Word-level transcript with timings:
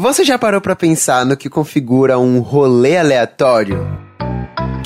Você 0.00 0.22
já 0.22 0.38
parou 0.38 0.60
para 0.60 0.76
pensar 0.76 1.26
no 1.26 1.36
que 1.36 1.50
configura 1.50 2.20
um 2.20 2.38
rolê 2.38 2.98
aleatório? 2.98 4.07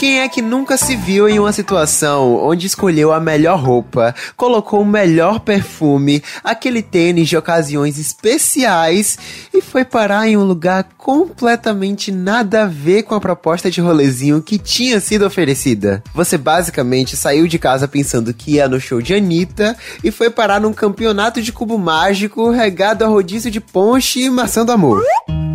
Quem 0.03 0.19
é 0.19 0.29
que 0.29 0.43
nunca 0.43 0.77
se 0.77 0.97
viu 0.97 1.29
em 1.29 1.39
uma 1.39 1.53
situação 1.53 2.35
onde 2.35 2.67
escolheu 2.67 3.13
a 3.13 3.21
melhor 3.21 3.57
roupa, 3.60 4.13
colocou 4.37 4.83
o 4.83 4.85
melhor 4.85 5.39
perfume, 5.39 6.21
aquele 6.42 6.83
tênis 6.83 7.28
de 7.28 7.37
ocasiões 7.37 8.01
especiais 8.01 9.17
e 9.55 9.62
foi 9.62 9.85
parar 9.85 10.27
em 10.27 10.37
um 10.37 10.43
lugar 10.43 10.89
completamente 10.99 12.11
nada 12.11 12.65
a 12.65 12.67
ver 12.67 13.05
com 13.05 13.15
a 13.15 13.21
proposta 13.21 13.71
de 13.71 13.80
rolezinho 13.80 14.43
que 14.43 14.59
tinha 14.59 14.99
sido 14.99 15.25
oferecida? 15.25 16.03
Você 16.12 16.37
basicamente 16.37 17.16
saiu 17.16 17.46
de 17.46 17.61
casa 17.61 17.87
pensando 17.87 18.34
que 18.34 18.55
ia 18.55 18.69
no 18.69 18.80
show 18.80 19.00
de 19.00 19.14
Anitta 19.14 19.77
e 20.03 20.11
foi 20.11 20.30
parar 20.30 20.61
num 20.61 20.73
campeonato 20.73 21.41
de 21.41 21.53
cubo 21.53 21.79
mágico 21.79 22.50
regado 22.50 23.05
a 23.05 23.07
rodízio 23.07 23.53
de 23.53 23.61
ponche 23.61 24.23
e 24.23 24.30
maçã 24.30 24.64
do 24.64 24.73
amor. 24.73 25.00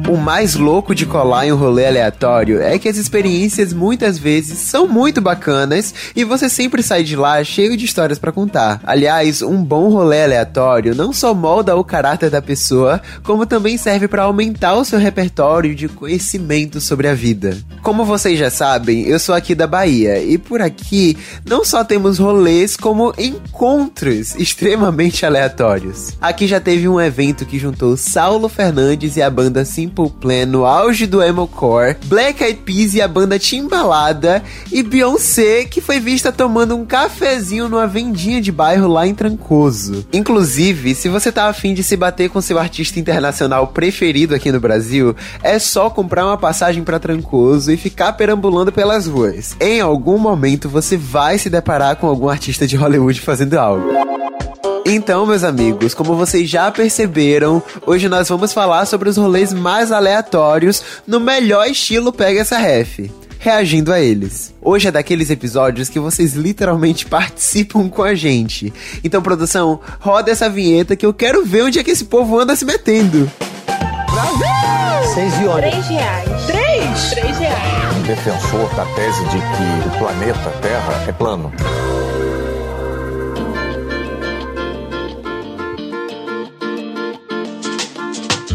O 0.07 0.15
mais 0.15 0.55
louco 0.55 0.95
de 0.95 1.05
colar 1.05 1.45
em 1.45 1.51
um 1.51 1.57
rolê 1.57 1.85
aleatório 1.85 2.61
é 2.61 2.79
que 2.79 2.87
as 2.87 2.95
experiências 2.95 3.73
muitas 3.73 4.17
vezes 4.17 4.59
são 4.59 4.87
muito 4.87 5.19
bacanas 5.19 5.93
e 6.15 6.23
você 6.23 6.47
sempre 6.47 6.81
sai 6.81 7.03
de 7.03 7.13
lá 7.13 7.43
cheio 7.43 7.75
de 7.75 7.83
histórias 7.83 8.17
para 8.17 8.31
contar. 8.31 8.79
Aliás, 8.85 9.41
um 9.41 9.61
bom 9.61 9.89
rolê 9.89 10.23
aleatório 10.23 10.95
não 10.95 11.11
só 11.11 11.33
molda 11.33 11.75
o 11.75 11.83
caráter 11.83 12.29
da 12.29 12.41
pessoa, 12.41 13.01
como 13.21 13.45
também 13.45 13.77
serve 13.77 14.07
para 14.07 14.23
aumentar 14.23 14.75
o 14.75 14.85
seu 14.85 14.97
repertório 14.97 15.75
de 15.75 15.89
conhecimento 15.89 16.79
sobre 16.79 17.09
a 17.09 17.13
vida. 17.13 17.57
Como 17.83 18.05
vocês 18.05 18.39
já 18.39 18.49
sabem, 18.49 19.01
eu 19.07 19.19
sou 19.19 19.35
aqui 19.35 19.53
da 19.53 19.67
Bahia 19.67 20.23
e 20.23 20.37
por 20.37 20.61
aqui 20.61 21.17
não 21.45 21.65
só 21.65 21.83
temos 21.83 22.17
rolês, 22.17 22.77
como 22.77 23.13
encontros 23.17 24.35
extremamente 24.39 25.25
aleatórios. 25.25 26.15
Aqui 26.21 26.47
já 26.47 26.61
teve 26.61 26.87
um 26.87 26.99
evento 26.99 27.45
que 27.45 27.59
juntou 27.59 27.97
Saulo 27.97 28.47
Fernandes 28.47 29.17
e 29.17 29.21
a 29.21 29.29
banda 29.29 29.65
Simple 29.65 29.96
Simple 29.97 30.11
Plan 30.19 30.45
no 30.45 30.63
auge 30.63 31.07
do 31.07 31.23
emo-core, 31.23 31.97
Black 32.05 32.43
Eyed 32.43 32.59
Peas 32.59 32.93
e 32.93 33.01
a 33.01 33.07
banda 33.07 33.39
Timbalada 33.39 34.43
e 34.71 34.83
Beyoncé, 34.83 35.65
que 35.65 35.81
foi 35.81 35.99
vista 35.99 36.31
tomando 36.31 36.75
um 36.75 36.85
cafezinho 36.85 37.67
numa 37.67 37.87
vendinha 37.87 38.39
de 38.39 38.51
bairro 38.51 38.87
lá 38.87 39.07
em 39.07 39.15
Trancoso. 39.15 40.05
Inclusive, 40.13 40.93
se 40.93 41.09
você 41.09 41.31
tá 41.31 41.47
afim 41.47 41.73
de 41.73 41.83
se 41.83 41.97
bater 41.97 42.29
com 42.29 42.39
seu 42.41 42.59
artista 42.59 42.99
internacional 42.99 43.67
preferido 43.67 44.35
aqui 44.35 44.51
no 44.51 44.59
Brasil, 44.59 45.15
é 45.41 45.57
só 45.57 45.89
comprar 45.89 46.25
uma 46.25 46.37
passagem 46.37 46.83
para 46.83 46.99
Trancoso 46.99 47.71
e 47.71 47.77
ficar 47.77 48.13
perambulando 48.13 48.71
pelas 48.71 49.07
ruas. 49.07 49.55
Em 49.59 49.81
algum 49.81 50.19
momento 50.19 50.69
você 50.69 50.95
vai 50.95 51.39
se 51.39 51.49
deparar 51.49 51.95
com 51.95 52.07
algum 52.07 52.29
artista 52.29 52.67
de 52.67 52.75
Hollywood 52.75 53.19
fazendo 53.19 53.55
algo. 53.55 54.06
Então, 54.89 55.25
meus 55.25 55.43
amigos, 55.43 55.93
como 55.93 56.15
vocês 56.15 56.49
já 56.49 56.71
perceberam, 56.71 57.61
hoje 57.85 58.07
nós 58.07 58.29
vamos 58.29 58.53
falar 58.53 58.85
sobre 58.85 59.09
os 59.09 59.17
rolês 59.17 59.51
mais 59.51 59.91
aleatórios 59.91 60.81
no 61.05 61.19
melhor 61.19 61.67
estilo 61.67 62.13
Pega 62.13 62.39
essa 62.39 62.57
Ref 62.57 62.99
reagindo 63.37 63.93
a 63.93 63.99
eles. 63.99 64.53
Hoje 64.61 64.87
é 64.87 64.91
daqueles 64.91 65.29
episódios 65.29 65.89
que 65.89 65.99
vocês 65.99 66.33
literalmente 66.33 67.05
participam 67.07 67.87
com 67.87 68.01
a 68.01 68.15
gente. 68.15 68.73
Então, 69.03 69.21
produção, 69.21 69.79
roda 69.99 70.31
essa 70.31 70.49
vinheta 70.49 70.95
que 70.95 71.05
eu 71.05 71.13
quero 71.13 71.45
ver 71.45 71.63
onde 71.63 71.79
é 71.79 71.83
que 71.83 71.91
esse 71.91 72.05
povo 72.05 72.39
anda 72.39 72.55
se 72.55 72.65
metendo. 72.65 73.29
Brasil! 73.65 75.13
Seis 75.13 75.33
e 75.33 75.61
Três 75.61 75.87
reais. 75.87 76.45
Três? 76.45 77.09
Três 77.11 77.37
reais. 77.37 78.07
Defensor 78.07 78.73
da 78.75 78.85
tese 78.95 79.23
de 79.25 79.37
que 79.37 79.87
o 79.87 79.99
planeta 79.99 80.49
Terra 80.61 81.05
é 81.07 81.11
plano. 81.11 81.51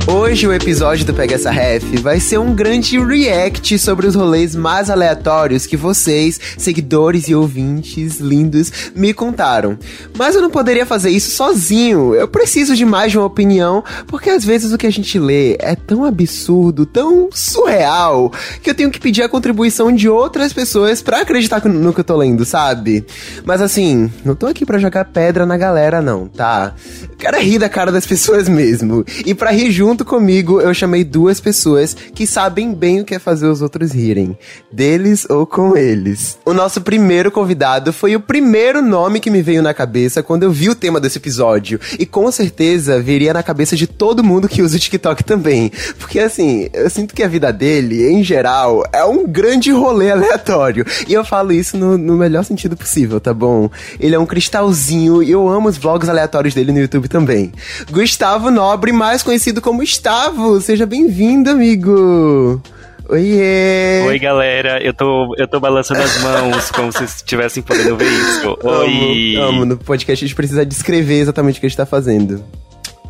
Hoje 0.04 0.48
o 0.48 0.52
episódio 0.52 1.06
do 1.06 1.14
Pega 1.14 1.36
essa 1.36 1.50
Ref 1.50 1.84
vai 2.00 2.18
ser 2.18 2.36
um 2.36 2.52
grande 2.52 2.98
react 2.98 3.78
sobre 3.78 4.04
os 4.04 4.16
rolês 4.16 4.54
mais 4.54 4.90
aleatórios 4.90 5.64
que 5.64 5.76
vocês, 5.76 6.40
seguidores 6.58 7.28
e 7.28 7.34
ouvintes 7.36 8.18
lindos, 8.18 8.90
me 8.96 9.14
contaram. 9.14 9.78
Mas 10.18 10.34
eu 10.34 10.42
não 10.42 10.50
poderia 10.50 10.84
fazer 10.84 11.10
isso 11.10 11.30
sozinho. 11.30 12.16
Eu 12.16 12.26
preciso 12.26 12.74
de 12.74 12.84
mais 12.84 13.12
de 13.12 13.18
uma 13.18 13.26
opinião, 13.26 13.84
porque 14.08 14.28
às 14.28 14.44
vezes 14.44 14.72
o 14.72 14.78
que 14.78 14.88
a 14.88 14.92
gente 14.92 15.20
lê 15.20 15.56
é 15.60 15.76
tão 15.76 16.04
absurdo, 16.04 16.84
tão 16.84 17.28
surreal, 17.32 18.32
que 18.60 18.70
eu 18.70 18.74
tenho 18.74 18.90
que 18.90 19.00
pedir 19.00 19.22
a 19.22 19.28
contribuição 19.28 19.92
de 19.92 20.08
outras 20.08 20.52
pessoas 20.52 21.00
para 21.00 21.20
acreditar 21.20 21.64
no 21.64 21.94
que 21.94 22.00
eu 22.00 22.04
tô 22.04 22.16
lendo, 22.16 22.44
sabe? 22.44 23.06
Mas 23.44 23.60
assim, 23.60 24.10
não 24.24 24.34
tô 24.34 24.46
aqui 24.46 24.66
para 24.66 24.80
jogar 24.80 25.04
pedra 25.04 25.46
na 25.46 25.56
galera 25.56 26.02
não, 26.02 26.26
tá? 26.26 26.74
Eu 27.02 27.16
quero 27.16 27.40
rir 27.40 27.60
da 27.60 27.68
cara 27.68 27.92
das 27.92 28.04
pessoas 28.04 28.48
mesmo. 28.48 29.04
E 29.24 29.32
para 29.32 29.52
rir 29.52 29.70
junto 29.70 29.91
junto 29.92 30.06
comigo, 30.06 30.58
eu 30.58 30.72
chamei 30.72 31.04
duas 31.04 31.38
pessoas 31.38 31.94
que 32.14 32.26
sabem 32.26 32.72
bem 32.72 33.00
o 33.00 33.04
que 33.04 33.14
é 33.14 33.18
fazer 33.18 33.46
os 33.46 33.60
outros 33.60 33.92
rirem. 33.92 34.38
Deles 34.72 35.26
ou 35.28 35.44
com 35.44 35.76
eles. 35.76 36.38
O 36.46 36.54
nosso 36.54 36.80
primeiro 36.80 37.30
convidado 37.30 37.92
foi 37.92 38.16
o 38.16 38.20
primeiro 38.20 38.80
nome 38.80 39.20
que 39.20 39.30
me 39.30 39.42
veio 39.42 39.62
na 39.62 39.74
cabeça 39.74 40.22
quando 40.22 40.44
eu 40.44 40.50
vi 40.50 40.70
o 40.70 40.74
tema 40.74 40.98
desse 40.98 41.18
episódio. 41.18 41.78
E 41.98 42.06
com 42.06 42.32
certeza 42.32 43.02
viria 43.02 43.34
na 43.34 43.42
cabeça 43.42 43.76
de 43.76 43.86
todo 43.86 44.24
mundo 44.24 44.48
que 44.48 44.62
usa 44.62 44.78
o 44.78 44.80
TikTok 44.80 45.22
também. 45.24 45.70
Porque 45.98 46.18
assim, 46.18 46.70
eu 46.72 46.88
sinto 46.88 47.14
que 47.14 47.22
a 47.22 47.28
vida 47.28 47.52
dele, 47.52 48.08
em 48.08 48.24
geral, 48.24 48.82
é 48.94 49.04
um 49.04 49.26
grande 49.26 49.70
rolê 49.70 50.10
aleatório. 50.10 50.86
E 51.06 51.12
eu 51.12 51.22
falo 51.22 51.52
isso 51.52 51.76
no, 51.76 51.98
no 51.98 52.16
melhor 52.16 52.44
sentido 52.44 52.78
possível, 52.78 53.20
tá 53.20 53.34
bom? 53.34 53.68
Ele 54.00 54.14
é 54.14 54.18
um 54.18 54.24
cristalzinho 54.24 55.22
e 55.22 55.30
eu 55.30 55.46
amo 55.50 55.68
os 55.68 55.76
vlogs 55.76 56.08
aleatórios 56.08 56.54
dele 56.54 56.72
no 56.72 56.80
YouTube 56.80 57.08
também. 57.08 57.52
Gustavo 57.90 58.50
Nobre, 58.50 58.90
mais 58.90 59.22
conhecido 59.22 59.60
como 59.60 59.81
Gustavo, 59.82 60.60
seja 60.60 60.86
bem-vindo, 60.86 61.50
amigo. 61.50 62.62
Oiê! 63.08 64.04
Oi, 64.06 64.16
galera. 64.16 64.80
Eu 64.80 64.94
tô, 64.94 65.34
eu 65.36 65.48
tô 65.48 65.58
balançando 65.58 66.00
as 66.00 66.22
mãos 66.22 66.70
como 66.70 66.92
se 66.92 67.02
estivessem 67.02 67.64
podendo 67.64 67.96
ver 67.96 68.06
isso. 68.06 68.56
Oi! 68.62 69.34
Amo, 69.34 69.48
amo. 69.48 69.64
No 69.64 69.76
podcast 69.76 70.24
a 70.24 70.28
gente 70.28 70.36
precisa 70.36 70.64
descrever 70.64 71.18
exatamente 71.18 71.56
o 71.56 71.60
que 71.60 71.66
a 71.66 71.68
gente 71.68 71.76
tá 71.76 71.84
fazendo. 71.84 72.44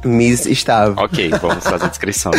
Miss 0.05 0.47
estava. 0.47 1.03
Ok, 1.03 1.31
vamos 1.41 1.65
fazer 1.65 1.85
a 1.85 1.89
descrição 1.89 2.33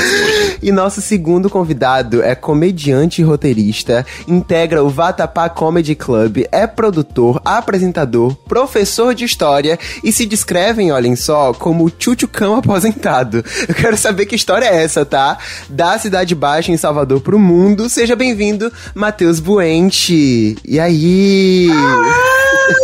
E 0.61 0.71
nosso 0.71 1.01
segundo 1.01 1.49
convidado 1.49 2.21
é 2.21 2.35
comediante 2.35 3.21
e 3.21 3.23
roteirista, 3.23 4.05
integra 4.27 4.83
o 4.83 4.89
Vatapá 4.89 5.49
Comedy 5.49 5.95
Club, 5.95 6.45
é 6.51 6.67
produtor, 6.67 7.41
apresentador, 7.43 8.35
professor 8.47 9.13
de 9.13 9.25
história 9.25 9.79
e 10.03 10.11
se 10.11 10.25
descrevem, 10.25 10.91
olhem 10.91 11.15
só, 11.15 11.53
como 11.53 11.91
Chuchucão 11.97 12.55
aposentado. 12.55 13.43
Eu 13.67 13.75
quero 13.75 13.97
saber 13.97 14.25
que 14.25 14.35
história 14.35 14.65
é 14.65 14.83
essa, 14.83 15.05
tá? 15.05 15.37
Da 15.69 15.97
Cidade 15.97 16.35
Baixa 16.35 16.71
em 16.71 16.77
Salvador 16.77 17.21
pro 17.21 17.39
mundo. 17.39 17.89
Seja 17.89 18.15
bem-vindo, 18.15 18.71
Matheus 18.93 19.39
Buente. 19.39 20.57
E 20.65 20.79
aí? 20.79 21.67
Ah! 21.71 22.82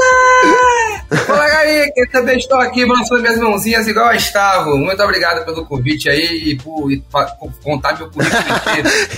Que 1.93 2.07
também 2.07 2.37
estou 2.37 2.59
aqui 2.59 2.85
balançando 2.85 3.21
minhas 3.21 3.37
mãozinhas 3.37 3.87
igual 3.87 4.07
a 4.07 4.15
Estavo. 4.15 4.77
Muito 4.77 5.01
obrigado 5.01 5.45
pelo 5.45 5.65
convite 5.65 6.09
aí 6.09 6.51
e 6.51 6.55
por, 6.57 6.91
e, 6.91 6.97
por 6.99 7.51
contar 7.63 7.97
meu 7.97 8.09
currículo. 8.09 8.39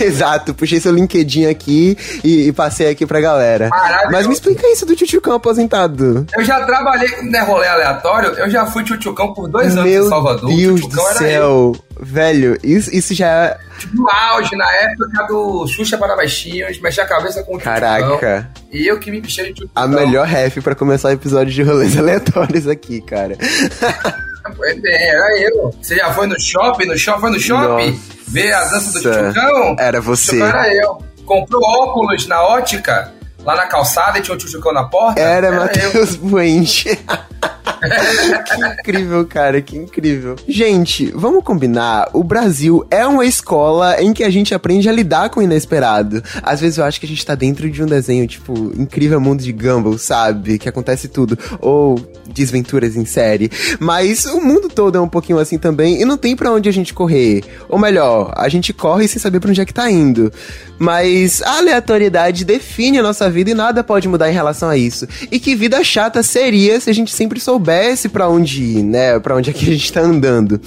Exato, 0.00 0.54
puxei 0.54 0.80
seu 0.80 0.92
LinkedIn 0.92 1.46
aqui 1.46 1.96
e, 2.24 2.48
e 2.48 2.52
passei 2.52 2.88
aqui 2.90 3.06
pra 3.06 3.20
galera. 3.20 3.70
Mas 4.10 4.26
me 4.26 4.32
explica 4.32 4.66
isso 4.68 4.86
do 4.86 4.94
Tchutchucão 4.94 5.34
aposentado. 5.34 6.26
Eu 6.36 6.44
já 6.44 6.64
trabalhei, 6.64 7.22
né, 7.22 7.40
rolê 7.40 7.66
aleatório, 7.68 8.30
eu 8.30 8.50
já 8.50 8.66
fui 8.66 8.84
Tchutchucão 8.84 9.32
por 9.32 9.48
dois 9.48 9.74
meu 9.74 9.82
anos 9.84 10.06
em 10.06 10.08
Salvador. 10.08 10.48
Meu 10.48 10.74
Deus 10.74 10.88
do 10.88 11.00
céu. 11.18 11.72
Velho, 12.04 12.58
isso, 12.64 12.92
isso 12.92 13.14
já 13.14 13.28
é. 13.28 13.58
Tipo, 13.78 13.96
no 13.96 14.10
auge, 14.10 14.56
na 14.56 14.68
época 14.74 15.22
do 15.28 15.68
Xuxa 15.68 15.96
para 15.96 16.16
Baixinhos, 16.16 16.80
mexi 16.80 17.00
a 17.00 17.06
cabeça 17.06 17.44
com 17.44 17.54
o 17.54 17.60
Caraca. 17.60 18.50
E 18.72 18.84
eu 18.84 18.98
que 18.98 19.08
me 19.08 19.20
pichei 19.20 19.52
de. 19.52 19.70
A 19.72 19.86
melhor 19.86 20.26
ref 20.26 20.60
pra 20.60 20.74
começar 20.74 21.08
o 21.08 21.12
episódio 21.12 21.52
de 21.52 21.62
rolês 21.62 21.96
aleatórios 21.98 22.66
aqui, 22.66 23.00
cara. 23.00 23.36
Bem, 23.38 24.80
era 24.84 25.40
eu. 25.42 25.72
Você 25.80 25.94
já 25.94 26.12
foi 26.12 26.26
no 26.26 26.38
shopping? 26.40 26.86
No 26.86 26.98
shopping? 26.98 27.20
Foi 27.20 27.30
no 27.30 27.38
shopping? 27.40 27.90
Nossa. 27.92 28.12
Ver 28.26 28.52
a 28.52 28.64
dança 28.64 28.92
do 28.92 29.00
Tchutchucão? 29.00 29.76
Era 29.78 30.00
você. 30.00 30.42
Era 30.42 30.74
eu. 30.74 30.98
Comprou 31.24 31.62
óculos 31.62 32.26
na 32.26 32.42
ótica, 32.42 33.12
lá 33.44 33.54
na 33.54 33.66
calçada 33.68 34.18
e 34.18 34.22
tinha 34.22 34.34
um 34.34 34.38
Tchutchucão 34.38 34.72
na 34.72 34.84
porta? 34.84 35.20
Era, 35.20 35.46
era 35.46 35.56
Matheus 35.56 36.16
Buente. 36.16 36.98
que 37.82 38.80
incrível, 38.80 39.26
cara, 39.26 39.60
que 39.60 39.76
incrível. 39.76 40.36
Gente, 40.46 41.10
vamos 41.14 41.42
combinar. 41.42 42.08
O 42.12 42.22
Brasil 42.22 42.86
é 42.90 43.06
uma 43.06 43.26
escola 43.26 44.00
em 44.00 44.12
que 44.12 44.22
a 44.22 44.30
gente 44.30 44.54
aprende 44.54 44.88
a 44.88 44.92
lidar 44.92 45.30
com 45.30 45.40
o 45.40 45.42
inesperado. 45.42 46.22
Às 46.42 46.60
vezes 46.60 46.78
eu 46.78 46.84
acho 46.84 47.00
que 47.00 47.06
a 47.06 47.08
gente 47.08 47.24
tá 47.24 47.34
dentro 47.34 47.68
de 47.68 47.82
um 47.82 47.86
desenho, 47.86 48.26
tipo, 48.26 48.72
incrível 48.78 49.20
mundo 49.20 49.42
de 49.42 49.52
Gumball, 49.52 49.98
sabe? 49.98 50.58
Que 50.58 50.68
acontece 50.68 51.08
tudo. 51.08 51.38
Ou 51.60 51.98
desventuras 52.32 52.96
em 52.96 53.04
série. 53.04 53.50
Mas 53.78 54.24
o 54.26 54.40
mundo 54.40 54.68
todo 54.68 54.96
é 54.96 55.00
um 55.00 55.08
pouquinho 55.08 55.38
assim 55.38 55.58
também 55.58 56.00
e 56.00 56.04
não 56.04 56.16
tem 56.16 56.36
para 56.36 56.52
onde 56.52 56.68
a 56.68 56.72
gente 56.72 56.94
correr. 56.94 57.42
Ou 57.68 57.78
melhor, 57.78 58.32
a 58.36 58.48
gente 58.48 58.72
corre 58.72 59.08
sem 59.08 59.20
saber 59.20 59.40
pra 59.40 59.50
onde 59.50 59.60
é 59.60 59.64
que 59.64 59.74
tá 59.74 59.90
indo. 59.90 60.32
Mas 60.78 61.42
a 61.42 61.58
aleatoriedade 61.58 62.44
define 62.44 62.98
a 62.98 63.02
nossa 63.02 63.28
vida 63.28 63.50
e 63.50 63.54
nada 63.54 63.84
pode 63.84 64.08
mudar 64.08 64.30
em 64.30 64.34
relação 64.34 64.68
a 64.68 64.76
isso. 64.76 65.06
E 65.30 65.38
que 65.38 65.54
vida 65.54 65.82
chata 65.84 66.22
seria 66.22 66.80
se 66.80 66.88
a 66.88 66.94
gente 66.94 67.12
sempre 67.12 67.38
soubesse 67.38 67.71
tivesse 67.72 68.08
pra 68.08 68.28
onde 68.28 68.62
ir, 68.62 68.82
né? 68.82 69.18
Pra 69.18 69.34
onde 69.34 69.50
é 69.50 69.52
que 69.52 69.64
a 69.64 69.72
gente 69.72 69.92
tá 69.92 70.00
andando. 70.00 70.60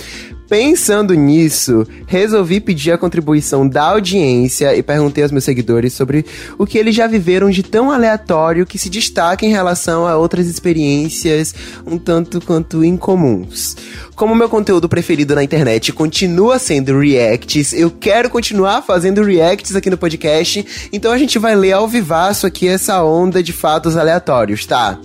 Pensando 0.49 1.15
nisso, 1.15 1.87
resolvi 2.05 2.59
pedir 2.59 2.91
a 2.91 2.99
contribuição 2.99 3.67
da 3.67 3.83
audiência 3.83 4.75
e 4.75 4.83
perguntei 4.83 5.23
aos 5.23 5.31
meus 5.31 5.43
seguidores 5.43 5.93
sobre 5.93 6.23
o 6.57 6.67
que 6.67 6.77
eles 6.77 6.93
já 6.93 7.07
viveram 7.07 7.49
de 7.49 7.63
tão 7.63 7.89
aleatório 7.89 8.65
que 8.65 8.77
se 8.77 8.87
destaca 8.87 9.43
em 9.43 9.49
relação 9.49 10.05
a 10.05 10.15
outras 10.15 10.45
experiências 10.45 11.55
um 11.83 11.97
tanto 11.97 12.39
quanto 12.41 12.85
incomuns. 12.85 13.75
Como 14.15 14.35
meu 14.35 14.47
conteúdo 14.47 14.87
preferido 14.87 15.33
na 15.33 15.43
internet 15.43 15.91
continua 15.91 16.59
sendo 16.59 16.99
reacts, 16.99 17.73
eu 17.73 17.89
quero 17.89 18.29
continuar 18.29 18.83
fazendo 18.83 19.23
reacts 19.23 19.75
aqui 19.75 19.89
no 19.89 19.97
podcast, 19.97 20.63
então 20.93 21.11
a 21.11 21.17
gente 21.17 21.39
vai 21.39 21.55
ler 21.55 21.71
ao 21.71 21.87
vivaço 21.87 22.45
aqui 22.45 22.67
essa 22.67 23.03
onda 23.03 23.41
de 23.41 23.51
fatos 23.51 23.97
aleatórios, 23.97 24.63
tá? 24.67 24.99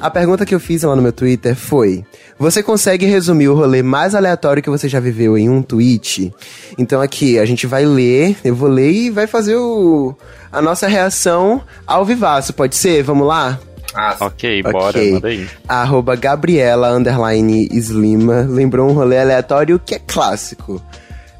A 0.00 0.08
pergunta 0.10 0.46
que 0.46 0.54
eu 0.54 0.60
fiz 0.60 0.82
lá 0.84 0.94
no 0.94 1.02
meu 1.02 1.12
Twitter 1.12 1.56
foi: 1.56 2.04
Você 2.38 2.62
consegue 2.62 3.04
resumir 3.06 3.48
o 3.48 3.54
rolê 3.54 3.82
mais 3.82 4.14
aleatório 4.14 4.62
que 4.62 4.70
você 4.70 4.88
já 4.88 5.00
viveu 5.00 5.36
em 5.36 5.48
um 5.48 5.60
tweet? 5.60 6.32
Então 6.78 7.00
aqui, 7.00 7.38
a 7.38 7.44
gente 7.44 7.66
vai 7.66 7.84
ler, 7.84 8.36
eu 8.44 8.54
vou 8.54 8.68
ler 8.68 8.92
e 8.92 9.10
vai 9.10 9.26
fazer 9.26 9.56
o, 9.56 10.14
a 10.52 10.62
nossa 10.62 10.86
reação 10.86 11.62
ao 11.86 12.04
vivaço, 12.04 12.52
pode 12.52 12.76
ser? 12.76 13.02
Vamos 13.02 13.26
lá? 13.26 13.58
Ah, 13.94 14.16
Ok, 14.20 14.62
bora, 14.62 14.98
Ok. 14.98 15.12
manda 15.12 15.28
aí. 15.28 15.48
A 15.66 15.82
arroba 15.82 16.14
Gabriela 16.14 16.92
underline 16.92 17.68
Slima 17.72 18.46
lembrou 18.48 18.88
um 18.88 18.92
rolê 18.92 19.18
aleatório 19.18 19.80
que 19.84 19.94
é 19.96 19.98
clássico. 19.98 20.80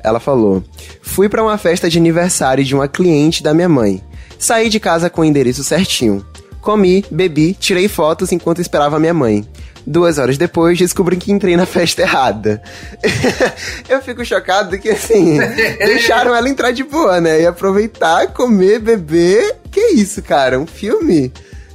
Ela 0.02 0.18
falou: 0.18 0.64
Fui 1.00 1.28
pra 1.28 1.42
uma 1.44 1.58
festa 1.58 1.88
de 1.88 1.96
aniversário 1.98 2.64
de 2.64 2.74
uma 2.74 2.88
cliente 2.88 3.40
da 3.40 3.54
minha 3.54 3.68
mãe. 3.68 4.02
Saí 4.36 4.68
de 4.68 4.80
casa 4.80 5.08
com 5.08 5.20
o 5.20 5.24
endereço 5.24 5.62
certinho. 5.62 6.24
Comi, 6.60 7.04
bebi, 7.10 7.54
tirei 7.54 7.88
fotos 7.88 8.32
enquanto 8.32 8.60
esperava 8.60 8.98
minha 8.98 9.14
mãe. 9.14 9.44
Duas 9.86 10.18
horas 10.18 10.36
depois, 10.36 10.76
descobri 10.76 11.16
que 11.16 11.32
entrei 11.32 11.56
na 11.56 11.64
festa 11.64 12.02
errada. 12.02 12.62
Eu 13.88 14.02
fico 14.02 14.22
chocado 14.22 14.78
que, 14.78 14.90
assim, 14.90 15.38
deixaram 15.78 16.34
ela 16.34 16.48
entrar 16.48 16.72
de 16.72 16.84
boa, 16.84 17.20
né? 17.22 17.40
E 17.40 17.46
aproveitar, 17.46 18.26
comer, 18.28 18.80
beber. 18.80 19.56
Que 19.70 19.94
isso, 19.94 20.22
cara? 20.22 20.58
Um 20.58 20.66
filme? 20.66 21.32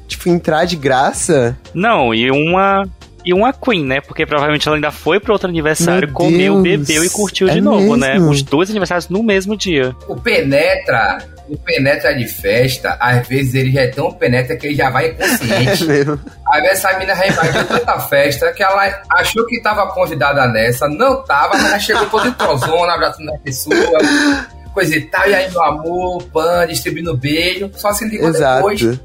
Tipo, 0.07 0.29
entrar 0.29 0.65
de 0.65 0.75
graça? 0.75 1.57
Não, 1.73 2.13
e 2.13 2.29
uma. 2.29 2.87
E 3.25 3.33
uma 3.33 3.53
Queen, 3.53 3.85
né? 3.85 4.01
Porque 4.01 4.25
provavelmente 4.25 4.67
ela 4.67 4.75
ainda 4.75 4.91
foi 4.91 5.17
pro 5.19 5.31
outro 5.31 5.47
aniversário, 5.47 6.07
Meu 6.09 6.13
comeu, 6.13 6.61
Deus, 6.61 6.85
bebeu 6.85 7.05
e 7.05 7.09
curtiu 7.09 7.47
é 7.47 7.53
de 7.53 7.61
novo, 7.61 7.95
né? 7.95 8.13
mesmo? 8.13 8.29
Os 8.29 8.43
dois 8.43 8.69
aniversários 8.69 9.07
no 9.07 9.23
mesmo 9.23 9.55
dia. 9.55 9.95
O 10.09 10.17
penetra, 10.17 11.19
o 11.47 11.57
penetra 11.57 12.13
de 12.15 12.27
festa, 12.27 12.95
às 12.99 13.27
vezes 13.27 13.53
ele 13.55 13.71
já 13.71 13.81
é 13.81 13.87
tão 13.87 14.11
penetra 14.11 14.55
que 14.55 14.67
ele 14.67 14.75
já 14.75 14.89
vai 14.89 15.07
É 15.07 15.09
inconsciente. 15.11 15.85
mesmo. 15.85 16.19
Aí 16.51 16.65
essa 16.67 16.97
mina 16.97 17.15
já 17.15 17.27
invadiu 17.27 17.65
tanta 17.65 17.99
festa 18.01 18.51
que 18.53 18.63
ela 18.63 19.01
achou 19.11 19.45
que 19.45 19.61
tava 19.61 19.87
convidada 19.93 20.47
nessa, 20.47 20.87
não 20.87 21.23
tava, 21.23 21.53
mas 21.57 21.65
ela 21.65 21.79
chegou 21.79 22.05
toda 22.07 22.27
entrosona, 22.27 22.93
abraçando 22.93 23.33
a 23.33 23.37
pessoa, 23.39 23.99
coisa 24.73 24.95
e 24.95 25.01
tal, 25.01 25.27
e 25.27 25.33
aí 25.35 25.51
meu 25.51 25.63
amor, 25.63 26.23
pan, 26.31 26.65
distribuindo 26.67 27.15
beijo, 27.15 27.69
só 27.75 27.93
se 27.93 28.07
ligou 28.07 28.31
depois. 28.31 28.81
Exato. 28.81 28.99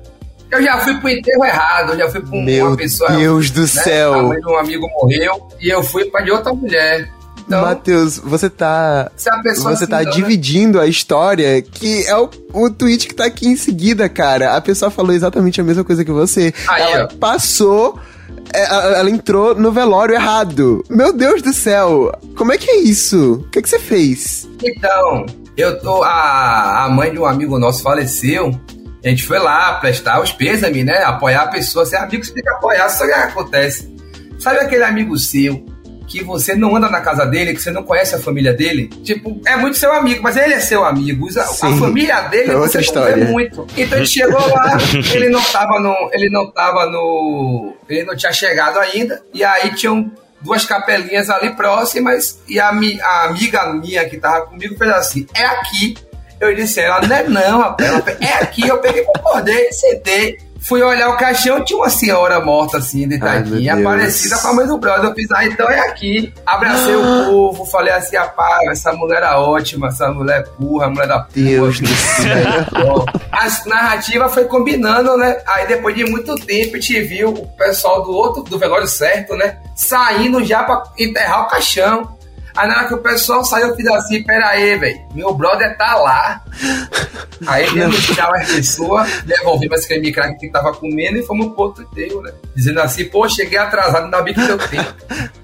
Eu 0.50 0.62
já 0.62 0.78
fui 0.78 0.98
pro 0.98 1.10
enterro 1.10 1.44
errado, 1.44 1.92
eu 1.92 1.98
já 1.98 2.08
fui 2.08 2.20
pra 2.22 2.30
Meu 2.38 2.68
uma 2.68 2.76
pessoa. 2.76 3.10
Deus 3.12 3.50
do 3.50 3.60
né, 3.60 3.66
céu. 3.66 4.14
A 4.14 4.22
mãe 4.22 4.40
de 4.40 4.46
um 4.46 4.56
amigo 4.56 4.88
morreu 4.94 5.46
e 5.60 5.68
eu 5.68 5.82
fui 5.82 6.06
pra 6.06 6.22
de 6.22 6.30
outra 6.30 6.54
mulher. 6.54 7.06
Então, 7.48 7.62
Matheus, 7.62 8.18
você 8.18 8.50
tá. 8.50 9.10
Você 9.72 9.86
tá 9.86 10.04
dividindo 10.04 10.78
a 10.78 10.86
história, 10.86 11.60
que 11.62 12.04
é 12.06 12.14
o, 12.16 12.28
o 12.52 12.68
tweet 12.70 13.08
que 13.08 13.14
tá 13.14 13.24
aqui 13.24 13.48
em 13.48 13.56
seguida, 13.56 14.06
cara. 14.08 14.54
A 14.54 14.60
pessoa 14.60 14.90
falou 14.90 15.12
exatamente 15.14 15.58
a 15.60 15.64
mesma 15.64 15.82
coisa 15.82 16.04
que 16.04 16.12
você. 16.12 16.52
Aí, 16.68 16.82
ela 16.92 17.08
ó. 17.10 17.16
passou. 17.18 17.98
é, 18.52 18.64
a- 18.66 18.98
Ela 18.98 19.10
entrou 19.10 19.54
no 19.54 19.72
velório 19.72 20.14
errado. 20.14 20.84
Meu 20.90 21.10
Deus 21.12 21.40
do 21.40 21.52
céu! 21.54 22.12
Como 22.36 22.52
é 22.52 22.58
que 22.58 22.70
é 22.70 22.76
isso? 22.80 23.42
O 23.46 23.50
que, 23.50 23.62
que 23.62 23.68
você 23.68 23.78
fez? 23.78 24.46
Então, 24.62 25.24
eu 25.56 25.80
tô. 25.80 26.02
A, 26.02 26.84
a 26.84 26.88
mãe 26.90 27.10
de 27.10 27.18
um 27.18 27.24
amigo 27.24 27.58
nosso 27.58 27.82
faleceu. 27.82 28.50
A 29.02 29.08
gente 29.08 29.24
foi 29.24 29.38
lá 29.38 29.74
prestar 29.74 30.20
os 30.20 30.32
pêsames, 30.32 30.84
né? 30.84 31.02
Apoiar 31.04 31.42
a 31.44 31.48
pessoa. 31.48 31.86
Ser 31.86 31.96
amigo 31.96 32.22
você 32.22 32.32
tem 32.34 32.42
que 32.42 32.50
apoiar, 32.50 32.90
só 32.90 33.06
que 33.06 33.12
acontece. 33.12 33.88
Sabe 34.38 34.58
aquele 34.58 34.84
amigo 34.84 35.16
seu 35.16 35.64
que 36.08 36.24
você 36.24 36.54
não 36.54 36.74
anda 36.74 36.88
na 36.88 37.00
casa 37.00 37.26
dele, 37.26 37.52
que 37.54 37.60
você 37.62 37.70
não 37.70 37.82
conhece 37.82 38.14
a 38.14 38.18
família 38.18 38.52
dele? 38.52 38.88
Tipo, 39.04 39.40
é 39.46 39.56
muito 39.56 39.76
seu 39.76 39.92
amigo, 39.92 40.22
mas 40.22 40.36
ele 40.36 40.54
é 40.54 40.60
seu 40.60 40.84
amigo. 40.84 41.28
A, 41.38 41.42
a 41.42 41.46
Sim. 41.46 41.78
família 41.78 42.20
dele 42.22 42.50
É 42.52 42.56
outra 42.56 42.80
história. 42.80 43.24
muito. 43.26 43.66
Então 43.76 43.98
ele 43.98 44.06
chegou 44.06 44.40
lá, 44.48 44.78
ele 45.14 45.28
não 45.28 45.42
tava 45.42 45.78
no. 45.78 46.10
Ele 46.12 46.30
não 46.30 46.50
tava 46.50 46.86
no. 46.86 47.74
Ele 47.88 48.04
não 48.04 48.16
tinha 48.16 48.32
chegado 48.32 48.78
ainda. 48.78 49.22
E 49.34 49.44
aí 49.44 49.74
tinham 49.74 50.10
duas 50.40 50.64
capelinhas 50.64 51.28
ali 51.28 51.50
próximas 51.56 52.40
e 52.48 52.58
a, 52.60 52.72
mi- 52.72 53.00
a 53.00 53.24
amiga 53.24 53.72
minha 53.74 54.08
que 54.08 54.16
tava 54.18 54.46
comigo 54.46 54.76
fez 54.76 54.90
assim, 54.90 55.26
é 55.34 55.44
aqui. 55.44 55.96
Eu 56.40 56.54
disse, 56.54 56.78
ela, 56.80 57.00
não 57.00 57.16
é 57.16 57.22
não, 57.24 57.58
rapaz. 57.58 57.88
Ela 57.90 58.04
é 58.20 58.32
aqui, 58.34 58.66
eu 58.68 58.78
peguei, 58.78 59.02
concordei, 59.02 59.72
sentei. 59.72 60.38
Fui 60.60 60.82
olhar 60.82 61.10
o 61.10 61.16
caixão, 61.16 61.64
tinha 61.64 61.78
uma 61.78 61.88
senhora 61.88 62.40
morta 62.40 62.78
assim, 62.78 63.06
deitadinha, 63.06 63.74
Ai, 63.74 63.82
parecida 63.82 64.38
com 64.38 64.48
a 64.48 64.52
mãe 64.54 64.66
do 64.66 64.78
brother. 64.78 65.10
Eu 65.10 65.14
fiz, 65.14 65.30
ah, 65.30 65.44
então 65.44 65.68
é 65.68 65.80
aqui. 65.80 66.32
Abracei 66.44 66.94
o 66.96 67.02
povo, 67.26 67.64
falei 67.66 67.92
assim, 67.92 68.16
rapaz, 68.16 68.68
essa 68.70 68.92
mulher 68.92 69.18
era 69.18 69.40
ótima, 69.40 69.88
essa 69.88 70.10
mulher 70.10 70.40
é 70.40 70.60
burra, 70.60 70.88
mulher 70.88 71.06
da 71.06 71.20
porra. 71.20 71.30
Deus 71.34 71.80
do 71.80 71.86
céu. 71.88 73.04
A 73.30 73.68
narrativa 73.68 74.28
foi 74.28 74.44
combinando, 74.44 75.16
né? 75.16 75.40
Aí 75.46 75.66
depois 75.66 75.94
de 75.94 76.04
muito 76.04 76.34
tempo 76.34 76.76
a 76.76 76.80
gente 76.80 77.00
viu 77.02 77.28
o 77.28 77.46
pessoal 77.56 78.02
do 78.02 78.10
outro, 78.10 78.42
do 78.42 78.58
velório 78.58 78.88
certo, 78.88 79.36
né? 79.36 79.58
Saindo 79.76 80.42
já 80.44 80.64
pra 80.64 80.82
enterrar 80.98 81.44
o 81.44 81.48
caixão. 81.48 82.17
Aí 82.58 82.68
na 82.68 82.76
hora 82.78 82.88
que 82.88 82.94
o 82.94 82.98
pessoal 82.98 83.44
saiu, 83.44 83.68
eu 83.68 83.76
fiz 83.76 83.86
assim, 83.86 84.22
pera 84.24 84.48
aí, 84.48 84.76
velho, 84.76 84.98
meu 85.14 85.32
brother 85.32 85.76
tá 85.78 85.94
lá. 85.96 86.42
Aí 87.46 87.66
de 87.70 88.02
tirar 88.02 88.34
as 88.34 88.50
pessoas, 88.52 89.22
devolvi 89.24 89.68
mais 89.68 89.86
creme 89.86 90.10
crack 90.10 90.38
que 90.38 90.50
tava 90.50 90.72
comendo 90.74 91.18
e 91.18 91.22
fomos 91.22 91.46
pro 91.54 91.62
outro 91.64 91.84
enterro, 91.84 92.20
né? 92.20 92.32
Dizendo 92.56 92.80
assim, 92.80 93.04
pô, 93.04 93.28
cheguei 93.28 93.56
atrasado, 93.58 94.06
ainda 94.06 94.20
bem 94.22 94.34
que 94.34 94.40
deu 94.44 94.58
tempo. 94.58 94.92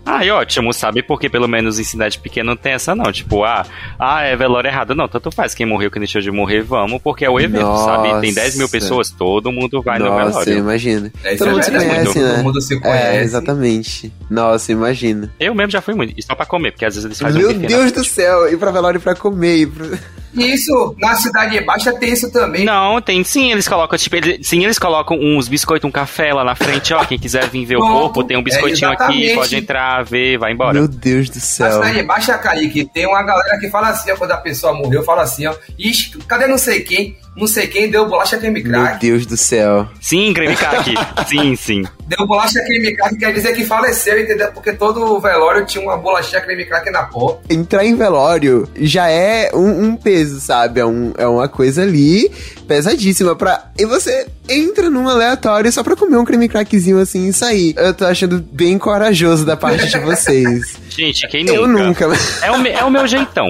Ah, 0.05 0.25
e 0.25 0.31
ótimo, 0.31 0.73
sabe? 0.73 1.03
Porque 1.03 1.31
pelo 1.31 1.49
menos 1.49 1.79
em 1.79 1.85
cidade 1.85 2.19
pequena 2.19 2.51
não 2.51 2.57
tem 2.57 2.73
essa 2.73 2.95
não. 2.95 3.11
Tipo, 3.11 3.45
ah, 3.45 3.65
ah, 3.99 4.23
é 4.23 4.37
velório 4.37 4.69
errado. 4.69 4.95
Não, 4.95 5.09
tanto 5.09 5.31
faz. 5.31 5.55
Quem 5.55 5.65
morreu, 5.65 5.91
quem 5.91 6.01
deixou 6.01 6.21
de 6.21 6.31
morrer, 6.31 6.61
vamos, 6.63 7.01
porque 7.01 7.25
é 7.25 7.31
o 7.31 7.41
evento, 7.41 7.63
Nossa. 7.63 7.85
sabe? 7.87 8.21
Tem 8.21 8.35
10 8.35 8.57
mil 8.59 8.69
pessoas, 8.69 9.11
todo 9.11 9.51
mundo 9.51 9.81
vai 9.81 9.99
no 9.99 10.07
Nossa, 10.07 10.25
velório. 10.45 10.59
imagina. 10.59 11.11
É, 11.23 11.35
isso 11.35 11.39
Todo 11.45 11.49
é 11.49 11.53
mundo 11.53 11.65
se 11.65 11.71
conhece, 11.71 12.05
todo 12.13 12.23
né? 12.37 12.43
mundo 12.43 12.61
se 12.61 12.75
É, 12.75 12.81
conhece. 12.81 13.19
exatamente. 13.25 14.13
Nossa, 14.29 14.73
imagina. 14.73 15.33
Eu 15.41 15.55
mesmo 15.55 15.71
já 15.71 15.81
fui 15.81 15.95
muito, 15.95 16.13
e 16.19 16.23
só 16.23 16.35
pra 16.35 16.45
comer, 16.45 16.73
porque 16.73 16.85
às 16.85 16.95
vezes 16.95 17.04
eles 17.05 17.19
fazem 17.21 17.41
Meu 17.41 17.51
um 17.51 17.59
Deus 17.59 17.85
na- 17.93 17.99
do 17.99 18.05
céu, 18.05 18.49
ir 18.53 18.57
pra 18.57 18.71
velório 18.71 19.01
pra 19.01 19.15
comer. 19.15 19.57
ir 19.59 19.67
pra- 19.69 19.99
isso, 20.35 20.97
na 20.99 21.15
cidade 21.15 21.61
baixa 21.61 21.93
tem 21.93 22.13
isso 22.13 22.29
também. 22.33 22.65
Não, 22.65 23.01
tem 23.01 23.23
sim, 23.23 23.53
eles 23.53 23.69
colocam, 23.69 23.97
tipo, 23.97 24.17
eles, 24.17 24.45
sim, 24.47 24.65
eles 24.65 24.81
colocam 24.81 25.17
uns 25.17 25.47
biscoitos, 25.47 25.89
um 25.89 25.93
café 25.93 26.33
lá 26.35 26.43
na 26.43 26.57
frente, 26.57 26.93
ó, 26.93 27.05
quem 27.05 27.17
quiser 27.17 27.49
vir 27.49 27.65
ver 27.65 27.77
o 27.77 27.81
corpo, 27.81 28.25
tem 28.25 28.37
um 28.37 28.43
biscoitinho 28.43 28.91
é 28.91 28.95
aqui, 28.95 29.33
pode 29.35 29.55
entrar, 29.55 30.05
ver, 30.05 30.37
vai 30.37 30.51
embora. 30.53 30.73
Meu 30.73 30.89
Deus 30.89 31.29
do 31.31 31.37
Na 31.37 31.41
céu. 31.41 31.73
cidade 31.75 32.03
baixa, 32.03 32.37
Kaique, 32.37 32.85
tem 32.93 33.07
uma 33.07 33.23
galera 33.23 33.57
que 33.61 33.71
fala 33.71 33.91
assim, 33.91 34.11
ó, 34.11 34.17
quando 34.17 34.33
a 34.33 34.37
pessoa 34.39 34.73
morreu, 34.75 35.05
fala 35.05 35.23
assim, 35.23 35.47
ó, 35.47 35.55
ixi, 35.79 36.19
cadê 36.27 36.49
não 36.49 36.59
sei 36.59 36.81
quem? 36.81 37.17
Não 37.37 37.47
sei 37.47 37.67
quem 37.67 37.91
deu 37.91 38.07
bolacha 38.09 38.39
creme 38.39 38.63
Meu 38.63 38.71
crack. 38.83 39.01
Deus 39.01 39.27
do 39.27 39.37
céu. 39.37 39.89
Sim, 40.01 40.33
creme 40.33 40.55
crack, 40.57 40.95
sim, 41.29 41.57
sim. 41.57 41.83
Deu 42.07 42.27
bolacha 42.27 42.61
creme 42.65 42.95
crack 42.97 43.17
quer 43.17 43.33
dizer 43.33 43.55
que 43.55 43.65
faleceu, 43.65 44.21
entendeu? 44.21 44.53
Porque 44.53 44.73
todo 44.73 45.19
velório 45.21 45.65
tinha 45.67 45.83
uma 45.83 45.97
bolachinha 45.97 46.41
creme 46.41 46.65
crack 46.65 46.91
na 46.91 47.03
porta. 47.05 47.41
Entrar 47.53 47.85
em 47.85 47.97
velório 47.97 48.69
já 48.77 49.09
é 49.09 49.51
um, 49.55 49.85
um 49.87 49.97
peso, 49.97 50.41
sabe? 50.41 50.81
É, 50.81 50.87
um, 50.87 51.13
é 51.19 51.27
uma 51.27 51.49
coisa 51.49 51.83
ali 51.83 52.31
pesadíssima 52.69 53.35
pra. 53.37 53.71
E 53.79 53.85
você 53.85 54.27
entra 54.49 54.89
num 54.91 55.09
aleatório 55.09 55.71
só 55.73 55.83
pra 55.83 55.97
comer 55.97 56.17
um 56.17 56.25
creme 56.25 56.49
crackzinho 56.49 56.99
assim 57.01 57.29
e 57.29 57.33
sair. 57.33 57.75
Eu 57.77 57.93
tô 57.95 58.05
achando 58.05 58.45
bem 58.53 58.79
corajoso 58.79 59.45
da 59.45 59.57
parte 59.57 59.87
de 59.89 59.99
vocês. 59.99 60.77
Gente, 60.89 61.27
quem 61.29 61.45
nunca? 61.45 61.57
Eu 61.57 61.67
nunca. 61.69 62.07
É 62.43 62.51
o, 62.53 62.59
me- 62.61 62.71
é 62.71 62.85
o 62.85 62.91
meu 62.91 63.07
jeitão. 63.07 63.47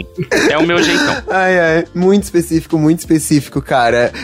É 0.49 0.57
o 0.57 0.67
meu 0.67 0.83
jeitão. 0.83 1.23
Ai, 1.29 1.59
ai. 1.59 1.85
Muito 1.95 2.23
específico, 2.23 2.79
muito 2.79 3.01
específico, 3.01 3.61
cara. 3.61 3.74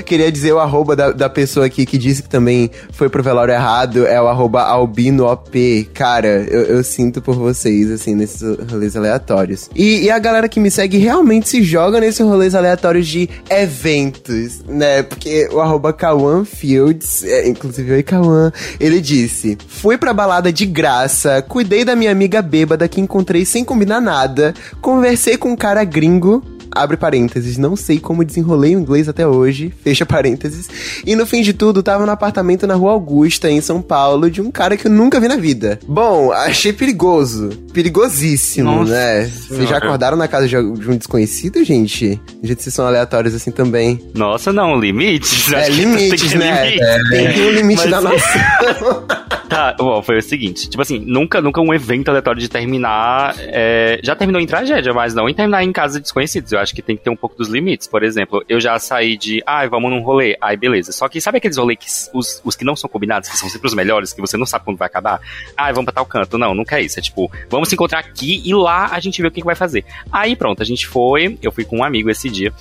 Queria 0.04 0.30
dizer 0.30 0.52
o 0.52 0.58
arroba 0.58 0.94
da, 0.94 1.10
da 1.12 1.28
pessoa 1.28 1.66
aqui 1.66 1.84
que 1.84 1.98
disse 1.98 2.22
que 2.22 2.28
também 2.28 2.70
foi 2.92 3.08
pro 3.08 3.22
velório 3.22 3.52
errado. 3.52 4.06
É 4.06 4.20
o 4.20 4.28
arroba 4.28 4.62
albinoop. 4.62 5.90
Cara, 5.94 6.28
eu, 6.28 6.62
eu 6.62 6.84
sinto 6.84 7.20
por 7.20 7.34
vocês, 7.34 7.90
assim, 7.90 8.14
nesses 8.14 8.42
rolês 8.70 8.96
aleatórios. 8.96 9.68
E, 9.74 10.02
e 10.04 10.10
a 10.10 10.18
galera 10.18 10.48
que 10.48 10.60
me 10.60 10.70
segue 10.70 10.98
realmente 10.98 11.48
se 11.48 11.62
joga 11.62 12.00
nesses 12.00 12.20
rolês 12.20 12.54
aleatórios 12.54 13.06
de 13.06 13.28
eventos, 13.48 14.60
né? 14.66 15.02
Porque 15.02 15.48
o 15.52 15.60
arroba 15.60 15.92
Kawan 15.92 16.44
Fields, 16.44 17.24
é, 17.24 17.48
inclusive 17.48 17.92
oi 17.92 18.02
Kawan, 18.02 18.52
ele 18.78 19.00
disse: 19.00 19.56
Fui 19.68 19.96
pra 19.98 20.12
balada 20.12 20.52
de 20.52 20.66
graça, 20.66 21.42
cuidei 21.42 21.84
da 21.84 21.96
minha 21.96 22.12
amiga 22.12 22.42
bêbada 22.42 22.88
que 22.88 23.00
encontrei 23.00 23.44
sem 23.44 23.64
combinar 23.64 24.00
nada, 24.00 24.54
conversei 24.80 25.36
com 25.36 25.50
um 25.50 25.56
cara 25.56 25.84
gringo 25.84 26.42
abre 26.74 26.96
parênteses, 26.96 27.58
não 27.58 27.76
sei 27.76 27.98
como 27.98 28.24
desenrolei 28.24 28.76
o 28.76 28.80
inglês 28.80 29.08
até 29.08 29.26
hoje, 29.26 29.72
fecha 29.82 30.04
parênteses. 30.06 30.68
E 31.06 31.14
no 31.16 31.26
fim 31.26 31.42
de 31.42 31.52
tudo, 31.52 31.82
tava 31.82 32.06
no 32.06 32.12
apartamento 32.12 32.66
na 32.66 32.74
Rua 32.74 32.92
Augusta, 32.92 33.50
em 33.50 33.60
São 33.60 33.80
Paulo, 33.82 34.30
de 34.30 34.40
um 34.40 34.50
cara 34.50 34.76
que 34.76 34.86
eu 34.86 34.90
nunca 34.90 35.20
vi 35.20 35.28
na 35.28 35.36
vida. 35.36 35.78
Bom, 35.86 36.32
achei 36.32 36.72
perigoso. 36.72 37.50
Perigosíssimo, 37.72 38.70
Nossa 38.70 38.92
né? 38.92 39.24
Vocês 39.48 39.68
já 39.68 39.76
acordaram 39.78 40.16
na 40.16 40.28
casa 40.28 40.48
de 40.48 40.56
um 40.56 40.96
desconhecido, 40.96 41.62
gente? 41.64 42.20
Gente, 42.42 42.62
vocês 42.62 42.74
são 42.74 42.86
aleatórios 42.86 43.34
assim 43.34 43.50
também. 43.50 44.00
Nossa, 44.14 44.52
não, 44.52 44.78
limites. 44.78 45.52
É, 45.52 45.68
limites, 45.68 46.34
né? 46.34 46.70
limites. 46.70 47.08
Tem 47.10 47.32
que 47.32 47.40
um 47.40 47.50
limite 47.50 47.80
Mas- 47.82 47.90
da 47.90 48.00
nossa. 48.02 49.20
Tá, 49.48 49.74
bom, 49.76 50.00
foi 50.00 50.18
o 50.18 50.22
seguinte, 50.22 50.70
tipo 50.70 50.80
assim, 50.80 51.00
nunca, 51.04 51.40
nunca 51.40 51.60
um 51.60 51.74
evento 51.74 52.08
aleatório 52.08 52.40
de 52.40 52.48
terminar, 52.48 53.34
é, 53.38 53.98
já 54.00 54.14
terminou 54.14 54.40
em 54.40 54.46
tragédia, 54.46 54.92
mas 54.94 55.12
não 55.12 55.28
em 55.28 55.34
terminar 55.34 55.64
em 55.64 55.72
casa 55.72 55.94
de 55.94 56.02
desconhecidos, 56.02 56.52
eu 56.52 56.59
acho 56.60 56.74
que 56.74 56.82
tem 56.82 56.96
que 56.96 57.02
ter 57.02 57.10
um 57.10 57.16
pouco 57.16 57.36
dos 57.36 57.48
limites, 57.48 57.86
por 57.86 58.02
exemplo, 58.02 58.44
eu 58.48 58.60
já 58.60 58.78
saí 58.78 59.16
de, 59.16 59.42
ai, 59.46 59.68
vamos 59.68 59.90
num 59.90 60.00
rolê, 60.00 60.36
ai, 60.40 60.56
beleza, 60.56 60.92
só 60.92 61.08
que 61.08 61.20
sabe 61.20 61.38
aqueles 61.38 61.56
rolês 61.56 61.78
que 61.78 62.16
os, 62.16 62.40
os 62.44 62.56
que 62.56 62.64
não 62.64 62.76
são 62.76 62.88
combinados, 62.88 63.28
que 63.28 63.36
são 63.36 63.48
sempre 63.48 63.66
os 63.66 63.74
melhores, 63.74 64.12
que 64.12 64.20
você 64.20 64.36
não 64.36 64.46
sabe 64.46 64.64
quando 64.64 64.76
vai 64.76 64.86
acabar? 64.86 65.20
Ai, 65.56 65.72
vamos 65.72 65.86
pra 65.86 65.94
tal 65.94 66.06
canto, 66.06 66.38
não, 66.38 66.54
nunca 66.54 66.78
é 66.78 66.82
isso, 66.82 66.98
é 66.98 67.02
tipo, 67.02 67.30
vamos 67.48 67.68
se 67.68 67.74
encontrar 67.74 67.98
aqui 67.98 68.42
e 68.44 68.54
lá 68.54 68.90
a 68.92 69.00
gente 69.00 69.20
vê 69.20 69.28
o 69.28 69.30
que, 69.30 69.40
que 69.40 69.46
vai 69.46 69.54
fazer. 69.56 69.84
Aí 70.12 70.36
pronto, 70.36 70.62
a 70.62 70.66
gente 70.66 70.86
foi, 70.86 71.38
eu 71.42 71.50
fui 71.52 71.64
com 71.64 71.78
um 71.78 71.84
amigo 71.84 72.10
esse 72.10 72.28
dia, 72.28 72.52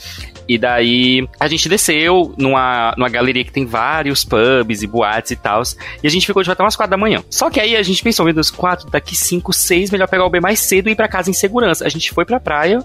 e 0.50 0.58
daí 0.58 1.28
a 1.40 1.48
gente 1.48 1.70
desceu 1.70 2.34
numa, 2.36 2.96
numa 2.98 3.08
galeria 3.08 3.44
que 3.44 3.52
tem 3.52 3.68
vários 3.68 4.26
pubs 4.26 4.82
e 4.82 4.88
boates 4.88 5.30
e 5.30 5.36
tal. 5.36 5.62
E 6.02 6.08
a 6.08 6.10
gente 6.10 6.26
ficou 6.26 6.42
de 6.42 6.48
volta 6.48 6.64
umas 6.64 6.76
quatro 6.76 6.90
da 6.90 6.98
manhã. 6.98 7.24
Só 7.30 7.52
que 7.52 7.60
aí 7.60 7.76
a 7.76 7.84
gente 7.84 8.02
pensou, 8.02 8.26
meu 8.26 8.34
Deus, 8.34 8.50
quatro, 8.50 8.90
daqui 8.90 9.16
cinco, 9.16 9.54
seis, 9.54 9.92
melhor 9.92 10.08
pegar 10.08 10.26
o 10.26 10.30
B 10.30 10.40
mais 10.40 10.60
cedo 10.60 10.90
e 10.90 10.94
ir 10.94 10.96
pra 10.96 11.08
casa 11.08 11.30
em 11.30 11.34
segurança. 11.34 11.86
A 11.86 11.90
gente 11.90 12.12
foi 12.12 12.26
pra 12.26 12.40
praia. 12.40 12.84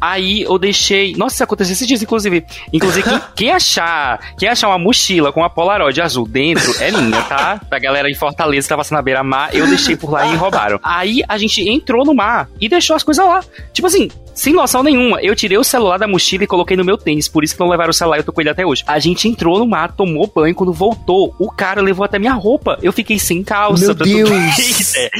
Aí 0.00 0.42
eu 0.42 0.58
deixei. 0.58 1.14
Nossa, 1.16 1.36
isso 1.36 1.44
aconteceu 1.44 1.72
esses 1.72 1.86
dias, 1.86 2.02
inclusive. 2.02 2.44
Inclusive, 2.72 3.08
quem, 3.08 3.20
quem 3.36 3.50
achar 3.50 4.20
quem 4.38 4.48
achar 4.48 4.68
uma 4.68 4.78
mochila 4.78 5.32
com 5.32 5.40
uma 5.40 5.50
Polaroid 5.50 6.00
azul 6.00 6.26
dentro 6.26 6.74
é 6.80 6.90
minha, 6.90 7.22
tá? 7.22 7.60
Pra 7.68 7.78
galera 7.78 8.10
em 8.10 8.14
Fortaleza 8.14 8.66
que 8.66 8.68
tava 8.68 8.80
passando 8.80 8.96
na 8.96 9.02
beira-mar, 9.02 9.50
eu 9.54 9.66
deixei 9.66 9.96
por 9.96 10.10
lá 10.10 10.26
e 10.26 10.36
roubaram. 10.36 10.78
Aí 10.82 11.22
a 11.28 11.38
gente 11.38 11.68
entrou 11.68 12.04
no 12.04 12.14
mar 12.14 12.48
e 12.60 12.68
deixou 12.68 12.96
as 12.96 13.02
coisas 13.02 13.24
lá. 13.24 13.42
Tipo 13.72 13.86
assim, 13.86 14.10
sem 14.36 14.52
noção 14.52 14.82
nenhuma. 14.82 15.20
Eu 15.22 15.34
tirei 15.34 15.58
o 15.58 15.64
celular 15.64 15.98
da 15.98 16.06
mochila 16.06 16.44
e 16.44 16.46
coloquei 16.46 16.76
no 16.76 16.84
meu 16.84 16.96
tênis, 16.96 17.26
por 17.26 17.42
isso 17.42 17.54
que 17.54 17.60
não 17.60 17.68
levaram 17.68 17.90
o 17.90 17.94
celular 17.94 18.18
e 18.18 18.20
eu 18.20 18.24
tô 18.24 18.32
com 18.32 18.40
ele 18.40 18.50
até 18.50 18.64
hoje. 18.64 18.84
A 18.86 18.98
gente 18.98 19.26
entrou 19.28 19.58
no 19.58 19.66
mar, 19.66 19.92
tomou 19.92 20.30
banho, 20.32 20.54
quando 20.54 20.72
voltou, 20.72 21.34
o 21.38 21.50
cara 21.50 21.80
levou 21.80 22.04
até 22.04 22.18
minha 22.18 22.34
roupa. 22.34 22.78
Eu 22.82 22.92
fiquei 22.92 23.18
sem 23.18 23.42
calça. 23.42 23.86
Meu 23.86 23.94
Deus. 23.96 24.28
ideia. 24.28 25.10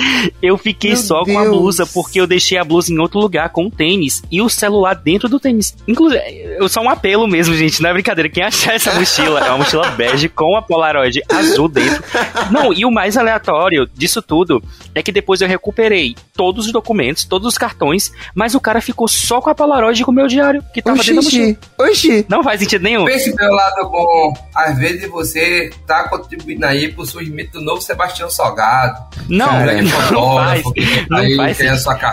Eu 0.43 0.59
fiquei 0.59 0.91
Meu 0.91 0.99
só 1.01 1.25
com 1.25 1.39
a 1.39 1.43
Deus. 1.43 1.57
blusa, 1.57 1.87
porque 1.87 2.21
eu 2.21 2.27
deixei 2.27 2.59
a 2.59 2.65
blusa 2.65 2.93
em 2.93 2.99
outro 2.99 3.19
lugar 3.19 3.49
com 3.49 3.67
o 3.67 3.71
tênis 3.71 4.23
e 4.31 4.41
o 4.43 4.49
celular 4.49 4.95
dentro 4.95 5.29
do 5.29 5.41
tênis. 5.41 5.75
Inclusive, 5.89 6.23
eu 6.59 6.69
só 6.69 6.81
um 6.83 6.91
apelo 6.91 7.27
mesmo, 7.27 7.55
gente, 7.55 7.81
não 7.83 7.91
é 7.91 7.93
brincadeira. 7.95 8.29
Quem 8.29 8.43
achar 8.45 8.75
essa 8.75 8.93
mochila 8.95 9.41
é 9.41 9.49
uma 9.49 9.59
mochila 9.59 9.91
bege 9.97 10.29
com 10.29 10.57
a 10.57 10.63
Polaroid 10.63 11.23
azul 11.31 11.69
dentro. 11.69 12.03
Não, 12.51 12.73
e 12.73 12.85
o 12.85 12.91
mais 12.91 13.17
aleatório 13.17 13.89
disso 13.95 14.21
tudo 14.21 14.63
é 14.95 15.03
que 15.03 15.11
depois 15.13 15.41
eu 15.41 15.49
recuperei 15.49 16.15
todos 16.37 16.67
os 16.67 16.73
documentos, 16.73 17.25
todos 17.25 17.47
os 17.49 17.57
cartões, 17.59 18.13
mas 18.35 18.55
o 18.55 18.61
cara 18.61 18.81
ficou 18.81 19.06
só 19.09 19.41
com 19.41 19.51
a 19.51 19.55
Polaroid 19.55 20.01
e 20.01 20.05
com 20.05 20.11
o 20.11 20.15
meu 20.15 20.27
diário, 20.27 20.63
que 20.75 20.81
tava 20.83 20.97
dentro 20.99 21.17
da 21.17 21.23
mochila. 21.23 21.57
Oxi, 21.79 22.09
oxi. 22.09 22.27
Não 22.29 22.43
faz 22.43 22.61
sentido 22.61 22.83
nenhum. 22.83 23.05
Pense 23.05 23.35
pelo 23.35 23.55
lado 23.55 23.89
bom. 23.91 24.33
Às 24.55 24.79
vezes 24.79 25.09
você 25.11 25.71
tá 25.87 26.09
contribuindo 26.09 26.65
aí 26.67 26.93
pro 26.93 27.05
surgimento 27.07 27.53
do 27.59 27.61
novo 27.65 27.81
Sebastião 27.81 28.29
Salgado. 28.31 28.99
Não, 29.29 29.47
Cara, 29.47 29.65
grande 29.75 29.93
não 30.13 30.35
faz. 30.35 30.63
Não 31.11 31.19
aí, 31.19 31.37
faz, 31.37 31.59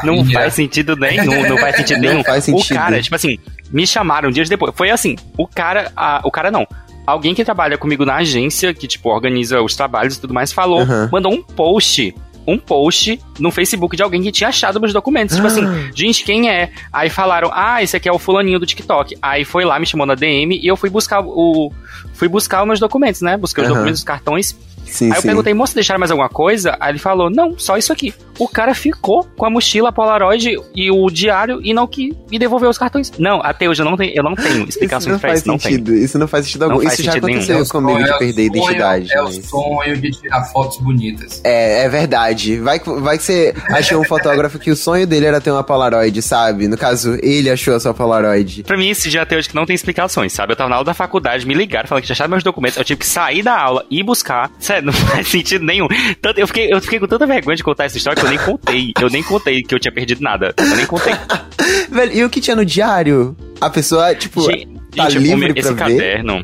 não 0.04 0.26
faz 0.32 0.54
sentido 0.54 0.96
nenhum, 0.96 1.48
não 1.48 1.58
faz 1.58 1.76
sentido 1.76 2.02
Não 2.02 2.10
nenhum. 2.10 2.24
faz 2.24 2.44
O 2.44 2.46
sentido. 2.46 2.76
cara, 2.78 3.02
tipo 3.02 3.16
assim, 3.16 3.38
me 3.72 3.86
chamaram 3.88 4.32
dias 4.32 4.50
depois. 4.50 4.74
Foi 4.76 4.90
assim, 4.90 5.16
o 5.38 5.48
cara, 5.48 5.92
a- 5.96 6.22
o 6.24 6.32
cara 6.32 6.52
não. 6.52 6.68
Alguém 7.06 7.34
que 7.36 7.44
trabalha 7.44 7.78
comigo 7.78 8.06
na 8.06 8.16
agência, 8.16 8.74
que, 8.74 8.88
tipo, 8.88 9.10
organiza 9.10 9.62
os 9.62 9.76
trabalhos 9.76 10.16
e 10.16 10.22
tudo 10.22 10.34
mais, 10.34 10.54
falou, 10.54 10.82
Aham. 10.82 11.10
mandou 11.12 11.34
um 11.34 11.44
post. 11.44 12.16
Um 12.46 12.58
post 12.58 13.20
no 13.40 13.52
Facebook 13.52 13.96
de 13.96 14.04
alguém 14.04 14.22
que 14.22 14.32
tinha 14.32 14.50
achado 14.50 14.80
meus 14.80 14.94
documentos. 14.94 15.36
Tipo 15.36 15.48
assim, 15.48 15.64
gente, 15.96 16.24
quem 16.24 16.50
é? 16.50 16.72
Aí 16.92 17.10
falaram, 17.10 17.50
ah, 17.54 17.82
esse 17.82 17.96
aqui 17.96 18.08
é 18.10 18.12
o 18.12 18.20
fulaninho 18.20 18.60
do 18.60 18.66
TikTok. 18.66 19.18
Aí 19.22 19.46
foi 19.46 19.64
lá, 19.66 19.80
me 19.80 19.86
chamou 19.86 20.06
na 20.06 20.16
DM 20.16 20.60
e 20.62 20.68
eu 20.68 20.76
fui 20.78 20.90
buscar 20.90 21.22
o. 21.22 21.72
Fui 22.14 22.28
buscar 22.28 22.62
os 22.62 22.68
meus 22.68 22.80
documentos, 22.80 23.22
né? 23.22 23.38
Busquei 23.38 23.64
os 23.64 23.68
Aham. 23.70 23.76
documentos, 23.78 24.00
os 24.02 24.06
cartões. 24.06 24.58
Sim, 24.86 25.06
Aí 25.06 25.18
eu 25.18 25.22
sim. 25.22 25.28
perguntei, 25.28 25.54
moço, 25.54 25.74
deixaram 25.74 26.00
mais 26.00 26.12
alguma 26.12 26.30
coisa? 26.30 26.78
Aí 26.80 26.92
ele 26.92 27.00
falou, 27.00 27.30
não, 27.30 27.58
só 27.58 27.78
isso 27.78 27.92
aqui. 27.92 28.14
O 28.40 28.48
cara 28.48 28.74
ficou 28.74 29.24
com 29.38 29.46
a 29.46 29.50
mochila, 29.50 29.90
a 29.90 29.92
Polaroid 29.92 30.58
e 30.76 30.92
o 30.92 31.10
diário 31.10 31.60
e 31.64 31.74
não 31.74 31.86
que 31.88 32.16
me 32.32 32.40
devolveu 32.40 32.70
os 32.70 32.78
cartões. 32.78 33.12
Não, 33.18 33.42
até 33.44 33.70
hoje 33.70 33.82
eu 33.82 33.86
não 33.86 33.96
tenho, 33.98 34.12
eu 34.16 34.24
não 34.24 34.36
tenho 34.36 34.60
Isso 34.62 34.70
explicações 34.70 35.14
não 35.14 35.20
pra 35.20 35.30
faz 35.30 35.40
isso, 35.42 35.48
não 35.48 35.58
tenho. 35.58 35.76
sentido. 35.76 35.96
Isso 35.96 36.18
não 36.20 36.28
faz 36.28 36.46
sentido 36.46 36.62
Não 36.66 36.72
algum. 36.72 36.84
faz 36.84 36.94
Isso 36.94 37.04
já 37.04 37.12
sentido 37.12 37.28
nenhum. 37.28 37.40
aconteceu 37.40 37.60
É 37.60 37.62
o 37.62 37.68
comigo 37.70 38.04
de 38.04 38.10
é 38.10 38.16
o 38.16 38.18
perder 38.20 38.42
a 38.42 38.46
sonho- 38.54 38.64
identidade. 38.64 39.14
É 39.14 39.22
o 39.22 39.26
mas- 39.26 39.46
sonho 39.46 39.98
de 40.02 40.12
tirar 40.12 40.44
fotos 40.46 40.78
bonitas. 40.78 41.42
É, 41.44 41.84
é 41.86 41.90
verdade. 41.90 42.58
Vai 42.60 42.80
que, 42.80 42.90
vai 42.90 43.18
que 43.18 43.24
você 43.24 43.54
achou 43.70 44.02
um 44.02 44.04
fotógrafo 44.04 44.58
que 44.60 44.72
o 44.72 44.76
sonho 44.76 45.06
dele 45.06 45.26
era 45.26 45.40
ter 45.40 45.52
uma 45.52 45.64
Polaroid, 45.64 46.22
sabe? 46.22 46.68
No 46.68 46.78
caso, 46.78 47.18
ele 47.22 47.50
achou 47.50 47.76
a 47.76 47.80
sua 47.80 47.94
Polaroid. 47.94 48.64
Pra 48.64 48.78
mim, 48.78 48.90
esse 48.90 49.10
dia 49.10 49.22
até 49.22 49.38
hoje 49.38 49.50
que 49.50 49.56
não 49.56 49.66
tem 49.66 49.76
explicações, 49.76 50.34
sabe? 50.34 50.54
Eu 50.54 50.56
tava 50.58 50.70
na 50.70 50.76
aula 50.78 50.86
da 50.86 50.94
faculdade, 50.94 51.46
me 51.46 51.54
ligaram 51.54 51.88
falando 51.88 52.02
que 52.02 52.08
tinha 52.08 52.14
achado 52.14 52.30
meus 52.30 52.44
documentos, 52.44 52.78
eu 52.78 52.84
tive 52.84 53.00
que 53.00 53.06
sair 53.06 53.44
da 53.44 53.58
aula 53.60 53.86
e 53.90 54.02
buscar. 54.04 54.52
Sério, 54.60 54.86
não 54.88 54.94
faz 54.94 55.28
sentido 55.28 55.64
nenhum. 55.66 55.88
Tanto, 56.22 56.40
eu, 56.40 56.48
fiquei, 56.48 56.72
eu 56.74 56.82
fiquei 56.82 57.00
com 57.00 57.08
tanta 57.08 57.26
vergonha 57.26 57.56
de 57.56 57.64
contar 57.64 57.86
essa 57.86 57.98
história 57.98 58.22
que 58.24 58.26
eu 58.26 58.30
nem 58.30 58.40
contei. 58.40 58.94
Eu 59.02 59.10
nem 59.10 59.24
contei 59.24 59.64
que 59.64 59.76
eu 59.76 59.80
tinha 59.80 59.92
perdido 59.92 60.22
nada. 60.22 60.54
Eu 60.58 60.76
nem 60.76 60.86
contei. 60.86 61.14
Velho, 61.92 62.14
e 62.14 62.24
o 62.24 62.30
que 62.30 62.42
tinha 62.42 62.56
no 62.56 62.66
diário? 62.66 63.36
A 63.60 63.70
pessoa, 63.70 64.14
tipo, 64.16 64.42
Gente, 64.50 64.68
tá 64.96 65.10
gente, 65.10 65.24
livre 65.24 65.54
pra 65.54 65.60
esse 65.62 65.74
ver? 65.74 65.80
caderno. 65.80 66.44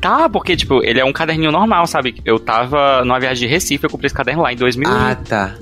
Tá, 0.00 0.28
porque, 0.28 0.54
tipo, 0.54 0.84
ele 0.84 1.00
é 1.00 1.04
um 1.04 1.12
caderninho 1.12 1.50
normal, 1.50 1.86
sabe? 1.86 2.14
Eu 2.24 2.38
tava 2.38 3.02
numa 3.02 3.18
viagem 3.18 3.48
de 3.48 3.52
Recife, 3.52 3.82
eu 3.82 3.90
comprei 3.90 4.06
esse 4.06 4.14
caderno 4.14 4.42
lá 4.42 4.52
em 4.52 4.56
2019. 4.56 5.10
Ah, 5.10 5.16
tá. 5.16 5.54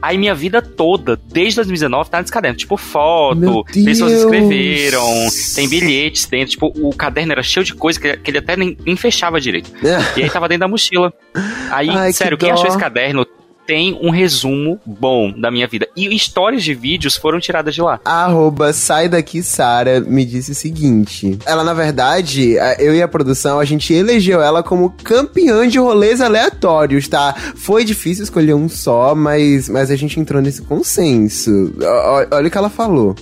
Aí 0.00 0.16
minha 0.16 0.34
vida 0.34 0.62
toda, 0.62 1.20
desde 1.30 1.56
2019, 1.56 2.10
tá 2.10 2.20
nesse 2.20 2.32
caderno. 2.32 2.56
Tipo, 2.56 2.76
foto, 2.78 3.64
pessoas 3.84 4.12
escreveram, 4.12 5.04
tem 5.54 5.68
bilhetes 5.68 6.24
dentro. 6.26 6.50
Tipo, 6.50 6.72
o 6.74 6.90
caderno 6.94 7.32
era 7.32 7.42
cheio 7.42 7.64
de 7.64 7.74
coisa 7.74 8.00
que, 8.00 8.16
que 8.16 8.30
ele 8.30 8.38
até 8.38 8.56
nem, 8.56 8.76
nem 8.84 8.96
fechava 8.96 9.38
direito. 9.40 9.70
E 10.16 10.22
aí 10.22 10.30
tava 10.30 10.48
dentro 10.48 10.60
da 10.60 10.68
mochila. 10.68 11.12
Aí, 11.70 11.90
Ai, 11.90 12.12
sério, 12.14 12.38
quem 12.38 12.48
dó. 12.48 12.54
achou 12.54 12.68
esse 12.68 12.78
caderno 12.78 13.26
tem 13.66 13.98
um 14.02 14.10
resumo 14.10 14.78
bom 14.84 15.32
da 15.32 15.50
minha 15.50 15.66
vida. 15.66 15.88
E 15.96 16.14
histórias 16.14 16.62
de 16.62 16.74
vídeos 16.74 17.16
foram 17.16 17.40
tiradas 17.40 17.74
de 17.74 17.80
lá. 17.82 18.00
Arroba 18.04 18.72
sai 18.72 19.08
daqui 19.08 19.42
Sara 19.42 20.00
me 20.00 20.24
disse 20.24 20.52
o 20.52 20.54
seguinte. 20.54 21.38
Ela, 21.46 21.64
na 21.64 21.74
verdade, 21.74 22.58
a- 22.58 22.74
eu 22.78 22.94
e 22.94 23.00
a 23.02 23.08
produção, 23.08 23.58
a 23.58 23.64
gente 23.64 23.92
elegeu 23.92 24.42
ela 24.42 24.62
como 24.62 24.90
campeã 25.02 25.66
de 25.68 25.78
rolês 25.78 26.20
aleatórios, 26.20 27.08
tá? 27.08 27.34
Foi 27.56 27.84
difícil 27.84 28.24
escolher 28.24 28.54
um 28.54 28.68
só, 28.68 29.14
mas, 29.14 29.68
mas 29.68 29.90
a 29.90 29.96
gente 29.96 30.18
entrou 30.20 30.40
nesse 30.42 30.62
consenso. 30.62 31.72
Olha 32.30 32.48
o 32.48 32.50
que 32.50 32.58
ela 32.58 32.70
falou. 32.70 33.14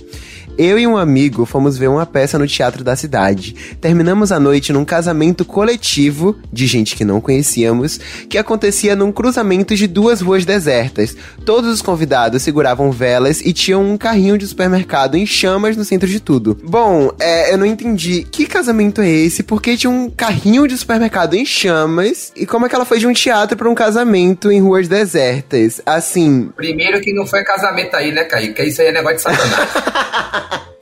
Eu 0.55 0.77
e 0.77 0.85
um 0.85 0.95
amigo 0.95 1.45
fomos 1.45 1.77
ver 1.77 1.87
uma 1.87 2.05
peça 2.05 2.37
no 2.37 2.47
teatro 2.47 2.83
da 2.83 2.95
cidade. 2.95 3.55
Terminamos 3.81 4.31
a 4.31 4.39
noite 4.39 4.71
num 4.71 4.85
casamento 4.85 5.43
coletivo 5.43 6.37
de 6.51 6.67
gente 6.67 6.95
que 6.95 7.03
não 7.03 7.19
conhecíamos, 7.19 7.99
que 8.29 8.37
acontecia 8.37 8.95
num 8.95 9.11
cruzamento 9.11 9.75
de 9.75 9.87
duas 9.87 10.21
ruas 10.21 10.45
desertas. 10.45 11.15
Todos 11.43 11.73
os 11.73 11.81
convidados 11.81 12.43
seguravam 12.43 12.91
velas 12.91 13.41
e 13.41 13.51
tinham 13.51 13.83
um 13.83 13.97
carrinho 13.97 14.37
de 14.37 14.45
supermercado 14.45 15.15
em 15.15 15.25
chamas 15.25 15.75
no 15.75 15.83
centro 15.83 16.07
de 16.07 16.19
tudo. 16.19 16.55
Bom, 16.63 17.11
é, 17.19 17.51
eu 17.51 17.57
não 17.57 17.65
entendi 17.65 18.23
que 18.23 18.45
casamento 18.45 19.01
é 19.01 19.09
esse, 19.09 19.41
porque 19.41 19.75
tinha 19.75 19.89
um 19.89 20.07
carrinho 20.07 20.67
de 20.67 20.77
supermercado 20.77 21.33
em 21.33 21.45
chamas 21.45 22.31
e 22.35 22.45
como 22.45 22.67
é 22.67 22.69
que 22.69 22.75
ela 22.75 22.85
foi 22.85 22.99
de 22.99 23.07
um 23.07 23.13
teatro 23.13 23.57
pra 23.57 23.69
um 23.69 23.75
casamento 23.75 24.51
em 24.51 24.61
ruas 24.61 24.87
desertas? 24.87 25.81
Assim, 25.83 26.51
Primeiro 26.55 27.01
que 27.01 27.11
não 27.11 27.25
foi 27.25 27.43
casamento 27.43 27.95
aí, 27.95 28.11
né, 28.11 28.23
Kaique? 28.23 28.53
Que 28.53 28.63
isso 28.63 28.81
aí 28.81 28.89
é 28.89 28.91
negócio 28.91 29.17
de 29.17 29.23
satanás. 29.23 30.42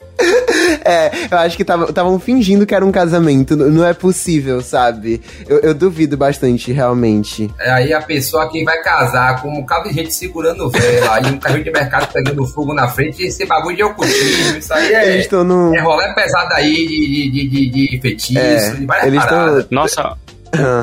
É, 0.83 1.11
eu 1.31 1.37
acho 1.39 1.55
que 1.57 1.63
estavam 1.63 2.19
fingindo 2.19 2.65
que 2.65 2.73
era 2.75 2.85
um 2.85 2.91
casamento. 2.91 3.53
N- 3.55 3.69
Não 3.71 3.85
é 3.85 3.93
possível, 3.93 4.61
sabe? 4.61 5.21
Eu, 5.47 5.59
eu 5.59 5.73
duvido 5.73 6.15
bastante, 6.17 6.71
realmente. 6.71 7.49
É 7.59 7.71
aí 7.71 7.93
a 7.93 8.01
pessoa 8.01 8.49
que 8.49 8.63
vai 8.63 8.79
casar 8.81 9.41
com 9.41 9.49
um 9.49 9.61
bocado 9.61 9.89
de 9.89 9.95
gente 9.95 10.13
segurando 10.13 10.69
vela 10.69 11.19
e 11.21 11.31
um 11.31 11.37
carrinho 11.39 11.63
de 11.63 11.71
mercado 11.71 12.11
pegando 12.11 12.45
fogo 12.47 12.73
na 12.73 12.87
frente, 12.87 13.23
esse 13.23 13.45
bagulho 13.45 13.75
de 13.77 13.83
ocultismo, 13.83 14.57
isso 14.57 14.73
aí 14.73 14.93
é, 14.93 15.09
Eles 15.13 15.21
estão 15.25 15.43
no. 15.43 15.73
é 15.75 15.81
rolê 15.81 16.13
pesado 16.13 16.53
aí 16.53 16.73
de, 16.87 17.31
de, 17.31 17.49
de, 17.49 17.69
de, 17.89 17.99
feitiço, 18.01 18.39
É, 18.39 18.71
de 18.71 18.85
várias 18.85 19.07
eles 19.07 19.23
paradas. 19.25 19.63
estão. 19.63 19.75
Nossa, 19.81 20.17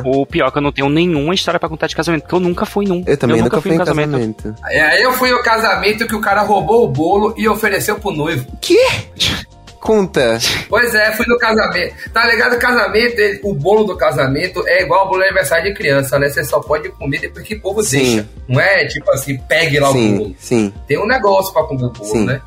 o 0.05 0.25
pior 0.27 0.49
é 0.49 0.51
que 0.51 0.59
eu 0.59 0.63
não 0.63 0.73
tenho 0.73 0.89
nenhuma 0.89 1.35
história 1.35 1.59
pra 1.61 1.69
contar 1.69 1.87
de 1.87 1.97
casamento, 1.97 2.23
porque 2.23 2.35
eu 2.35 2.41
nunca 2.41 2.65
fui 2.67 2.87
num. 2.87 3.03
Eu 3.07 3.17
também 3.17 3.41
nunca 3.43 3.61
fui 3.61 3.71
em 3.71 3.75
em 3.75 3.79
casamento. 3.79 4.55
É, 4.71 4.81
aí 4.81 5.03
eu 5.03 5.13
fui 5.13 5.31
ao 5.31 5.43
casamento 5.43 6.07
que 6.07 6.15
o 6.15 6.21
cara 6.21 6.43
roubou 6.43 6.85
o 6.85 6.89
bolo 6.89 7.35
e 7.37 7.49
ofereceu 7.49 7.99
pro 7.99 8.11
noivo. 8.11 8.47
Que? 8.61 8.79
Conta. 9.81 10.39
Pois 10.69 10.93
é, 10.95 11.13
fui 11.13 11.25
no 11.29 11.39
casamento. 11.39 11.95
Tá 12.13 12.27
ligado? 12.27 12.57
O 12.57 12.59
casamento, 12.59 13.19
ele- 13.19 13.41
o 13.45 13.55
bolo 13.55 13.85
do 13.85 13.97
casamento 13.97 14.63
é 14.67 14.83
igual 14.83 15.03
ao 15.03 15.09
bolo 15.09 15.21
de 15.21 15.27
aniversário 15.29 15.65
de 15.73 15.75
criança, 15.79 16.19
né? 16.19 16.29
Você 16.29 16.45
só 16.45 16.59
pode 16.61 16.89
comer 16.91 17.21
depois 17.21 17.47
que 17.47 17.55
o 17.55 17.61
povo 17.61 17.83
Sim. 17.83 17.99
deixa. 18.17 18.29
Não 18.49 18.61
é 18.61 18.87
tipo 18.87 19.09
assim, 19.13 19.39
pegue 19.49 19.79
lá 19.79 19.91
o 19.91 19.93
Sim, 19.93 20.17
bolo. 20.19 20.35
sim. 20.39 20.75
Tem 20.87 20.99
um 20.99 21.07
negócio 21.07 21.53
pra 21.53 21.63
comer 21.63 21.85
o 21.85 21.91
bolo, 21.91 22.05
Sim. 22.11 22.27
né? 22.27 22.41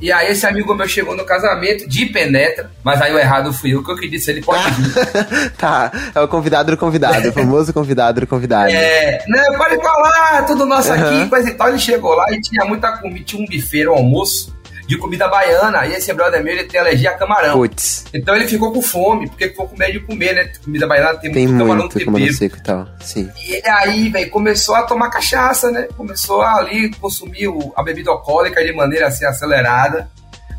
E 0.00 0.10
aí 0.10 0.30
esse 0.30 0.46
amigo 0.46 0.74
meu 0.74 0.88
chegou 0.88 1.16
no 1.16 1.24
casamento 1.24 1.88
de 1.88 2.06
penetra, 2.06 2.70
mas 2.82 3.00
aí 3.02 3.12
o 3.12 3.18
errado 3.18 3.52
fui 3.52 3.74
eu 3.74 3.84
que 3.84 3.90
eu 3.90 3.96
que 3.96 4.08
disse, 4.08 4.30
ele 4.30 4.42
pode 4.42 4.70
vir. 4.70 5.50
tá, 5.58 5.90
é 6.14 6.20
o 6.20 6.28
convidado 6.28 6.70
do 6.70 6.76
convidado, 6.76 7.28
o 7.28 7.32
famoso 7.32 7.72
convidado 7.72 8.20
do 8.20 8.26
convidado. 8.26 8.70
É, 8.70 9.24
não, 9.28 9.58
pode 9.58 9.76
falar, 9.76 10.44
tudo 10.46 10.64
nosso 10.66 10.92
Aham. 10.92 11.20
aqui, 11.20 11.30
coisa 11.30 11.50
e 11.50 11.54
tal. 11.54 11.68
Ele 11.68 11.78
chegou 11.78 12.14
lá 12.14 12.32
e 12.32 12.40
tinha 12.40 12.64
muita 12.64 12.96
comida, 12.98 13.24
tinha 13.24 13.42
um 13.42 13.46
buffet, 13.46 13.86
um 13.86 13.94
almoço 13.94 14.59
de 14.90 14.98
comida 14.98 15.28
baiana. 15.28 15.86
E 15.86 15.92
esse 15.92 16.12
brother 16.12 16.42
meu, 16.42 16.52
ele 16.52 16.64
tem 16.64 16.80
alergia 16.80 17.10
a 17.10 17.14
camarão. 17.14 17.54
Putz, 17.54 18.04
Então 18.12 18.34
ele 18.34 18.48
ficou 18.48 18.72
com 18.72 18.82
fome, 18.82 19.28
porque 19.28 19.48
ficou 19.48 19.68
com 19.68 19.76
medo 19.76 19.92
de 19.92 20.00
comer, 20.00 20.34
né? 20.34 20.52
Comida 20.64 20.86
baiana 20.86 21.16
tem, 21.16 21.30
tem 21.30 21.46
muito 21.46 21.58
camarão 21.60 21.82
muito 21.84 22.04
camarão 22.04 22.32
seco 22.32 22.56
e 22.56 22.60
tal. 22.60 22.88
Sim. 23.00 23.30
E 23.38 23.52
ele 23.54 23.68
aí, 23.68 24.08
velho, 24.08 24.30
começou 24.30 24.74
a 24.74 24.82
tomar 24.82 25.08
cachaça, 25.10 25.70
né? 25.70 25.86
Começou 25.96 26.42
a 26.42 26.56
ali 26.56 26.90
consumir 26.96 27.46
o- 27.46 27.72
a 27.76 27.82
bebida 27.84 28.10
alcoólica 28.10 28.64
de 28.64 28.72
maneira 28.72 29.06
assim 29.06 29.24
acelerada. 29.24 30.10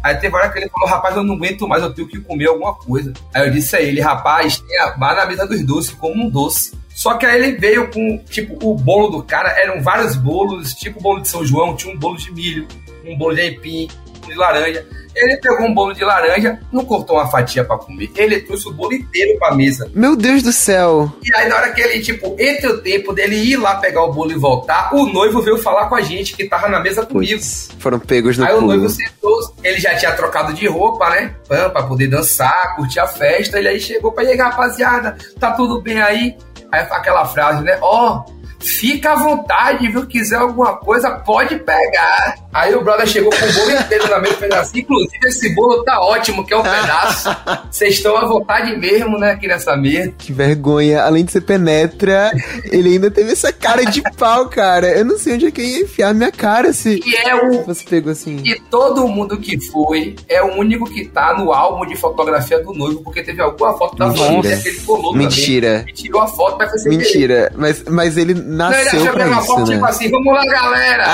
Aí 0.01 0.15
teve 0.15 0.33
hora 0.35 0.49
que 0.49 0.57
ele 0.57 0.69
falou, 0.69 0.87
rapaz, 0.87 1.15
eu 1.15 1.23
não 1.23 1.35
aguento 1.35 1.67
mais, 1.67 1.83
eu 1.83 1.93
tenho 1.93 2.07
que 2.07 2.19
comer 2.21 2.47
alguma 2.47 2.73
coisa. 2.73 3.11
Aí 3.33 3.45
eu 3.45 3.51
disse 3.51 3.75
a 3.75 3.81
ele, 3.81 3.99
rapaz, 4.01 4.63
vá 4.97 5.13
na 5.13 5.25
mesa 5.25 5.45
dos 5.45 5.61
doces, 5.63 5.91
como 5.91 6.23
um 6.25 6.29
doce. 6.29 6.79
Só 6.89 7.15
que 7.15 7.25
aí 7.25 7.37
ele 7.41 7.57
veio 7.57 7.89
com, 7.91 8.17
tipo, 8.29 8.57
o 8.67 8.75
bolo 8.75 9.09
do 9.09 9.23
cara, 9.23 9.49
eram 9.61 9.81
vários 9.81 10.15
bolos, 10.15 10.73
tipo 10.73 10.99
o 10.99 11.01
bolo 11.03 11.21
de 11.21 11.27
São 11.27 11.45
João, 11.45 11.75
tinha 11.75 11.93
um 11.93 11.97
bolo 11.99 12.17
de 12.17 12.31
milho, 12.31 12.67
um 13.05 13.15
bolo 13.17 13.33
de 13.35 13.41
aipim, 13.41 13.87
de 14.31 14.37
laranja. 14.37 14.85
Ele 15.13 15.35
pegou 15.41 15.67
um 15.67 15.73
bolo 15.73 15.93
de 15.93 16.05
laranja, 16.05 16.57
não 16.71 16.85
cortou 16.85 17.17
uma 17.17 17.27
fatia 17.29 17.65
pra 17.65 17.77
comer. 17.77 18.09
Ele 18.15 18.39
trouxe 18.39 18.69
o 18.69 18.71
bolo 18.71 18.93
inteiro 18.93 19.37
pra 19.37 19.53
mesa. 19.53 19.91
Meu 19.93 20.15
Deus 20.15 20.41
do 20.41 20.53
céu. 20.53 21.11
E 21.21 21.35
aí, 21.35 21.49
na 21.49 21.55
hora 21.57 21.71
que 21.73 21.81
ele, 21.81 21.99
tipo, 22.01 22.33
entre 22.39 22.67
o 22.67 22.77
tempo 22.81 23.11
dele 23.11 23.35
ir 23.35 23.57
lá 23.57 23.75
pegar 23.75 24.03
o 24.05 24.13
bolo 24.13 24.31
e 24.31 24.35
voltar, 24.37 24.89
o 24.95 25.05
noivo 25.07 25.41
veio 25.41 25.57
falar 25.57 25.89
com 25.89 25.95
a 25.95 26.01
gente 26.01 26.33
que 26.33 26.47
tava 26.47 26.69
na 26.69 26.79
mesa 26.79 27.05
comigo. 27.05 27.33
Putz, 27.33 27.69
foram 27.77 27.99
pegos 27.99 28.37
no 28.37 28.45
Aí 28.45 28.53
o 28.53 28.59
pulo. 28.59 28.67
noivo 28.67 28.89
sentou, 28.89 29.53
ele 29.61 29.79
já 29.81 29.93
tinha 29.95 30.13
trocado 30.13 30.53
de 30.53 30.65
roupa, 30.65 31.09
né? 31.09 31.35
Pra 31.45 31.83
poder 31.83 32.07
dançar, 32.07 32.77
curtir 32.77 33.01
a 33.01 33.07
festa. 33.07 33.59
Ele 33.59 33.67
aí 33.67 33.81
chegou 33.81 34.13
pra 34.13 34.23
chegar, 34.23 34.45
rapaziada, 34.51 35.17
tá 35.37 35.51
tudo 35.51 35.81
bem 35.81 36.01
aí? 36.01 36.37
Aí 36.71 36.87
aquela 36.89 37.25
frase, 37.25 37.61
né? 37.65 37.77
Ó, 37.81 38.23
fica 38.61 39.11
à 39.11 39.15
vontade, 39.17 39.89
viu? 39.89 40.07
Quiser 40.07 40.37
alguma 40.37 40.77
coisa, 40.77 41.11
pode 41.11 41.57
pegar. 41.59 42.35
Aí 42.53 42.75
o 42.75 42.81
brother 42.83 43.07
chegou 43.07 43.31
com 43.31 43.45
o 43.45 43.53
bolo 43.53 43.71
inteiro 43.79 44.09
na 44.09 44.19
mesa 44.19 44.33
e 44.33 44.37
fez 44.37 44.51
assim. 44.53 44.79
Inclusive, 44.79 45.17
esse 45.25 45.49
bolo 45.55 45.83
tá 45.83 45.99
ótimo, 46.01 46.45
que 46.45 46.53
é 46.53 46.57
um 46.57 46.63
pedaço. 46.63 47.29
Vocês 47.71 47.95
estão 47.95 48.17
à 48.17 48.25
vontade 48.25 48.75
mesmo, 48.77 49.17
né? 49.17 49.31
Aqui 49.31 49.47
nessa 49.47 49.75
mesa. 49.77 50.13
Que 50.17 50.33
vergonha. 50.33 51.01
Além 51.03 51.23
de 51.25 51.31
ser 51.31 51.41
penetra, 51.41 52.31
ele 52.71 52.89
ainda 52.93 53.09
teve 53.09 53.31
essa 53.31 53.53
cara 53.53 53.85
de 53.85 54.01
pau, 54.17 54.47
cara. 54.49 54.87
Eu 54.87 55.05
não 55.05 55.17
sei 55.17 55.35
onde 55.35 55.47
é 55.47 55.51
que 55.51 55.61
eu 55.61 55.65
ia 55.65 55.81
enfiar 55.83 56.13
minha 56.13 56.31
cara 56.31 56.73
se 56.73 56.99
E 57.05 57.15
é 57.27 57.35
o 57.35 57.63
fosse 57.63 57.85
pego 57.85 58.09
assim. 58.09 58.41
E 58.43 58.59
todo 58.69 59.07
mundo 59.07 59.37
que 59.37 59.59
foi 59.71 60.15
é 60.27 60.41
o 60.43 60.55
único 60.57 60.85
que 60.85 61.05
tá 61.05 61.33
no 61.37 61.53
álbum 61.53 61.85
de 61.85 61.95
fotografia 61.95 62.59
do 62.61 62.73
noivo, 62.73 63.01
porque 63.01 63.23
teve 63.23 63.41
alguma 63.41 63.77
foto 63.77 63.95
da 63.95 64.07
Mentira. 64.07 64.25
família 64.27 64.57
que 64.57 64.67
ele 64.69 64.79
colou 64.81 65.15
Mentira. 65.15 65.79
também. 65.79 65.93
E 65.93 65.93
tirou 65.93 66.21
a 66.21 66.27
foto, 66.27 66.57
mas 66.57 66.69
foi 66.69 66.79
sem. 66.79 66.97
Mentira. 66.97 67.51
Mas, 67.55 67.83
mas 67.85 68.17
ele 68.17 68.33
Não, 68.33 68.41
ele 68.73 68.83
nasceu 68.83 68.99
achou 69.01 69.01
que 69.07 69.09
pra 69.13 69.21
era 69.23 69.31
uma 69.31 69.37
isso, 69.41 69.47
foto 69.47 69.67
né? 69.67 69.73
tipo 69.75 69.85
assim, 69.85 70.11
vamos 70.11 70.33
lá, 70.33 70.45
galera! 70.45 71.05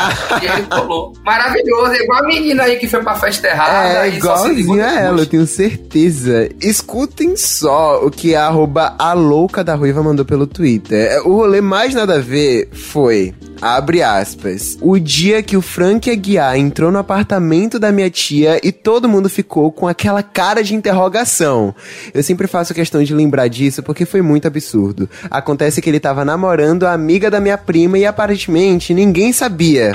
E 0.41 0.45
ele 0.45 0.63
colou. 0.67 1.13
Maravilhoso, 1.27 1.91
é 1.91 2.03
igual 2.03 2.23
a 2.23 2.25
menina 2.25 2.63
aí 2.63 2.77
que 2.77 2.87
foi 2.87 3.03
pra 3.03 3.13
festa 3.15 3.49
errada 3.49 4.07
É, 4.07 4.15
igualzinho 4.15 4.81
a 4.81 4.93
ela, 4.93 5.19
eu 5.19 5.25
tenho 5.25 5.45
certeza. 5.45 6.47
Escutem 6.61 7.35
só 7.35 7.99
o 8.01 8.09
que 8.09 8.33
a 8.33 8.47
a 8.97 9.13
louca 9.13 9.61
da 9.61 9.75
Ruiva 9.75 10.01
mandou 10.01 10.23
pelo 10.23 10.47
Twitter. 10.47 11.21
O 11.27 11.33
rolê 11.33 11.59
mais 11.59 11.93
nada 11.93 12.15
a 12.15 12.19
ver 12.19 12.69
foi, 12.71 13.33
abre 13.61 14.01
aspas, 14.01 14.77
o 14.81 14.97
dia 14.97 15.43
que 15.43 15.57
o 15.57 15.61
Frank 15.61 16.09
Aguiar 16.09 16.57
entrou 16.57 16.93
no 16.93 16.97
apartamento 16.97 17.77
da 17.77 17.91
minha 17.91 18.09
tia 18.09 18.61
e 18.63 18.71
todo 18.71 19.09
mundo 19.09 19.29
ficou 19.29 19.69
com 19.69 19.85
aquela 19.85 20.23
cara 20.23 20.63
de 20.63 20.75
interrogação. 20.75 21.75
Eu 22.13 22.23
sempre 22.23 22.47
faço 22.47 22.73
questão 22.73 23.03
de 23.03 23.13
lembrar 23.13 23.49
disso 23.49 23.83
porque 23.83 24.05
foi 24.05 24.21
muito 24.21 24.47
absurdo. 24.47 25.09
Acontece 25.29 25.81
que 25.81 25.89
ele 25.89 25.99
tava 25.99 26.23
namorando 26.23 26.85
a 26.85 26.93
amiga 26.93 27.29
da 27.29 27.41
minha 27.41 27.57
prima 27.57 27.97
e 27.97 28.05
aparentemente 28.05 28.93
ninguém 28.93 29.33
sabia. 29.33 29.91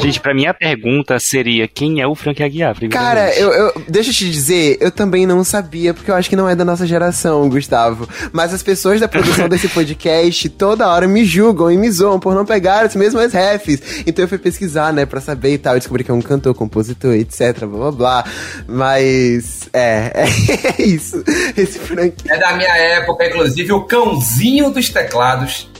Gente, 0.00 0.20
pra 0.20 0.34
mim 0.34 0.44
a 0.46 0.52
pergunta 0.52 1.18
seria 1.18 1.66
quem 1.66 2.00
é 2.00 2.06
o 2.06 2.14
Frank 2.14 2.42
Aguiar? 2.42 2.76
Cara, 2.90 3.32
eu, 3.38 3.50
eu- 3.52 3.82
deixa 3.88 4.10
eu 4.10 4.14
te 4.14 4.30
dizer, 4.30 4.76
eu 4.80 4.90
também 4.90 5.26
não 5.26 5.42
sabia, 5.42 5.94
porque 5.94 6.10
eu 6.10 6.14
acho 6.14 6.28
que 6.28 6.36
não 6.36 6.46
é 6.48 6.54
da 6.54 6.64
nossa 6.64 6.86
geração, 6.86 7.48
Gustavo. 7.48 8.06
Mas 8.32 8.52
as 8.52 8.62
pessoas 8.62 9.00
da 9.00 9.08
produção 9.08 9.48
desse 9.48 9.66
podcast 9.68 10.46
toda 10.50 10.86
hora 10.88 11.08
me 11.08 11.24
julgam 11.24 11.70
e 11.70 11.76
me 11.78 11.90
zoam 11.90 12.20
por 12.20 12.34
não 12.34 12.44
pegar 12.44 12.84
as 12.84 12.94
mesmas 12.94 13.32
refs. 13.32 13.80
Então 14.06 14.24
eu 14.24 14.28
fui 14.28 14.36
pesquisar, 14.36 14.92
né, 14.92 15.06
pra 15.06 15.20
saber 15.22 15.54
e 15.54 15.58
tal. 15.58 15.74
Eu 15.74 15.78
descobri 15.80 16.04
que 16.04 16.10
é 16.10 16.14
um 16.14 16.20
cantor, 16.20 16.54
compositor, 16.54 17.14
etc, 17.14 17.60
blá 17.64 17.90
blá 17.90 17.92
blá. 17.92 18.24
Mas, 18.68 19.70
é, 19.72 20.26
é 20.78 20.82
isso. 20.82 21.22
Esse 21.56 21.78
Frank. 21.78 22.14
É 22.28 22.36
da 22.38 22.52
minha 22.56 22.76
época, 22.76 23.26
inclusive, 23.26 23.72
o 23.72 23.84
cãozinho 23.84 24.70
dos 24.70 24.90
teclados. 24.90 25.70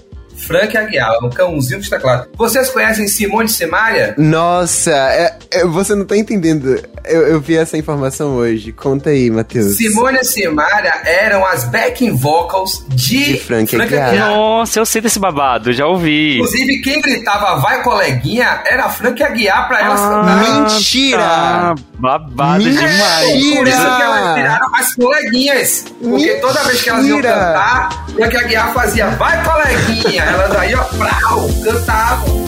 Frank 0.47 0.77
Aguiar, 0.77 1.13
o 1.25 1.31
cãozinho 1.31 1.79
dos 1.81 1.89
teclados. 1.89 2.27
Vocês 2.37 2.71
conhecem 2.71 3.09
Simone 3.09 3.49
Simaria? 3.49 4.15
Nossa, 4.19 4.91
é- 4.93 5.37
é- 5.51 5.65
você 5.67 5.95
não 5.95 6.05
tá 6.05 6.17
entendendo. 6.17 6.81
Eu, 7.05 7.27
eu 7.27 7.41
vi 7.41 7.57
essa 7.57 7.77
informação 7.77 8.37
hoje. 8.37 8.73
Conta 8.73 9.11
aí, 9.11 9.31
Matheus. 9.31 9.77
Simone 9.77 10.19
e 10.21 10.25
Simaria 10.25 10.93
eram 11.05 11.45
as 11.45 11.65
backing 11.65 12.17
vocals 12.17 12.85
de, 12.89 13.35
De 13.35 13.39
Frank 13.41 13.75
Aguiar. 13.81 14.15
Nossa, 14.17 14.79
eu 14.81 14.87
sei 14.87 15.01
desse 15.03 15.19
babado, 15.19 15.73
já 15.73 15.87
ouvi. 15.87 16.37
Inclusive, 16.37 16.81
quem 16.81 17.01
gritava 17.01 17.61
vai 17.61 17.83
coleguinha 17.83 18.63
era 18.67 18.89
Frank 18.89 19.23
Aguiar 19.23 19.69
pra 19.69 19.81
elas 19.83 20.01
cantarem. 20.01 20.61
Mentira! 20.63 21.19
tá. 21.19 21.75
Babado 21.99 22.65
Mentira! 22.65 22.89
demais. 22.89 23.55
Por 23.55 23.69
isso 23.69 23.77
que 23.97 24.03
elas 24.03 24.35
viraram 24.35 24.75
as 24.75 24.95
coleguinhas. 24.95 25.85
Porque 26.01 26.35
toda 26.37 26.63
vez 26.65 26.83
que 26.83 26.89
elas 26.91 27.05
iam 27.07 27.17
Mentira! 27.17 27.35
cantar, 27.35 28.07
Frank 28.15 28.37
Aguiar 28.37 28.73
fazia 28.75 29.07
vai 29.11 29.45
coleguinha. 29.45 30.25
Elas 30.35 30.57
aí, 30.57 30.75
ó, 30.75 30.83
prau, 30.83 31.49
cantavam. 31.63 32.45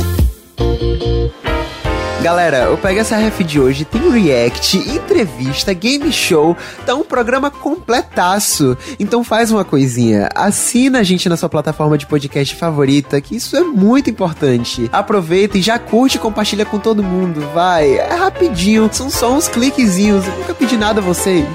Galera, 2.21 2.73
o 2.73 2.77
Pega 2.77 3.03
essa 3.03 3.17
Ref 3.17 3.45
de 3.45 3.61
hoje 3.61 3.85
tem 3.85 4.11
react, 4.11 4.77
entrevista, 4.77 5.73
game 5.73 6.11
show, 6.11 6.57
tá 6.85 6.97
um 6.97 7.05
programa 7.05 7.49
completaço. 7.49 8.77
Então 8.99 9.23
faz 9.23 9.53
uma 9.53 9.65
coisinha, 9.65 10.29
assina 10.35 10.99
a 10.99 11.03
gente 11.05 11.29
na 11.29 11.37
sua 11.37 11.49
plataforma 11.49 11.97
de 11.97 12.07
podcast 12.07 12.57
favorita, 12.57 13.21
que 13.21 13.37
isso 13.37 13.57
é 13.57 13.61
muito 13.61 14.11
importante. 14.11 14.91
Aproveita 14.93 15.57
e 15.57 15.63
já 15.63 15.79
curte 15.79 16.17
e 16.17 16.21
compartilha 16.21 16.65
com 16.65 16.81
todo 16.81 17.05
mundo, 17.05 17.49
vai. 17.55 17.93
É 17.93 18.15
rapidinho, 18.17 18.91
são 18.93 19.09
só 19.09 19.33
uns 19.33 19.47
cliquezinhos, 19.47 20.27
eu 20.27 20.37
nunca 20.39 20.55
pedi 20.55 20.77
nada 20.77 21.01
a 21.01 21.05
vocês. 21.05 21.47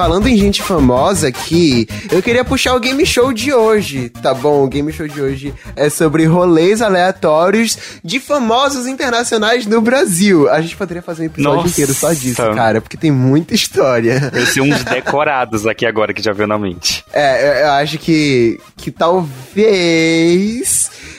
Falando 0.00 0.28
em 0.28 0.36
gente 0.38 0.62
famosa 0.62 1.28
aqui, 1.28 1.86
eu 2.10 2.22
queria 2.22 2.42
puxar 2.42 2.74
o 2.74 2.80
game 2.80 3.04
show 3.04 3.34
de 3.34 3.52
hoje, 3.52 4.08
tá 4.08 4.32
bom? 4.32 4.64
O 4.64 4.66
game 4.66 4.90
show 4.90 5.06
de 5.06 5.20
hoje 5.20 5.52
é 5.76 5.90
sobre 5.90 6.24
rolês 6.24 6.80
aleatórios 6.80 7.76
de 8.02 8.18
famosos 8.18 8.86
internacionais 8.86 9.66
no 9.66 9.78
Brasil. 9.82 10.48
A 10.48 10.62
gente 10.62 10.74
poderia 10.74 11.02
fazer 11.02 11.24
um 11.24 11.26
episódio 11.26 11.56
Nossa. 11.56 11.68
inteiro 11.68 11.92
só 11.92 12.14
disso, 12.14 12.42
cara, 12.54 12.80
porque 12.80 12.96
tem 12.96 13.10
muita 13.10 13.54
história. 13.54 14.30
Vai 14.32 14.46
ser 14.46 14.62
uns 14.62 14.82
decorados 14.84 15.66
aqui 15.66 15.84
agora 15.84 16.14
que 16.14 16.22
já 16.22 16.32
veio 16.32 16.48
na 16.48 16.58
mente. 16.58 17.04
É, 17.12 17.46
eu, 17.46 17.66
eu 17.66 17.70
acho 17.72 17.98
que, 17.98 18.58
que 18.78 18.90
talvez 18.90 19.30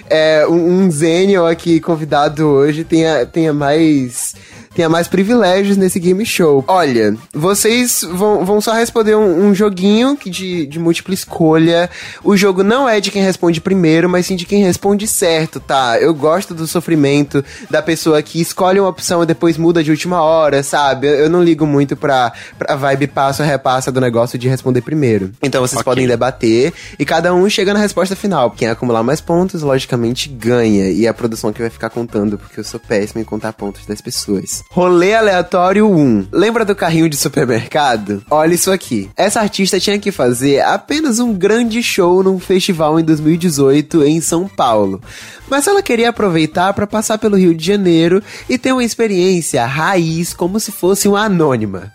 é, 0.10 0.46
um, 0.48 0.86
um 0.86 0.90
Zenial 0.90 1.46
aqui 1.46 1.80
convidado 1.80 2.48
hoje 2.48 2.84
tenha, 2.84 3.28
tenha 3.28 3.54
mais. 3.54 4.34
Tenha 4.74 4.88
mais 4.88 5.08
privilégios 5.08 5.76
nesse 5.76 6.00
game 6.00 6.26
show. 6.26 6.64
Olha, 6.68 7.16
vocês 7.34 8.02
vão, 8.10 8.46
vão 8.46 8.62
só 8.62 8.72
responder 8.74 9.16
um, 9.16 9.48
um 9.48 9.54
joguinho 9.54 10.16
que 10.16 10.30
de, 10.30 10.66
de 10.66 10.80
múltipla 10.80 11.14
escolha. 11.14 11.90
O 12.24 12.38
jogo 12.38 12.64
não 12.64 12.88
é 12.88 13.02
de 13.02 13.12
quem 13.12 13.22
responde 13.22 13.60
primeiro, 13.60 14.10
mas 14.10 14.26
sim 14.26 14.36
de 14.38 14.46
quem 14.46 14.64
responde 14.64 15.08
certo, 15.08 15.60
tá? 15.60 16.00
Eu 16.00 16.14
gosto 16.14 16.54
do 16.54 16.66
sofrimento 16.66 17.44
da 17.70 17.82
pessoa 17.82 18.22
que 18.22 18.40
escolhe 18.40 18.80
uma 18.80 18.88
opção 18.90 19.22
e 19.22 19.26
depois 19.26 19.58
muda 19.58 19.84
de 19.84 19.92
última 19.92 20.22
hora, 20.22 20.64
sabe? 20.64 21.06
Eu, 21.08 21.16
eu 21.16 21.30
não 21.30 21.44
ligo 21.44 21.66
muito 21.68 21.98
pra, 21.98 22.32
pra 22.58 22.76
vibe 22.76 23.08
passo 23.08 23.42
a 23.42 23.46
repassa 23.46 23.92
do 23.92 24.00
negócio 24.00 24.40
de 24.40 24.48
responder 24.48 24.82
primeiro. 24.82 25.32
Então 25.44 25.60
vocês 25.62 25.82
Ok. 25.82 25.84
podem 25.92 26.08
debater 26.08 26.74
e 26.98 27.04
cada 27.06 27.34
um 27.34 27.50
chega 27.50 27.74
na 27.74 27.80
resposta 27.80 28.16
final. 28.16 28.52
Quem 28.52 28.70
acumular 28.70 29.04
mais 29.04 29.20
pontos, 29.20 29.62
logicamente, 29.64 30.30
ganha. 30.30 30.90
E 30.90 31.06
é 31.06 31.10
a 31.10 31.14
produção 31.14 31.52
que 31.52 31.60
vai 31.62 31.70
ficar 31.70 31.90
contando, 31.90 32.38
porque 32.38 32.60
eu 32.60 32.64
sou 32.64 32.80
péssimo 32.80 33.20
em 33.22 33.26
contar 33.26 33.52
pontos 33.52 33.86
das 33.86 34.00
pessoas. 34.00 34.61
Rolê 34.70 35.14
aleatório 35.14 35.90
1. 35.90 36.28
Lembra 36.32 36.64
do 36.64 36.76
carrinho 36.76 37.10
de 37.10 37.18
supermercado? 37.18 38.24
Olha 38.30 38.54
isso 38.54 38.72
aqui. 38.72 39.10
Essa 39.18 39.42
artista 39.42 39.80
tinha 39.80 40.00
que 40.00 40.12
fazer 40.12 40.62
apenas 40.62 41.20
um 41.20 41.34
grande 41.34 41.84
show 41.84 42.24
num 42.24 42.40
festival 42.40 43.00
em 43.00 43.04
2018 43.04 44.04
em 44.04 44.22
São 44.22 44.48
Paulo. 44.48 45.02
Mas 45.50 45.68
ela 45.68 45.82
queria 45.82 46.10
aproveitar 46.10 46.74
para 46.74 46.88
passar 46.88 47.18
pelo 47.18 47.36
Rio 47.38 47.54
de 47.54 47.66
Janeiro 47.66 48.24
e 48.50 48.58
ter 48.58 48.72
uma 48.72 48.84
experiência 48.84 49.66
raiz 49.66 50.34
como 50.34 50.60
se 50.60 50.72
fosse 50.72 51.08
uma 51.08 51.26
anônima. 51.26 51.92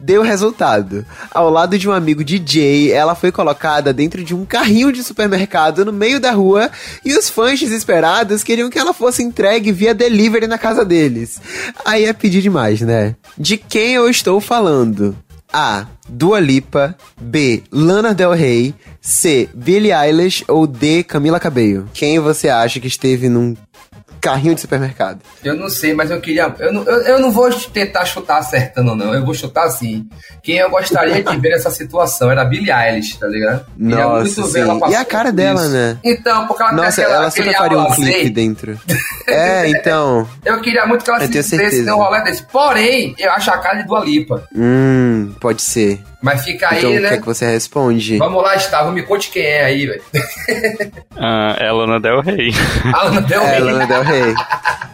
Deu 0.00 0.22
resultado. 0.22 1.04
Ao 1.30 1.50
lado 1.50 1.78
de 1.78 1.88
um 1.88 1.92
amigo 1.92 2.24
DJ, 2.24 2.90
ela 2.92 3.14
foi 3.14 3.30
colocada 3.30 3.92
dentro 3.92 4.24
de 4.24 4.34
um 4.34 4.44
carrinho 4.44 4.92
de 4.92 5.04
supermercado 5.04 5.84
no 5.84 5.92
meio 5.92 6.18
da 6.18 6.32
rua 6.32 6.70
e 7.04 7.12
os 7.12 7.28
fãs 7.28 7.60
desesperados 7.60 8.42
queriam 8.42 8.70
que 8.70 8.78
ela 8.78 8.92
fosse 8.92 9.22
entregue 9.22 9.72
via 9.72 9.94
delivery 9.94 10.46
na 10.46 10.58
casa 10.58 10.84
deles. 10.84 11.40
Aí 11.84 12.04
é 12.04 12.12
pedir 12.12 12.42
demais, 12.42 12.80
né? 12.80 13.14
De 13.36 13.56
quem 13.56 13.94
eu 13.94 14.08
estou 14.08 14.40
falando? 14.40 15.16
A. 15.52 15.86
Dua 16.08 16.40
Lipa. 16.40 16.96
B. 17.20 17.62
Lana 17.72 18.14
Del 18.14 18.32
Rey. 18.32 18.74
C. 19.00 19.48
Billie 19.54 19.92
Eilish. 19.92 20.44
Ou 20.48 20.66
D. 20.66 21.02
Camila 21.02 21.40
Cabello. 21.40 21.88
Quem 21.92 22.18
você 22.18 22.48
acha 22.48 22.80
que 22.80 22.86
esteve 22.86 23.28
num 23.28 23.56
carrinho 24.20 24.54
de 24.54 24.60
supermercado? 24.60 25.20
Eu 25.42 25.54
não 25.56 25.68
sei, 25.68 25.94
mas 25.94 26.10
eu 26.10 26.20
queria. 26.20 26.54
Eu 26.58 26.72
não, 26.72 26.82
eu, 26.84 27.00
eu 27.02 27.18
não 27.20 27.30
vou 27.30 27.50
tentar 27.50 28.04
chutar 28.04 28.38
acertando, 28.38 28.94
não. 28.94 29.14
Eu 29.14 29.24
vou 29.24 29.34
chutar 29.34 29.64
assim. 29.64 30.08
Quem 30.42 30.56
eu 30.56 30.70
gostaria 30.70 31.22
de 31.22 31.36
ver 31.38 31.50
nessa 31.50 31.70
situação 31.70 32.30
era 32.30 32.42
a 32.42 32.44
Billie 32.44 32.70
Eilish, 32.70 33.18
tá 33.18 33.26
ligado? 33.26 33.66
Queria 33.76 33.96
Nossa, 34.04 34.20
muito 34.22 34.44
ver 34.52 34.64
sim. 34.64 34.70
ela 34.70 34.90
E 34.90 34.94
a 34.94 35.04
cara 35.04 35.32
dela, 35.32 35.62
isso. 35.62 35.70
né? 35.72 35.98
Então, 36.04 36.46
porque 36.46 36.62
ela 36.62 36.72
Nossa, 36.72 37.00
aquela- 37.02 37.16
ela 37.16 37.30
super 37.30 37.42
aquele 37.42 37.56
faria 37.58 37.78
um 37.78 37.90
clipe 37.94 38.30
dentro. 38.30 38.78
É, 39.26 39.68
então. 39.70 40.28
Eu 40.44 40.60
queria 40.60 40.84
muito 40.86 41.04
que 41.04 41.10
ela 41.10 41.20
se 41.20 41.42
certeza. 41.42 41.90
num 41.90 41.98
rolê 41.98 42.20
desse. 42.24 42.42
Porém, 42.44 43.14
eu 43.18 43.30
acho 43.30 43.50
a 43.50 43.58
cara 43.58 43.76
de 43.82 43.86
Dua 43.86 44.00
Lipa. 44.00 44.42
Hum, 44.54 45.32
pode 45.40 45.62
ser. 45.62 46.00
Mas 46.22 46.44
fica 46.44 46.68
aí, 46.70 46.78
Então, 46.78 46.90
o 46.90 46.94
que 46.94 47.00
né? 47.00 47.14
é 47.14 47.18
que 47.18 47.26
você 47.26 47.46
responde? 47.50 48.18
Vamos 48.18 48.42
lá, 48.42 48.54
Gustavo, 48.54 48.92
me 48.92 49.02
conte 49.02 49.30
quem 49.30 49.42
é 49.42 49.64
aí, 49.64 49.86
velho. 49.86 50.02
Ah, 51.22 51.54
é 51.58 51.70
Lana 51.70 52.00
Del 52.00 52.20
Rey. 52.22 52.50
A 52.94 53.02
Lana 53.04 53.20
Del 53.22 53.42
É, 53.42 53.50
Rey. 53.52 53.60
Lana 53.60 53.86
Del 53.86 54.02
Rey. 54.02 54.34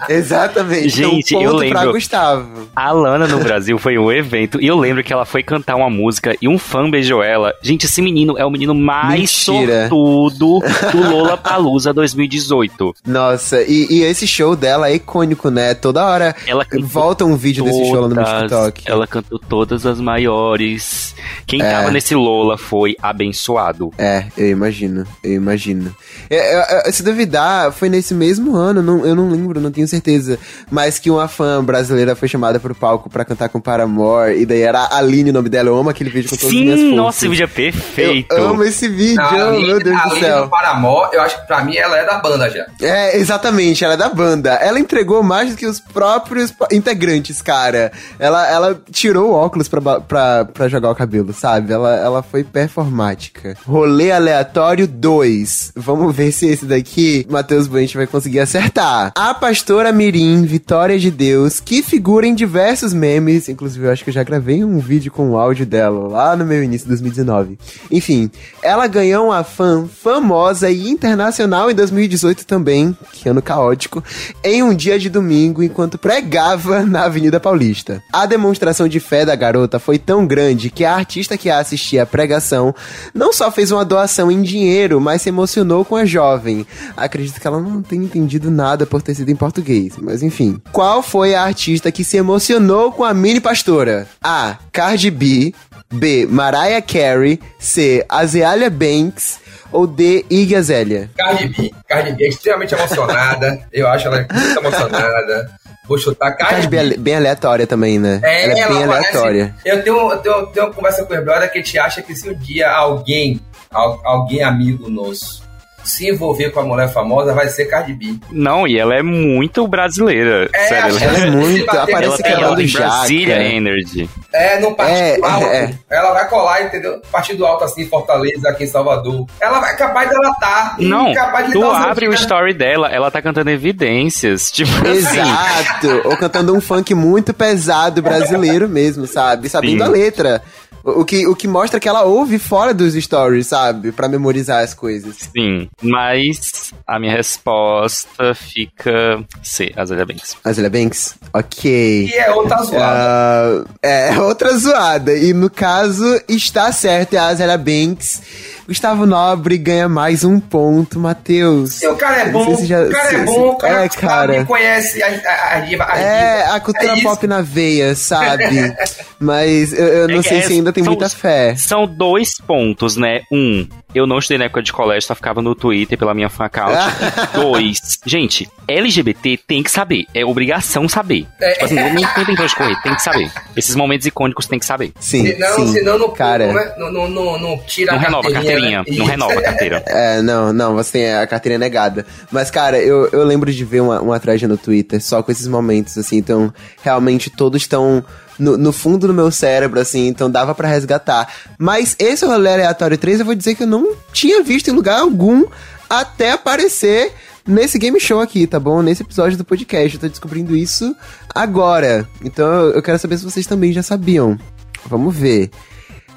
Exatamente. 0.08 0.88
Gente, 0.88 1.34
então, 1.34 1.42
eu 1.42 1.52
ponto 1.52 1.68
pra 1.68 1.80
lembro- 1.80 1.92
Gustavo. 1.94 2.68
A 2.74 2.90
Lana 2.92 3.26
no 3.26 3.38
Brasil 3.38 3.78
foi 3.78 3.96
um 3.98 4.10
evento 4.10 4.60
e 4.60 4.66
eu 4.66 4.76
lembro 4.76 5.02
que 5.02 5.12
ela 5.12 5.24
foi 5.24 5.42
cantar 5.42 5.76
uma 5.76 5.90
música 5.90 6.34
e 6.40 6.48
um 6.48 6.58
fã 6.58 6.88
beijou 6.90 7.22
ela. 7.22 7.54
Gente, 7.62 7.86
esse 7.86 8.00
menino 8.02 8.36
é 8.38 8.44
o 8.44 8.50
menino 8.50 8.74
mais 8.74 9.20
Mentira. 9.48 9.88
sortudo 9.88 10.60
do 10.92 11.10
Lola 11.10 11.36
Palusa 11.36 11.92
2018. 11.92 12.94
Nossa, 13.06 13.62
e, 13.62 13.86
e 13.90 14.02
esse 14.02 14.26
show 14.26 14.54
dela 14.56 14.88
é 14.88 14.94
icônico, 14.94 15.50
né? 15.50 15.74
Toda 15.74 16.04
hora 16.04 16.34
Ela 16.46 16.66
volta 16.82 17.24
um 17.24 17.36
vídeo 17.36 17.64
desse 17.64 17.84
show 17.86 18.00
lá 18.00 18.08
no 18.08 18.14
meu 18.14 18.24
todas- 18.24 18.40
TikTok. 18.42 18.82
Ela 18.86 19.06
cantou 19.06 19.38
todas 19.38 19.86
as 19.86 20.00
maiores. 20.00 21.14
Quem 21.46 21.60
É. 21.62 21.70
tava 21.70 21.90
nesse 21.90 22.14
Lola 22.14 22.56
foi 22.58 22.96
abençoado. 23.02 23.90
É, 23.98 24.24
eu 24.36 24.48
imagino, 24.48 25.06
eu 25.22 25.32
imagino. 25.32 25.94
É, 26.30 26.36
é, 26.36 26.88
é, 26.88 26.92
se 26.92 27.02
duvidar, 27.02 27.72
foi 27.72 27.88
nesse 27.88 28.14
mesmo 28.14 28.54
ano, 28.56 28.82
não- 28.82 29.04
eu 29.04 29.14
não 29.14 29.30
lembro, 29.30 29.60
não 29.60 29.70
tenho 29.70 29.86
certeza, 29.88 30.38
mas 30.70 30.98
que 30.98 31.10
uma 31.10 31.28
fã 31.28 31.62
brasileira 31.64 32.14
foi 32.16 32.28
chamada 32.28 32.58
pro 32.60 32.74
palco 32.74 33.08
pra 33.10 33.24
cantar 33.24 33.48
com 33.48 33.60
Paramore, 33.60 34.40
e 34.40 34.46
daí 34.46 34.62
era 34.62 34.80
a 34.80 34.98
Aline 34.98 35.30
o 35.30 35.32
nome 35.32 35.48
dela, 35.48 35.68
eu 35.68 35.76
amo 35.76 35.90
aquele 35.90 36.10
vídeo 36.10 36.30
com 36.30 36.36
todas 36.36 36.54
as 36.54 36.60
minhas 36.60 36.78
Sim, 36.78 36.82
forças. 36.90 36.96
nossa, 36.96 37.18
esse 37.18 37.28
vídeo 37.28 37.44
é 37.44 37.46
perfeito. 37.46 38.34
Eu 38.34 38.48
amo 38.48 38.64
esse 38.64 38.88
vídeo, 38.88 39.16
Não, 39.16 39.48
Aline- 39.48 39.66
meu 39.66 39.78
Deus 39.82 39.96
a 39.96 40.02
do 40.04 40.10
Aline 40.10 40.20
céu. 40.26 40.42
do 40.44 40.48
Paramore, 40.50 41.10
eu 41.14 41.22
acho 41.22 41.40
que 41.40 41.46
pra 41.46 41.64
mim 41.64 41.76
ela 41.76 41.96
é 41.98 42.04
da 42.04 42.18
banda 42.18 42.48
já. 42.50 42.66
É, 42.82 43.16
exatamente, 43.18 43.84
ela 43.84 43.94
é 43.94 43.96
da 43.96 44.08
banda. 44.08 44.50
Ela 44.54 44.78
entregou 44.80 45.22
mais 45.22 45.50
do 45.50 45.56
que 45.56 45.66
os 45.66 45.78
próprios 45.80 46.52
integrantes, 46.72 47.40
cara. 47.42 47.92
Ela, 48.18 48.48
ela 48.50 48.80
tirou 48.90 49.30
o 49.30 49.34
óculos 49.34 49.68
pra, 49.68 50.00
pra, 50.00 50.44
pra 50.44 50.68
jogar 50.68 50.90
o 50.90 50.94
cabelo, 50.94 51.05
sabe? 51.32 51.72
Ela, 51.72 51.94
ela 51.96 52.22
foi 52.22 52.44
performática. 52.44 53.56
Rolê 53.66 54.12
aleatório 54.12 54.86
2. 54.86 55.72
Vamos 55.76 56.14
ver 56.14 56.32
se 56.32 56.46
esse 56.46 56.64
daqui 56.64 57.26
Matheus 57.28 57.66
Buente 57.66 57.96
vai 57.96 58.06
conseguir 58.06 58.40
acertar. 58.40 59.12
A 59.14 59.34
pastora 59.34 59.92
Mirim, 59.92 60.44
Vitória 60.44 60.98
de 60.98 61.10
Deus, 61.10 61.60
que 61.60 61.82
figura 61.82 62.26
em 62.26 62.34
diversos 62.34 62.92
memes. 62.92 63.48
Inclusive, 63.48 63.86
eu 63.86 63.92
acho 63.92 64.04
que 64.04 64.10
eu 64.10 64.14
já 64.14 64.22
gravei 64.22 64.64
um 64.64 64.78
vídeo 64.78 65.12
com 65.12 65.30
o 65.30 65.36
áudio 65.36 65.66
dela 65.66 66.08
lá 66.08 66.36
no 66.36 66.44
meu 66.44 66.62
início 66.62 66.86
de 66.86 66.90
2019. 66.90 67.58
Enfim, 67.90 68.30
ela 68.62 68.86
ganhou 68.86 69.26
uma 69.26 69.44
fã 69.44 69.86
famosa 69.86 70.70
e 70.70 70.88
internacional 70.88 71.70
em 71.70 71.74
2018 71.74 72.46
também, 72.46 72.96
que 73.12 73.28
ano 73.28 73.42
caótico, 73.42 74.02
em 74.42 74.62
um 74.62 74.74
dia 74.74 74.98
de 74.98 75.08
domingo 75.08 75.62
enquanto 75.62 75.98
pregava 75.98 76.84
na 76.84 77.04
Avenida 77.04 77.40
Paulista. 77.40 78.02
A 78.12 78.26
demonstração 78.26 78.88
de 78.88 79.00
fé 79.00 79.24
da 79.24 79.34
garota 79.34 79.78
foi 79.78 79.98
tão 79.98 80.26
grande 80.26 80.70
que 80.70 80.84
a 80.84 80.95
artista 80.96 81.36
que 81.36 81.50
a 81.50 81.58
assistia 81.58 82.02
à 82.02 82.06
pregação 82.06 82.74
não 83.14 83.32
só 83.32 83.50
fez 83.50 83.70
uma 83.70 83.84
doação 83.84 84.30
em 84.30 84.42
dinheiro, 84.42 85.00
mas 85.00 85.22
se 85.22 85.28
emocionou 85.28 85.84
com 85.84 85.96
a 85.96 86.04
jovem. 86.04 86.66
Acredito 86.96 87.40
que 87.40 87.46
ela 87.46 87.60
não 87.60 87.82
tenha 87.82 88.04
entendido 88.04 88.50
nada 88.50 88.86
por 88.86 89.02
ter 89.02 89.14
sido 89.14 89.30
em 89.30 89.36
português, 89.36 89.94
mas 89.98 90.22
enfim. 90.22 90.60
Qual 90.72 91.02
foi 91.02 91.34
a 91.34 91.42
artista 91.42 91.92
que 91.92 92.04
se 92.04 92.16
emocionou 92.16 92.92
com 92.92 93.04
a 93.04 93.14
mini 93.14 93.40
pastora? 93.40 94.06
A. 94.22 94.56
Cardi 94.72 95.10
B. 95.10 95.54
B. 95.92 96.26
Mariah 96.28 96.82
Carey. 96.82 97.40
C. 97.58 98.04
Azealia 98.08 98.70
Banks. 98.70 99.38
Ou 99.72 99.86
D. 99.86 100.24
Iggy 100.30 100.54
Azalea? 100.54 101.10
Cardi 101.16 101.48
B. 101.48 101.70
Cardi 101.88 102.12
B 102.12 102.24
é 102.24 102.28
extremamente 102.28 102.74
emocionada. 102.74 103.60
Eu 103.72 103.88
acho 103.88 104.06
ela 104.06 104.26
muito 104.32 104.58
emocionada. 104.58 105.50
Vou 105.88 105.96
chutar 105.98 106.32
Cardi, 106.36 106.66
B 106.68 106.82
B. 106.82 106.94
é 106.94 106.96
bem 106.98 107.16
aleatória 107.16 107.66
também, 107.66 107.98
né? 107.98 108.20
É, 108.22 108.44
ela 108.44 108.52
é 108.52 108.68
bem 108.68 108.86
parece- 108.88 109.08
aleatória. 109.08 109.54
Eu 109.64 109.82
tenho, 109.84 110.10
eu, 110.12 110.18
tenho, 110.18 110.34
eu 110.34 110.46
tenho 110.48 110.66
uma 110.66 110.72
conversa 110.74 111.04
com 111.04 111.14
o 111.14 111.24
brother 111.24 111.50
que 111.52 111.58
a 111.58 111.62
gente 111.62 111.78
acha 111.78 112.02
que 112.02 112.14
se 112.14 112.28
um 112.28 112.34
dia 112.34 112.70
alguém, 112.70 113.40
al- 113.70 114.00
alguém 114.04 114.42
amigo 114.42 114.90
nosso, 114.90 115.42
se 115.86 116.08
envolver 116.08 116.50
com 116.50 116.60
a 116.60 116.62
mulher 116.64 116.92
famosa, 116.92 117.32
vai 117.32 117.48
ser 117.48 117.66
Cardi 117.66 117.94
B. 117.94 118.14
Não, 118.30 118.66
e 118.66 118.78
ela 118.78 118.94
é 118.94 119.02
muito 119.02 119.66
brasileira. 119.68 120.48
É, 120.52 120.66
Sério, 120.68 120.96
ela, 120.96 121.00
Ela 121.04 121.18
é 121.18 121.22
Ela 121.22 121.30
muito, 121.30 121.70
ela 121.70 121.82
aparece 121.84 122.22
tem, 122.22 122.32
ela 122.32 122.56
tem 122.56 122.66
jaca. 122.66 122.84
Brasília 122.86 123.42
Energy. 123.42 124.10
É, 124.32 124.58
no 124.60 124.74
partido 124.74 125.24
É, 125.24 125.28
alto. 125.30 125.46
é, 125.46 125.56
é. 125.64 125.74
Ela 125.96 126.12
vai 126.12 126.28
colar, 126.28 126.62
entendeu? 126.64 127.00
Partido 127.10 127.46
alto 127.46 127.64
assim, 127.64 127.86
Fortaleza, 127.86 128.48
aqui 128.48 128.64
em 128.64 128.66
Salvador. 128.66 129.24
Ela 129.40 129.60
vai 129.60 129.76
capaz 129.76 130.10
dela 130.10 130.34
tá. 130.40 130.76
Não, 130.78 131.14
capaz 131.14 131.46
de 131.46 131.52
tu 131.52 131.64
abre 131.64 132.06
o 132.06 132.08
antigos- 132.10 132.20
story 132.20 132.52
dela, 132.52 132.88
ela 132.88 133.10
tá 133.10 133.22
cantando 133.22 133.50
evidências. 133.50 134.50
Tipo 134.56 134.70
assim. 134.86 134.96
Exato! 134.98 136.02
Ou 136.04 136.16
cantando 136.16 136.54
um 136.54 136.60
funk 136.60 136.94
muito 136.94 137.32
pesado 137.32 138.02
brasileiro 138.02 138.68
mesmo, 138.68 139.06
sabe? 139.06 139.48
Sabendo 139.48 139.84
Sim. 139.84 139.88
a 139.88 139.92
letra. 139.92 140.42
O 140.86 141.00
o 141.00 141.04
que, 141.04 141.26
o 141.26 141.34
que 141.34 141.48
mostra 141.48 141.80
que 141.80 141.88
ela 141.88 142.04
ouve 142.04 142.38
fora 142.38 142.72
dos 142.72 142.94
stories, 142.94 143.48
sabe? 143.48 143.90
Pra 143.90 144.08
memorizar 144.08 144.62
as 144.62 144.72
coisas. 144.72 145.16
Sim, 145.36 145.68
mas 145.82 146.72
a 146.86 146.98
minha 147.00 147.12
resposta 147.12 148.34
fica 148.34 149.24
C, 149.42 149.72
Azalia 149.76 150.06
Banks. 150.06 150.36
Azealia 150.44 150.70
Banks? 150.70 151.14
Ok. 151.34 152.06
E 152.06 152.14
é 152.14 152.30
outra 152.30 152.62
zoada. 152.62 152.84
Ah, 152.84 153.64
é, 153.82 154.18
outra 154.20 154.56
zoada. 154.56 155.12
E 155.12 155.32
no 155.32 155.50
caso, 155.50 156.04
está 156.28 156.70
certo, 156.70 157.14
é 157.14 157.18
a 157.18 157.26
Azealia 157.26 157.58
Banks. 157.58 158.22
Gustavo 158.66 159.06
Nobre 159.06 159.56
ganha 159.58 159.88
mais 159.88 160.24
um 160.24 160.40
ponto, 160.40 160.98
Matheus. 160.98 161.80
O 161.82 161.94
cara 161.94 162.22
é 162.22 162.28
bom, 162.30 162.56
se 162.56 162.66
já- 162.66 162.82
o 162.82 162.90
cara 162.90 163.08
se- 163.10 163.14
é 163.14 163.18
se- 163.20 163.24
bom, 163.24 163.48
o 163.50 163.56
cara 163.56 163.84
É, 163.84 163.88
cara. 163.88 164.44
conhece 164.44 165.00
a, 165.04 165.06
a, 165.06 165.56
a 165.56 165.60
diva. 165.60 165.86
A 165.88 165.96
É, 165.98 166.42
diva. 166.42 166.54
a 166.56 166.60
cultura 166.60 166.98
É 166.98 167.00
pop 167.02 167.26
na 167.28 167.42
veia, 167.42 167.94
sabe? 167.94 168.44
Mas 169.20 169.72
eu, 169.72 169.86
eu 169.86 170.08
não 170.08 170.18
É 170.18 170.22
sei 170.22 170.38
é- 170.38 170.42
se 170.42 170.52
ainda 170.54 170.72
tem 170.72 170.82
são- 170.82 170.92
muita 170.92 171.08
fé. 171.08 171.54
São 171.54 171.86
dois 171.86 172.38
pontos, 172.44 172.96
né? 172.96 173.20
Um, 173.32 173.66
eu 173.94 174.04
não 174.06 174.18
estudei 174.18 174.36
na 174.38 174.44
época 174.46 174.62
de 174.62 174.72
colégio, 174.72 175.06
só 175.06 175.14
ficava 175.14 175.40
no 175.40 175.54
Twitter 175.54 175.96
pela 175.96 176.12
minha 176.12 176.26
account. 176.26 176.74
Dois, 177.34 177.98
gente, 178.04 178.46
LGBT 178.68 179.38
tem 179.46 179.62
que 179.62 179.70
saber. 179.70 180.04
É 180.12 180.22
obrigação 180.24 180.86
saber. 180.88 181.24
É. 181.40 181.52
Tipo 181.52 181.64
assim, 181.64 181.74
não, 181.76 181.94
tem 181.94 182.34
pra 182.34 182.44
onde 182.44 182.54
correr, 182.56 182.82
tem 182.82 182.94
que 182.94 183.00
saber. 183.02 183.30
Esses 183.56 183.74
momentos 183.74 184.06
icônicos 184.06 184.46
tem 184.46 184.58
que 184.58 184.66
saber. 184.66 184.92
Sim, 185.00 185.24
Senão, 185.28 185.54
sim. 185.56 185.72
senão 185.72 185.98
não, 185.98 186.10
cara. 186.10 186.52
não, 186.52 186.58
é- 186.60 186.74
não, 186.78 186.92
não, 186.92 187.08
não, 187.08 187.38
não 187.38 187.58
tira 187.66 187.92
Não 187.92 187.98
a 187.98 188.02
renova 188.02 188.28
a 188.28 188.32
carteirinha, 188.32 188.55
né? 188.60 188.84
não 188.86 189.06
renova 189.06 189.38
a 189.38 189.42
carteira. 189.42 189.84
É, 189.86 190.20
não, 190.20 190.52
não, 190.52 190.74
você 190.74 190.92
tem 190.92 191.14
a 191.14 191.26
carteira 191.26 191.58
negada. 191.58 192.04
Mas, 192.30 192.50
cara, 192.50 192.78
eu, 192.78 193.08
eu 193.12 193.24
lembro 193.24 193.52
de 193.52 193.64
ver 193.64 193.80
uma, 193.80 194.00
uma 194.00 194.20
thread 194.20 194.46
no 194.46 194.56
Twitter 194.56 195.02
só 195.02 195.22
com 195.22 195.32
esses 195.32 195.46
momentos, 195.46 195.96
assim, 195.96 196.16
então 196.18 196.52
realmente 196.82 197.30
todos 197.30 197.62
estão 197.62 198.04
no, 198.38 198.56
no 198.56 198.72
fundo 198.72 199.06
do 199.06 199.14
meu 199.14 199.30
cérebro, 199.30 199.80
assim, 199.80 200.06
então 200.06 200.30
dava 200.30 200.54
pra 200.54 200.68
resgatar. 200.68 201.32
Mas 201.58 201.96
esse 201.98 202.24
rolê 202.26 202.52
aleatório 202.52 202.98
3, 202.98 203.20
eu 203.20 203.26
vou 203.26 203.34
dizer 203.34 203.54
que 203.54 203.62
eu 203.62 203.66
não 203.66 203.94
tinha 204.12 204.42
visto 204.42 204.68
em 204.68 204.72
lugar 204.74 205.00
algum 205.00 205.44
até 205.88 206.32
aparecer 206.32 207.12
nesse 207.46 207.78
game 207.78 207.98
show 208.00 208.20
aqui, 208.20 208.46
tá 208.46 208.58
bom? 208.58 208.82
Nesse 208.82 209.02
episódio 209.02 209.38
do 209.38 209.44
podcast. 209.44 209.94
Eu 209.94 210.00
tô 210.00 210.08
descobrindo 210.08 210.56
isso 210.56 210.94
agora. 211.34 212.06
Então 212.22 212.46
eu 212.46 212.72
eu 212.72 212.82
quero 212.82 212.98
saber 212.98 213.16
se 213.18 213.24
vocês 213.24 213.46
também 213.46 213.72
já 213.72 213.82
sabiam. 213.82 214.38
Vamos 214.86 215.14
ver. 215.16 215.50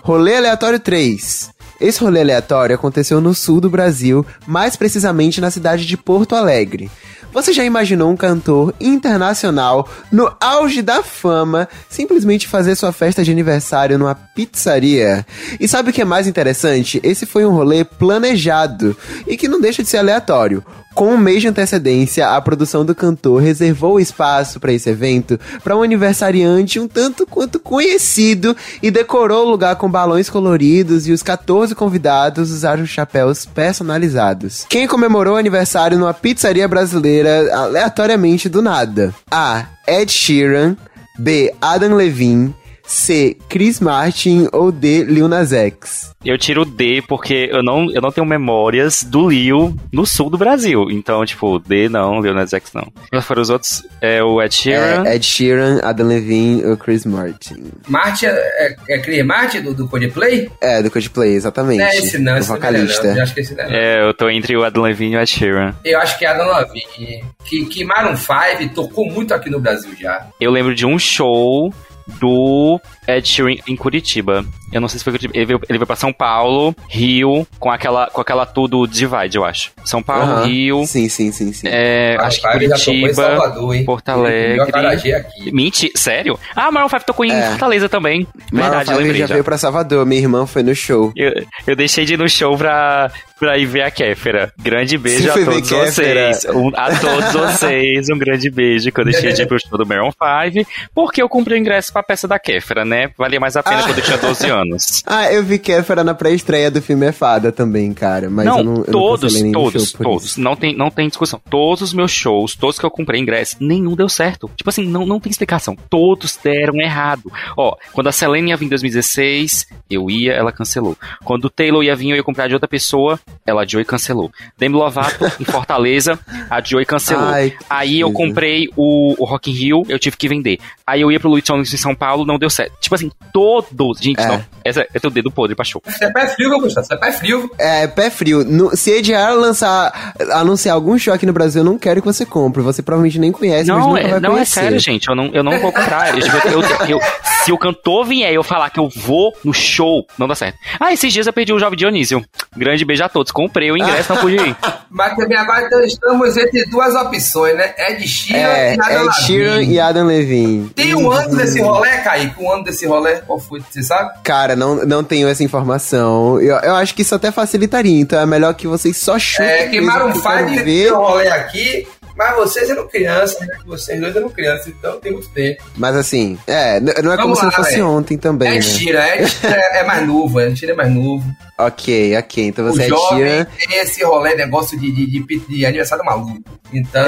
Rolê 0.02 0.36
aleatório 0.36 0.80
3. 0.80 1.52
Esse 1.80 2.02
rolê 2.02 2.22
aleatório 2.22 2.76
aconteceu 2.76 3.22
no 3.22 3.34
sul 3.34 3.62
do 3.62 3.70
Brasil, 3.70 4.26
mais 4.46 4.76
precisamente 4.76 5.40
na 5.40 5.50
cidade 5.50 5.86
de 5.86 5.96
Porto 5.96 6.36
Alegre. 6.36 6.92
Você 7.32 7.54
já 7.54 7.64
imaginou 7.64 8.10
um 8.10 8.18
cantor 8.18 8.74
internacional 8.82 9.88
no 10.12 10.36
auge 10.42 10.82
da 10.82 11.04
fama 11.04 11.70
simplesmente 11.88 12.48
fazer 12.48 12.76
sua 12.76 12.92
festa 12.92 13.24
de 13.24 13.32
aniversário 13.32 14.00
numa 14.00 14.16
pizzaria? 14.16 15.26
E 15.60 15.68
sabe 15.68 15.92
o 15.92 15.94
que 15.94 16.02
é 16.02 16.06
mais 16.06 16.28
interessante? 16.28 17.00
Esse 17.04 17.28
foi 17.28 17.46
um 17.46 17.52
rolê 17.52 17.84
planejado 17.84 18.98
e 19.28 19.38
que 19.38 19.48
não 19.48 19.62
deixa 19.62 19.84
de 19.84 19.90
ser 19.90 19.98
aleatório. 19.98 20.66
Com 20.94 21.14
um 21.14 21.18
mês 21.18 21.42
de 21.42 21.48
antecedência, 21.48 22.28
a 22.30 22.42
produção 22.42 22.84
do 22.84 22.96
cantor 22.96 23.42
reservou 23.42 24.00
espaço 24.00 24.60
para 24.60 24.74
esse 24.74 24.90
evento 24.90 25.40
para 25.64 25.78
um 25.78 25.84
aniversariante 25.84 26.80
um 26.80 26.88
tanto 26.88 27.26
quanto 27.26 27.60
conhecido 27.60 28.56
e 28.82 28.92
decorou 28.92 29.46
o 29.46 29.50
lugar 29.50 29.76
com 29.76 29.90
balões 29.90 30.30
coloridos 30.30 31.08
e 31.08 31.12
os 31.12 31.24
14 31.24 31.76
convidados 31.76 32.52
usaram 32.52 32.86
chapéus 32.86 33.46
personalizados. 33.46 34.66
Quem 34.68 34.88
comemorou 34.88 35.36
o 35.36 35.38
aniversário 35.38 35.98
numa 35.98 36.14
pizzaria 36.14 36.68
brasileira 36.68 37.56
aleatoriamente 37.56 38.50
do 38.50 38.62
nada? 38.62 39.14
A. 39.32 39.66
Ed 39.88 40.12
Sheeran. 40.12 40.76
B. 41.18 41.54
Adam 41.62 41.96
Levine. 41.96 42.56
C. 42.90 43.38
Chris 43.48 43.80
Martin 43.80 44.48
ou 44.52 44.72
D. 44.72 45.04
Lil 45.04 45.28
Nas 45.28 45.54
X? 45.54 46.12
Eu 46.26 46.40
tiro 46.40 46.66
D 46.66 47.04
porque 47.08 47.48
eu 47.52 47.62
não, 47.62 47.92
eu 47.92 48.02
não 48.02 48.12
tenho 48.12 48.26
memórias 48.26 49.04
do 49.04 49.30
Lil 49.30 49.78
no 49.94 50.08
sul 50.08 50.30
do 50.30 50.40
Brasil. 50.40 50.88
Então, 50.90 51.24
tipo, 51.24 51.60
D 51.60 51.88
não, 51.88 52.20
Lil 52.20 52.34
Nas 52.34 52.52
X 52.52 52.74
não. 52.74 52.92
Quais 53.10 53.24
foram 53.24 53.44
os 53.44 53.52
outros? 53.52 53.84
É 54.02 54.24
o 54.24 54.42
Ed 54.42 54.54
Sheeran. 54.54 55.06
É, 55.06 55.16
Ed 55.16 55.26
Sheeran, 55.26 55.80
Adam 55.84 56.08
Levine 56.08 56.66
ou 56.66 56.76
Chris 56.78 57.06
Martin? 57.06 57.72
Martin 57.88 58.26
é, 58.26 58.32
é, 58.68 58.76
é 58.96 58.98
Chris 58.98 59.24
Martin 59.24 59.62
do, 59.62 59.76
do 59.76 59.88
Coldplay? 59.88 60.50
É, 60.60 60.82
do 60.82 60.90
Coldplay, 60.90 61.36
exatamente. 61.36 61.80
Não 61.80 61.86
é 61.86 61.96
esse 61.96 62.18
não, 62.18 62.34
o 62.34 62.38
esse 62.38 62.50
vocalista. 62.50 63.04
não 63.04 63.14
é. 63.14 63.20
Eu 63.20 63.24
acho 63.24 63.34
que 63.36 63.40
esse 63.42 63.56
não 63.56 63.64
é 63.64 63.68
não. 63.68 63.76
É, 63.76 64.10
eu 64.10 64.14
tô 64.16 64.30
entre 64.30 64.58
o 64.58 64.64
Adam 64.64 64.82
Levine 64.82 65.14
e 65.14 65.18
o 65.18 65.22
Ed 65.22 65.30
Sheeran. 65.30 65.76
Eu 65.86 66.00
acho 66.00 66.18
que 66.18 66.26
é 66.26 66.30
Adam 66.30 66.48
Levine. 66.48 67.24
Que, 67.46 67.66
que 67.66 67.86
Maroon 67.86 68.16
5 68.18 68.74
tocou 68.74 69.06
muito 69.06 69.34
aqui 69.34 69.50
no 69.50 69.60
Brasil 69.60 69.92
já. 70.00 70.28
Eu 70.42 70.50
lembro 70.52 70.74
de 70.74 70.86
um 70.86 70.98
show 70.98 71.72
do 72.20 72.80
Ed 73.08 73.28
Sheeran 73.28 73.56
em 73.68 73.76
Curitiba. 73.76 74.46
Eu 74.72 74.80
não 74.82 74.88
sei 74.88 75.00
se 75.00 75.04
foi 75.04 75.14
Curitiba. 75.14 75.34
Ele 75.36 75.46
veio, 75.46 75.60
ele 75.70 75.78
veio 75.80 75.88
pra 75.88 75.96
São 75.96 76.14
Paulo, 76.14 76.76
Rio, 76.88 77.46
com 77.60 77.72
aquela, 77.72 78.08
com 78.08 78.22
aquela 78.22 78.46
tudo 78.46 78.86
Divide, 78.88 79.38
eu 79.38 79.46
acho. 79.46 79.72
São 79.84 80.02
Paulo. 80.04 80.44
Rio, 80.46 80.86
Sim, 80.86 81.10
sim, 81.10 81.32
sim, 81.32 81.52
sim. 81.54 81.68
é, 81.68 82.14
Maroon 82.16 82.28
acho 82.28 82.42
que 82.42 82.48
5 82.52 82.60
já 82.60 82.76
tocou 82.78 82.94
em 82.94 83.00
Curitiba, 83.02 83.14
Salvador, 83.24 83.76
hein? 83.76 83.86
Porto 83.86 84.10
Alegre. 84.10 85.26
Mentira, 85.52 85.94
sério? 85.96 86.40
Ah, 86.56 86.72
Maroon 86.72 86.90
5 86.90 87.06
tocou 87.06 87.26
em 87.26 87.32
É. 87.32 87.50
Fortaleza 87.50 87.90
também. 87.90 88.28
Maroon 88.52 88.70
Verdade, 88.70 88.90
eu 88.92 88.96
5 88.96 89.00
lembrei 89.02 89.22
já 89.22 89.28
já. 89.28 89.34
veio 89.34 89.44
pra 89.44 89.58
Salvador, 89.58 90.06
minha 90.06 90.22
irmã 90.22 90.46
foi 90.46 90.64
no 90.64 90.76
show. 90.76 91.12
Eu, 91.16 91.32
eu 91.68 91.76
deixei 91.76 92.06
de 92.06 92.14
ir 92.14 92.18
no 92.18 92.30
show 92.30 92.56
pra, 92.58 93.12
pra 93.40 93.58
ir 93.58 93.66
ver 93.66 93.82
a 93.84 93.92
Kéfera. 93.92 94.52
Grande 94.62 94.98
beijo 94.98 95.30
a 95.32 95.34
todos 95.34 95.70
vocês. 95.70 96.46
Um- 96.54 96.72
a 96.76 96.90
todos 97.00 97.32
vocês, 97.34 98.10
um 98.10 98.18
grande 98.18 98.50
beijo 98.50 98.92
que 98.92 99.00
eu 99.00 99.06
deixei 99.06 99.32
de 99.34 99.42
ir 99.44 99.48
pro 99.48 99.58
show 99.60 99.78
do 99.78 99.86
Maroon 99.86 100.12
5, 100.12 100.68
porque 100.94 101.22
eu 101.22 101.30
comprei 101.30 101.58
o 101.58 101.60
ingresso 101.62 101.92
pra 101.94 102.04
peça 102.04 102.28
da 102.28 102.38
Kéfera, 102.38 102.84
né? 102.84 103.10
Valia 103.18 103.40
mais 103.40 103.56
a 103.56 103.64
pena 103.64 103.80
Ah. 103.80 103.84
quando 103.84 103.98
eu 103.98 104.04
tinha 104.04 104.18
12 104.18 104.50
anos. 104.50 105.04
Ah, 105.06 105.32
eu 105.32 105.44
vi 105.44 105.58
Kéfera 105.58 106.04
na 106.04 106.14
pré-estreia 106.14 106.70
do 106.70 106.82
filme 106.82 107.06
É 107.08 107.12
Fada 107.12 107.52
também, 107.52 107.94
cara. 107.94 108.30
Mas 108.30 108.46
não, 108.46 108.58
eu 108.60 108.64
não, 108.64 108.76
eu 108.78 108.84
todos, 108.86 109.42
não 109.42 109.52
todos, 109.52 109.92
todos. 109.94 110.26
isso. 110.26 110.42
Não 110.42 110.56
tem, 110.56 110.76
não 110.76 110.90
tem 110.92 111.08
discussão. 111.08 111.40
Todos 111.50 111.82
os 111.82 111.94
meus 111.94 112.12
shows, 112.12 112.56
todos 112.56 112.78
que 112.78 112.86
eu 112.86 112.92
comprei 112.92 113.22
ingresso, 113.22 113.56
nenhum 113.60 113.96
deu 113.96 114.10
certo. 114.10 114.50
Tipo 114.56 114.70
assim, 114.70 114.86
não, 114.88 115.06
não 115.06 115.20
tem 115.20 115.30
explicação. 115.30 115.76
Todos 115.90 116.38
deram 116.44 116.80
errado. 116.82 117.32
Ó, 117.58 117.76
quando 117.94 118.08
a 118.08 118.12
Selene 118.12 118.50
ia 118.50 118.58
vir 118.58 118.66
em 118.66 118.70
2016, 118.70 119.68
eu 119.90 120.10
ia, 120.10 120.34
ela 120.34 120.52
cancelou. 120.52 120.98
Quando 121.24 121.46
o 121.46 121.50
Taylor 121.50 121.84
ia 121.84 121.96
vir, 121.96 122.10
eu 122.12 122.16
ia 122.18 122.24
comprar 122.24 122.48
de 122.48 122.54
outra 122.54 122.68
pessoa, 122.68 123.20
ela 123.46 123.64
adiou 123.64 123.82
e 123.82 123.86
cancelou. 123.86 124.32
Demi 124.58 124.76
Lovato, 124.76 125.26
em 125.40 125.46
Fortaleza, 125.46 126.20
adiou 126.50 126.82
e 126.82 126.86
cancelou. 126.86 127.28
Ai, 127.30 127.54
Aí 127.70 128.00
eu 128.00 128.12
comprei 128.12 128.68
o, 128.76 129.16
o 129.18 129.26
Rock 129.26 129.50
in 129.50 129.54
Rio, 129.54 129.84
eu 129.90 129.98
tive 130.00 130.16
que 130.18 130.28
vender. 130.28 130.60
Aí 130.86 131.02
eu 131.02 131.12
ia 131.12 131.20
pro 131.20 131.30
Luiz 131.30 131.44
Songs 131.46 131.74
em 131.74 131.78
São 131.78 131.94
Paulo, 131.96 132.26
não 132.26 132.38
deu 132.38 132.50
certo. 132.50 132.74
Tipo 132.80 132.96
assim, 132.96 133.12
todos. 133.34 134.00
Gente, 134.00 134.20
É. 134.22 134.28
não. 134.28 134.44
Essa 134.66 134.86
é 134.94 135.00
teu 135.00 135.10
dedo 135.10 135.32
podre 135.32 135.56
pra 135.56 135.64
show. 135.66 135.82
Você 135.86 136.06
é 136.06 136.12
pé 136.12 136.28
frio, 136.28 136.50
meu 136.50 136.60
Gustavo. 136.60 136.86
Você 136.86 136.94
é 136.94 136.98
pé 136.98 137.12
frio. 137.12 137.52
É, 137.58 137.88
pé 137.88 138.10
frio. 138.10 138.44
No- 138.44 138.76
se 138.76 138.92
Ediar 138.92 139.34
lançar, 139.36 140.14
anunciar 140.34 140.76
algum 140.76 140.98
show 140.98 141.14
aqui 141.14 141.26
no 141.26 141.34
Brasil, 141.34 141.62
eu 141.62 141.66
não 141.66 141.78
quero 141.78 142.02
que 142.02 142.08
você 142.08 142.26
compre. 142.26 142.62
Você 142.62 142.82
provavelmente 142.82 143.18
nem 143.20 143.32
conhece, 143.32 143.70
mas 143.72 143.80
Não, 143.80 143.90
nunca 143.90 144.02
é, 144.02 144.08
vai 144.10 144.20
não 144.20 144.30
é 144.32 144.34
conhecer. 144.34 144.62
sério, 144.62 144.80
gente. 144.80 145.08
Eu 145.08 145.16
não, 145.16 145.26
eu 145.34 145.44
não 145.44 145.60
vou 145.60 145.72
comprar. 145.72 146.10
Eu, 146.18 146.20
eu- 146.52 146.90
eu- 146.90 147.00
se 147.44 147.52
o 147.52 147.58
cantor 147.58 148.06
vier 148.06 148.32
e 148.32 148.36
eu 148.36 148.44
falar 148.44 148.70
que 148.70 148.80
eu 148.80 148.90
vou 148.90 149.34
no 149.44 149.54
show, 149.54 150.06
não 150.18 150.28
dá 150.28 150.36
certo. 150.36 150.58
Ah, 150.80 150.94
esses 150.94 151.12
dias 151.12 151.28
eu 151.28 151.34
perdi 151.34 151.54
o 151.54 151.60
Jovem 151.60 151.78
Dionísio. 151.78 152.24
Grande 152.56 152.84
beijo 152.86 153.04
a 153.04 153.10
todos. 153.10 153.32
Comprei 153.32 153.72
o 153.72 153.78
ingresso, 153.78 154.14
não 154.14 154.22
pude 154.22 154.36
ir. 154.36 154.56
Mas 154.90 155.16
também 155.16 155.38
agora 155.38 155.66
então, 155.66 155.82
estamos 155.82 156.36
entre 156.38 156.66
duas 156.66 156.94
opções, 156.96 157.56
né? 157.56 157.74
Ed 157.78 158.08
Sheeran 158.08 158.40
É, 158.50 158.76
e 158.76 158.80
Adam 158.82 159.06
Ed 159.06 159.16
Sheeran 159.26 159.56
Levine. 159.56 159.74
e 159.74 159.80
Adam 159.80 160.06
Levine. 160.08 160.70
Tem 160.70 160.96
um 160.96 161.12
ano 161.12 161.36
desse 161.38 161.62
rolê, 161.62 161.90
Kaique? 162.00 162.42
Um 162.44 162.52
ano 162.52 162.64
desse 162.64 162.86
rolê? 162.88 163.18
Qual 163.18 163.40
foi? 163.40 163.62
Você 163.70 163.84
sabe? 163.84 164.20
Cara, 164.24 164.56
não, 164.56 164.86
não 164.86 165.04
tenho 165.04 165.28
essa 165.28 165.44
informação. 165.44 166.40
Eu, 166.42 166.56
eu 166.58 166.76
acho 166.76 166.94
que 166.96 167.02
isso 167.04 167.14
até 167.16 167.32
facilitaria, 167.32 168.00
então 168.02 168.20
é 168.20 168.26
melhor 168.26 168.54
que 168.54 168.68
vocês 168.68 168.98
só 168.98 169.18
chutem. 169.20 169.48
É, 169.48 169.68
que 169.68 169.80
mesmo, 169.80 169.86
Maroon 169.88 170.12
que 170.12 170.18
eu 170.18 170.22
quero 170.24 170.50
5 170.50 170.64
ver. 170.66 170.84
tem 170.84 170.92
um 170.94 170.96
rolê 170.98 171.28
aqui, 171.30 171.88
mas 172.20 172.36
vocês 172.36 172.70
eram 172.70 172.86
crianças, 172.86 173.40
né? 173.40 173.48
Vocês 173.66 173.98
dois 174.00 174.14
eram 174.14 174.30
crianças, 174.30 174.68
então 174.68 175.00
tem 175.00 175.14
muito 175.14 175.30
tempo. 175.30 175.64
Mas 175.78 175.96
assim, 175.96 176.38
é, 176.46 176.78
não 176.82 177.14
é 177.14 177.16
como 177.16 177.34
Vamos 177.34 177.40
se 177.40 177.46
lá, 177.46 177.52
não 177.52 177.58
fosse 177.58 177.72
velho. 177.72 177.88
ontem 177.88 178.18
também, 178.18 178.50
né? 178.50 178.56
Ed 178.58 178.66
Sheeran, 178.66 179.08
Ed 179.16 179.30
Sheeran 179.30 179.56
é 179.56 179.84
mais 179.86 180.06
novo, 180.06 180.42
Ed 180.42 180.60
Sheeran 180.60 180.74
é 180.74 180.76
mais 180.76 180.92
novo. 180.92 181.24
Ok, 181.60 182.18
ok. 182.18 182.46
Então 182.48 182.66
O 182.66 182.72
você 182.72 182.84
é 182.84 182.86
Ed 182.86 182.90
jovem 182.90 183.18
Sheeran. 183.18 183.46
tem 183.58 183.78
esse 183.80 184.04
rolê, 184.04 184.36
negócio 184.36 184.80
de, 184.80 184.92
de, 184.92 185.06
de, 185.06 185.40
de 185.40 185.66
aniversário 185.66 186.06
maluco. 186.06 186.42
Então, 186.74 187.04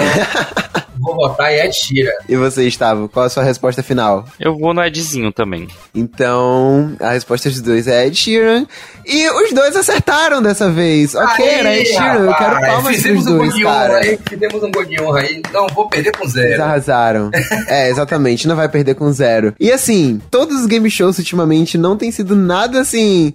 vou 0.99 1.15
votar 1.15 1.51
em 1.53 1.59
Ed 1.65 1.73
Sheeran. 1.73 2.11
E 2.27 2.35
você, 2.35 2.65
Gustavo, 2.65 3.07
qual 3.07 3.25
a 3.25 3.29
sua 3.29 3.43
resposta 3.43 3.81
final? 3.81 4.25
Eu 4.39 4.57
vou 4.57 4.73
no 4.73 4.83
Edzinho 4.83 5.31
também. 5.31 5.67
Então, 5.95 6.95
a 6.99 7.11
resposta 7.11 7.49
dos 7.49 7.61
dois 7.61 7.87
é 7.87 8.07
Ed 8.07 8.15
Sheeran. 8.17 8.65
E 9.05 9.29
os 9.29 9.53
dois 9.53 9.75
acertaram 9.75 10.41
dessa 10.41 10.69
vez. 10.69 11.15
Ok, 11.15 11.45
Aí, 11.47 11.53
era 11.59 11.77
Ed 11.77 11.85
Sheeran. 11.87 12.13
Eu 12.25 12.33
quero 12.35 12.53
rapaz, 12.55 12.73
palmas 12.73 12.95
Fizemos 12.95 13.23
pros 13.23 13.27
um 13.33 13.37
gol 13.37 13.45
dois, 13.45 13.55
de 13.55 13.65
honra 13.65 13.75
cara. 13.87 13.97
aí, 13.99 14.19
fizemos 14.29 14.63
um 14.63 14.71
gol 14.71 14.85
de 14.85 15.01
honra 15.01 15.19
aí. 15.21 15.41
Não 15.53 15.67
vou 15.67 15.87
perder 15.87 16.11
com 16.11 16.23
Eles 16.23 16.33
zero. 16.33 16.63
arrasaram. 16.63 17.31
é, 17.67 17.89
exatamente. 17.89 18.47
Não 18.47 18.55
vai 18.55 18.67
perder 18.67 18.95
com 18.95 19.11
zero. 19.13 19.55
E 19.59 19.71
assim, 19.71 20.21
todos 20.29 20.59
os 20.59 20.65
game 20.65 20.89
shows 20.89 21.17
ultimamente 21.19 21.77
não 21.77 21.95
tem 21.95 22.11
sido 22.11 22.35
nada 22.35 22.81
assim. 22.81 23.33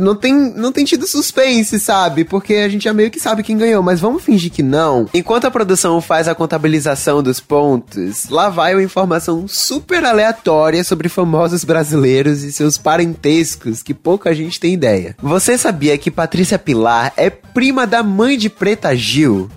Não 0.00 0.14
tem, 0.14 0.34
não 0.34 0.72
tem 0.72 0.84
tido 0.84 1.06
suspense, 1.06 1.78
sabe? 1.78 2.24
Porque 2.24 2.54
a 2.54 2.68
gente 2.68 2.84
já 2.84 2.92
meio 2.92 3.10
que 3.10 3.20
sabe 3.20 3.42
quem 3.42 3.56
ganhou, 3.56 3.82
mas 3.82 4.00
vamos 4.00 4.22
fingir 4.22 4.50
que 4.50 4.62
não. 4.62 5.08
Enquanto 5.14 5.46
a 5.46 5.50
produção 5.50 6.00
faz 6.00 6.26
a 6.26 6.34
contabilização 6.34 7.22
dos 7.22 7.38
pontos, 7.38 8.28
lá 8.28 8.48
vai 8.48 8.74
uma 8.74 8.82
informação 8.82 9.46
super 9.46 10.04
aleatória 10.04 10.82
sobre 10.82 11.08
famosos 11.08 11.64
brasileiros 11.64 12.42
e 12.42 12.52
seus 12.52 12.76
parentescos 12.76 13.82
que 13.82 13.94
pouca 13.94 14.34
gente 14.34 14.58
tem 14.58 14.74
ideia. 14.74 15.16
Você 15.22 15.56
sabia 15.56 15.96
que 15.96 16.10
Patrícia 16.10 16.58
Pilar 16.58 17.12
é 17.16 17.30
prima 17.30 17.86
da 17.86 18.02
mãe 18.02 18.36
de 18.36 18.48
Preta 18.48 18.94
Gil? 18.96 19.48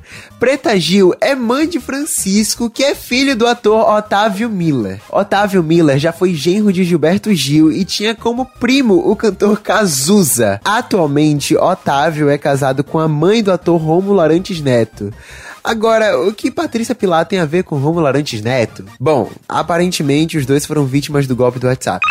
Preta 0.41 0.75
Gil 0.79 1.13
é 1.21 1.35
mãe 1.35 1.69
de 1.69 1.79
Francisco, 1.79 2.67
que 2.67 2.83
é 2.83 2.95
filho 2.95 3.35
do 3.35 3.45
ator 3.45 3.87
Otávio 3.87 4.49
Miller. 4.49 4.99
Otávio 5.11 5.61
Miller 5.61 5.99
já 5.99 6.11
foi 6.11 6.33
genro 6.33 6.73
de 6.73 6.83
Gilberto 6.83 7.31
Gil 7.31 7.71
e 7.71 7.85
tinha 7.85 8.15
como 8.15 8.47
primo 8.59 8.95
o 9.07 9.15
cantor 9.15 9.61
Cazuza. 9.61 10.59
Atualmente, 10.65 11.55
Otávio 11.55 12.27
é 12.27 12.39
casado 12.39 12.83
com 12.83 12.97
a 12.97 13.07
mãe 13.07 13.43
do 13.43 13.51
ator 13.51 13.79
Rômulo 13.79 14.19
Arantes 14.19 14.59
Neto. 14.61 15.13
Agora, 15.63 16.19
o 16.19 16.33
que 16.33 16.49
Patrícia 16.49 16.95
Pilar 16.95 17.27
tem 17.27 17.37
a 17.37 17.45
ver 17.45 17.63
com 17.63 17.77
Rômulo 17.77 18.07
Arantes 18.07 18.41
Neto? 18.41 18.83
Bom, 18.99 19.29
aparentemente 19.47 20.39
os 20.39 20.45
dois 20.47 20.65
foram 20.65 20.85
vítimas 20.85 21.27
do 21.27 21.35
golpe 21.35 21.59
do 21.59 21.67
WhatsApp. 21.67 22.03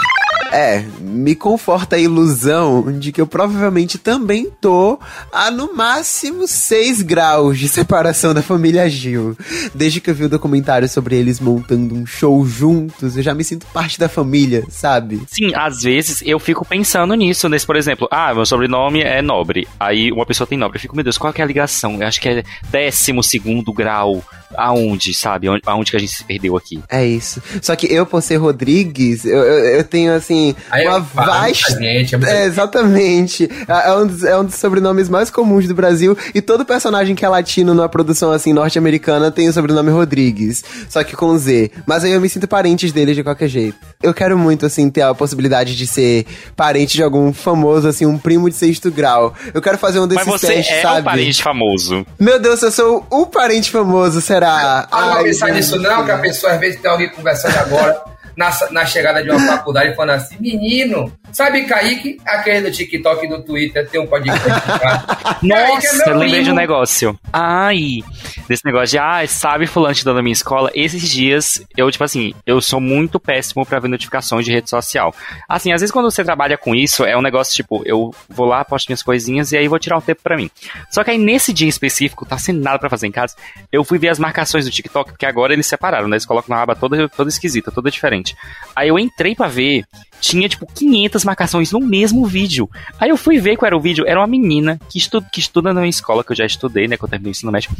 É, 0.53 0.85
me 1.01 1.35
conforta 1.35 1.97
a 1.97 1.99
ilusão 1.99 2.99
de 2.99 3.13
que 3.13 3.21
eu 3.21 3.27
provavelmente 3.27 3.99
também 3.99 4.51
tô 4.61 4.99
a 5.33 5.51
no 5.51 5.75
máximo 5.75 6.47
6 6.47 7.03
graus 7.03 7.59
de 7.59 7.69
separação 7.69 8.35
da 8.35 8.43
família 8.43 8.89
Gil. 8.89 9.37
Desde 9.75 10.01
que 10.01 10.11
eu 10.11 10.15
vi 10.15 10.25
o 10.25 10.29
documentário 10.29 10.89
sobre 10.89 11.17
eles 11.17 11.39
montando 11.39 11.95
um 11.95 12.05
show 12.05 12.45
juntos, 12.45 13.17
eu 13.17 13.23
já 13.23 13.33
me 13.33 13.45
sinto 13.45 13.67
parte 13.73 13.99
da 13.99 14.09
família, 14.09 14.65
sabe? 14.69 15.23
Sim, 15.29 15.53
às 15.55 15.83
vezes 15.83 16.23
eu 16.25 16.39
fico 16.39 16.65
pensando 16.65 17.15
nisso, 17.15 17.49
nesse, 17.49 17.67
por 17.67 17.77
exemplo, 17.77 18.09
ah, 18.11 18.35
meu 18.35 18.45
sobrenome 18.45 19.03
é 19.03 19.23
Nobre. 19.23 19.69
Aí 19.79 20.11
uma 20.11 20.27
pessoa 20.27 20.47
tem 20.47 20.59
Nobre. 20.59 20.79
Eu 20.79 20.83
fico, 20.83 20.97
meu 20.97 21.05
Deus, 21.05 21.17
qual 21.17 21.33
que 21.33 21.41
é 21.41 21.45
a 21.45 21.47
ligação? 21.47 22.01
Eu 22.01 22.09
acho 22.09 22.21
que 22.21 22.29
é 22.29 22.43
décimo 22.71 23.23
segundo 23.23 23.73
grau. 23.73 24.23
Aonde, 24.57 25.15
sabe? 25.15 25.47
Aonde, 25.47 25.63
aonde 25.65 25.91
que 25.93 25.97
a 25.97 26.01
gente 26.01 26.13
se 26.13 26.25
perdeu 26.25 26.57
aqui? 26.57 26.81
É 26.89 27.07
isso. 27.07 27.41
Só 27.63 27.77
que 27.77 27.87
eu, 27.87 28.05
por 28.05 28.21
ser 28.21 28.37
Rodrigues, 28.37 29.25
eu, 29.25 29.39
eu, 29.39 29.65
eu 29.77 29.85
tenho, 29.85 30.13
assim, 30.13 30.40
Aí 30.71 30.87
uma 30.87 30.99
é 30.99 31.01
vasta. 31.01 31.79
gente, 31.79 32.15
é 32.15 32.19
É, 32.25 32.45
exatamente. 32.45 33.49
É 33.69 33.91
é 33.91 33.95
um, 33.95 34.07
dos, 34.07 34.25
é 34.25 34.37
um 34.39 34.45
dos 34.45 34.55
sobrenomes 34.55 35.09
mais 35.09 35.31
comuns 35.31 35.67
do 35.67 35.75
Brasil. 35.75 36.17
E 36.35 36.41
todo 36.41 36.65
personagem 36.65 37.15
que 37.15 37.25
é 37.25 37.29
latino 37.29 37.75
numa 37.75 37.89
produção, 37.89 38.31
assim, 38.31 38.53
norte-americana 38.53 39.31
tem 39.31 39.49
o 39.49 39.53
sobrenome 39.53 39.91
Rodrigues. 39.91 40.63
Só 40.89 41.03
que 41.03 41.17
com 41.17 41.37
Z. 41.37 41.71
Mas 41.87 42.05
aí 42.05 42.13
eu 42.13 42.21
me 42.21 42.29
sinto 42.29 42.47
parentes 42.47 42.93
deles 42.93 43.17
de 43.17 43.23
qualquer 43.23 43.49
jeito. 43.49 43.77
Eu 44.03 44.15
quero 44.15 44.39
muito, 44.39 44.67
assim, 44.67 44.89
ter 44.91 45.03
a 45.03 45.15
possibilidade 45.15 45.77
de 45.77 45.87
ser 45.87 46.27
parente 46.57 46.95
de 46.95 47.03
algum 47.03 47.33
famoso, 47.33 47.89
assim, 47.89 48.07
um 48.07 48.19
primo 48.19 48.49
de 48.49 48.57
sexto 48.57 48.91
grau. 48.91 49.35
Eu 49.53 49.61
quero 49.61 49.79
fazer 49.79 50.01
um 50.01 50.07
desses 50.07 50.27
Mas 50.27 50.41
você 50.41 50.47
testes, 50.55 50.75
é 50.75 50.83
sabe? 50.83 51.01
um 51.01 51.05
parente 51.05 51.43
famoso. 51.43 52.07
Meu 52.19 52.39
Deus, 52.39 52.63
eu 52.63 52.71
sou 52.71 53.07
o 53.11 53.27
parente 53.27 53.71
famoso, 53.71 54.21
será? 54.21 54.87
Ah, 54.91 55.01
não 55.01 55.13
Ai, 55.15 55.25
pensar 55.25 55.53
nisso 55.53 55.79
não, 55.79 56.05
que 56.05 56.11
a 56.11 56.19
pessoa 56.19 56.53
às 56.53 56.61
vezes 56.61 56.81
tem 56.81 56.91
alguém 56.91 57.09
conversando 57.09 57.57
agora 57.57 58.01
na, 58.41 58.51
na 58.71 58.87
chegada 58.87 59.23
de 59.23 59.31
uma 59.31 59.39
faculdade 59.39 59.95
falando 59.95 60.17
assim, 60.17 60.35
menino, 60.41 61.13
sabe 61.31 61.67
Kaique? 61.67 62.19
Aquele 62.25 62.63
do 62.63 62.75
TikTok 62.75 63.27
e 63.27 63.29
do 63.29 63.43
Twitter 63.43 63.87
tem 63.87 64.01
um 64.01 64.07
podcast. 64.07 64.43
tá? 64.49 65.37
É 65.43 65.47
Nossa, 65.47 65.97
meu 66.07 66.15
eu 66.15 66.19
lembrei 66.19 66.43
de 66.43 66.51
um 66.51 66.55
negócio. 66.55 67.19
Ai, 67.33 68.03
desse 68.49 68.65
negócio 68.65 68.89
de, 68.89 68.99
ah, 68.99 69.27
sabe 69.27 69.67
fulano 69.67 69.95
te 69.95 70.05
dando 70.05 70.17
na 70.17 70.23
minha 70.23 70.33
escola? 70.33 70.71
Esses 70.75 71.09
dias, 71.09 71.63
eu, 71.77 71.91
tipo 71.91 72.05
assim, 72.05 72.35
eu 72.47 72.61
sou 72.61 72.81
muito 72.81 73.19
péssimo 73.19 73.65
pra 73.65 73.79
ver 73.79 73.89
notificações 73.89 74.45
de 74.45 74.53
rede 74.53 74.69
social. 74.69 75.15
Assim, 75.49 75.73
às 75.73 75.81
vezes 75.81 75.93
quando 75.93 76.11
você 76.11 76.23
trabalha 76.23 76.59
com 76.59 76.75
isso, 76.75 77.05
é 77.05 77.17
um 77.17 77.23
negócio 77.23 77.55
tipo, 77.55 77.83
eu 77.85 78.15
vou 78.29 78.47
lá, 78.47 78.65
posto 78.65 78.89
minhas 78.89 79.03
coisinhas 79.03 79.53
e 79.53 79.57
aí 79.57 79.67
vou 79.67 79.79
tirar 79.79 79.99
um 79.99 80.01
tempo 80.01 80.21
pra 80.23 80.37
mim. 80.37 80.51
Só 80.91 81.03
que 81.03 81.11
aí 81.11 81.19
nesse 81.19 81.53
dia 81.53 81.67
em 81.67 81.71
específico, 81.71 82.27
tá 82.27 82.39
sem 82.39 82.55
nada 82.55 82.79
pra 82.79 82.91
fazer 82.91 83.07
em 83.07 83.13
casa, 83.13 83.35
eu 83.73 83.83
fui 83.83 83.99
ver 83.99 84.09
as 84.09 84.19
marcações 84.19 84.65
do 84.65 84.71
TikTok, 84.71 85.13
porque 85.13 85.27
agora 85.27 85.53
eles 85.53 85.67
separaram, 85.67 86.09
né? 86.09 86.17
Eles 86.17 86.27
colocam 86.27 86.55
uma 86.55 86.63
aba 86.63 86.75
toda, 86.75 87.09
toda 87.09 87.29
esquisita, 87.29 87.71
toda 87.71 87.91
diferente. 87.91 88.30
Aí 88.75 88.89
eu 88.89 88.99
entrei 88.99 89.35
pra 89.35 89.49
ver, 89.49 89.85
tinha 90.21 90.49
tipo 90.49 90.67
500 90.67 91.25
marcações 91.25 91.73
no 91.73 91.81
mesmo 91.81 92.27
vídeo. 92.27 92.69
Aí 92.99 93.11
eu 93.11 93.17
fui 93.17 93.39
ver 93.39 93.57
qual 93.57 93.67
era 93.67 93.77
o 93.77 93.81
vídeo, 93.81 94.05
era 94.07 94.21
uma 94.21 94.27
menina 94.27 94.79
que, 94.89 94.99
estu 94.99 95.23
que 95.33 95.41
estuda 95.41 95.73
na 95.73 95.81
minha 95.81 95.91
escola, 95.91 96.23
que 96.23 96.33
eu 96.33 96.37
já 96.37 96.45
estudei, 96.47 96.87
né, 96.87 96.97
que 96.97 97.05
eu 97.05 97.09
terminei 97.09 97.31
o 97.31 97.33
ensino 97.33 97.51
médio. 97.53 97.71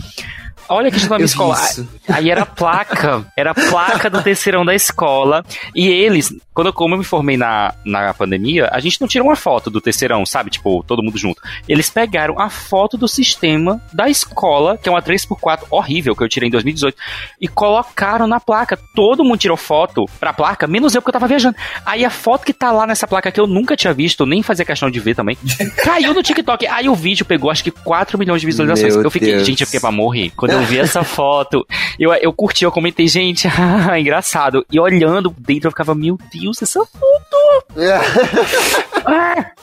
Olha 0.69 0.91
que 0.91 0.97
estuda 0.97 1.15
na 1.15 1.19
minha 1.19 1.25
Eu 1.25 1.27
escola. 1.27 1.55
isso. 1.57 1.89
Aí 2.09 2.31
era 2.31 2.43
a 2.43 2.47
placa, 2.47 3.27
era 3.37 3.51
a 3.51 3.55
placa 3.55 4.09
do 4.09 4.23
terceirão 4.23 4.65
da 4.65 4.75
escola. 4.75 5.45
E 5.75 5.89
eles, 5.89 6.33
quando 6.55 6.69
eu, 6.69 6.73
como 6.73 6.95
eu 6.95 6.99
me 6.99 7.05
formei 7.05 7.37
na, 7.37 7.75
na 7.85 8.15
pandemia, 8.15 8.69
a 8.73 8.79
gente 8.79 9.01
não 9.01 9.09
tirou 9.09 9.27
uma 9.29 9.37
foto 9.37 9.69
do 9.69 9.81
terceirão, 9.81 10.25
sabe? 10.25 10.51
Tipo, 10.51 10.85
todo 10.85 11.03
mundo 11.03 11.19
junto. 11.19 11.41
Eles 11.69 11.91
pegaram 11.91 12.39
a 12.39 12.49
foto 12.49 12.97
do 12.97 13.09
sistema 13.09 13.81
da 13.93 14.09
escola, 14.09 14.79
que 14.79 14.89
é 14.89 14.93
uma 14.93 15.03
3x4 15.03 15.65
horrível, 15.71 16.15
que 16.15 16.23
eu 16.23 16.29
tirei 16.29 16.49
em 16.49 16.53
2018, 16.53 16.97
e 17.41 17.49
colocaram 17.49 18.27
na 18.29 18.39
placa. 18.39 18.79
Todo 18.95 19.25
mundo 19.25 19.39
tirou 19.39 19.57
foto 19.57 20.05
pra 20.21 20.30
placa, 20.33 20.67
menos 20.67 20.95
eu, 20.95 21.03
porque 21.03 21.11
eu 21.11 21.13
tava 21.13 21.27
viajando. 21.27 21.57
Aí 21.85 22.05
a 22.05 22.11
foto 22.11 22.45
que 22.45 22.53
tá 22.53 22.73
lá 22.73 22.87
nessa 22.87 23.07
placa 23.07 23.31
que 23.31 23.41
eu 23.41 23.47
nunca 23.47 23.77
tinha 23.77 23.93
visto, 23.93 24.27
nem 24.27 24.43
fazia 24.43 24.65
questão 24.65 24.91
de 24.91 25.01
ver 25.01 25.15
também, 25.15 25.37
caiu 25.83 26.15
no 26.15 26.23
TikTok. 26.23 26.67
Aí 26.67 26.89
o 26.89 26.95
vídeo 26.95 27.25
pegou 27.25 27.51
acho 27.51 27.65
que 27.65 27.71
4 27.71 28.19
milhões 28.19 28.41
de 28.41 28.47
visualizações. 28.47 28.95
Meu 28.95 29.05
eu 29.05 29.11
fiquei, 29.11 29.33
Deus. 29.35 29.47
gente, 29.47 29.61
eu 29.61 29.67
fiquei 29.67 29.81
pra 29.81 29.91
morrer. 29.91 30.31
Quando 30.37 30.53
eu 30.53 30.63
vi 30.63 30.79
essa 30.79 31.03
foto, 31.05 31.67
eu, 31.99 32.13
eu 32.15 32.33
curti, 32.33 32.65
eu 32.65 32.73
comentei, 32.73 33.07
gente, 33.09 33.49
ah, 33.59 33.99
engraçado. 33.99 34.65
E 34.71 34.79
olhando 34.79 35.35
dentro, 35.39 35.69
eu 35.69 35.71
ficava, 35.73 35.95
meu 35.95 36.19
Deus, 36.33 36.63
essa 36.63 36.81
foto. 36.85 37.31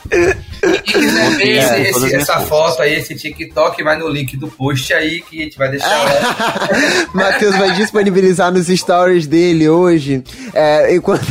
Quem 0.09 1.01
quiser 1.01 1.29
ver 1.31 1.57
É, 1.57 1.81
esse- 1.89 2.05
esse- 2.05 2.15
essa 2.15 2.39
foto 2.41 2.81
aí, 2.81 2.95
esse 2.95 3.15
TikTok, 3.15 3.83
vai 3.83 3.97
no 3.97 4.07
link 4.09 4.35
do 4.37 4.47
post 4.47 4.93
aí 4.93 5.21
que 5.21 5.39
a 5.39 5.43
gente 5.43 5.57
vai 5.57 5.69
deixar 5.69 5.87
lá. 6.03 6.67
Matheus 7.13 7.55
vai 7.57 7.71
disponibilizar 7.73 8.51
nos 8.51 8.67
stories 8.67 9.27
dele 9.27 9.67
hoje. 9.69 10.23
É, 10.53 10.95
enquanto 10.95 11.25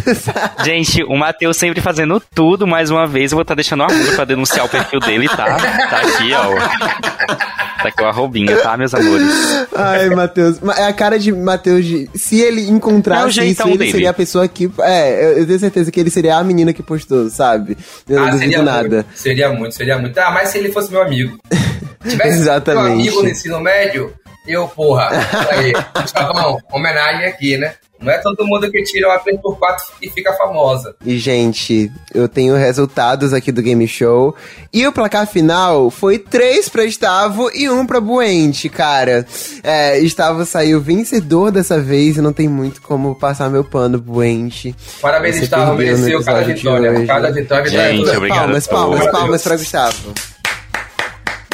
gente, 0.65 1.03
o 1.05 1.17
Matheus 1.17 1.57
sempre 1.57 1.81
fazendo 1.81 2.21
tudo 2.35 2.67
mais 2.67 2.91
uma 2.91 3.07
vez. 3.07 3.33
Eu 3.33 3.37
vou 3.37 3.43
estar 3.43 3.55
deixando 3.55 3.81
uma 3.81 3.93
arroba 3.93 4.13
pra 4.15 4.25
denunciar 4.25 4.67
o 4.67 4.69
perfil 4.69 5.01
dele, 5.01 5.29
tá? 5.29 5.57
Tá 5.57 5.99
aqui, 5.99 6.31
ó. 6.35 7.56
Tá 7.87 7.89
aqui 7.89 8.03
o 8.03 8.07
arrobinha, 8.07 8.57
tá, 8.59 8.77
meus 8.77 8.93
amores? 8.95 9.67
Ai, 9.75 10.11
Matheus. 10.11 10.59
Ma- 10.61 10.75
É 10.75 10.85
a 10.85 10.93
cara 10.93 11.19
de 11.19 11.33
Matheus. 11.33 11.85
de- 11.85 12.11
Se 12.15 12.41
ele 12.41 12.63
É 12.63 12.69
encontrasse 12.71 13.29
isso, 13.29 13.41
jeitão 13.41 13.69
ele 13.69 13.79
dele. 13.79 13.91
seria 13.93 14.11
a 14.11 14.15
pessoa 14.15 14.49
que. 14.49 14.71
É, 14.81 15.39
eu, 15.41 15.47
tenho 15.47 15.59
certeza 15.59 15.91
que 15.91 16.01
ele 16.01 16.11
seria 16.11 16.37
a 16.37 16.45
menina 16.45 16.73
que 16.73 16.83
postou, 16.83 17.31
sabe? 17.31 17.77
Eu 18.09 18.21
não 18.21 18.27
Ah, 18.27 18.31
duvido 18.33 18.63
nada. 18.63 18.89
muito, 18.89 19.07
seria 19.15 19.49
muito, 19.51 19.75
seria 19.75 19.99
muito. 19.99 20.19
Ah, 20.19 20.31
mas 20.31 20.49
se 20.49 20.59
ele 20.59 20.73
fosse 20.73 20.91
meu 20.91 21.03
amigo. 21.03 21.39
Tivesse 22.09 22.39
Exatamente. 22.39 22.85
meu 22.85 22.93
amigo 22.95 23.23
no 23.23 23.29
ensino 23.29 23.61
médio, 23.61 24.13
eu, 24.47 24.67
porra, 24.69 25.09
aí, 25.51 25.73
Gustavão, 26.01 26.59
homenagem 26.73 27.27
aqui, 27.27 27.57
né? 27.57 27.75
Não 28.01 28.13
é 28.13 28.19
todo 28.19 28.45
mundo 28.47 28.71
que 28.71 28.83
tira 28.83 29.09
uma 29.09 29.19
3x4 29.19 29.77
e 30.03 30.11
fica 30.11 30.33
famosa. 30.35 30.95
E, 31.05 31.19
gente, 31.19 31.91
eu 32.15 32.29
tenho 32.29 32.55
resultados 32.55 33.33
aqui 33.33 33.51
do 33.51 33.63
Game 33.63 33.87
Show. 33.89 34.35
E 34.73 34.87
o 34.87 34.93
placar 34.93 35.27
final 35.27 35.91
foi 35.91 36.19
3 36.19 36.69
pra 36.69 36.85
Estavo 36.85 37.51
e 37.55 37.69
1 37.69 37.87
pra 37.87 38.01
Buente, 38.01 38.69
cara. 38.69 39.27
É, 39.63 39.99
Estavo 39.99 40.45
saiu 40.45 40.81
vencedor 40.81 41.51
dessa 41.51 41.81
vez 41.81 42.17
e 42.17 42.21
não 42.21 42.33
tem 42.33 42.49
muito 42.49 42.83
como 42.83 43.15
passar 43.15 43.49
meu 43.51 43.65
pano, 43.65 43.99
Buente. 43.99 44.75
Parabéns, 45.01 45.37
Você 45.37 45.57
no 45.57 45.75
mereceu 45.75 46.23
cada 46.23 46.43
vitória. 46.43 47.07
Cada 47.07 47.33
vitória 47.33 47.71
Gente, 47.71 48.11
é 48.11 48.17
obrigado 48.17 48.41
palmas, 48.41 48.67
palmas, 48.67 49.11
palmas 49.11 49.43
pra 49.43 49.57
Gustavo. 49.57 50.15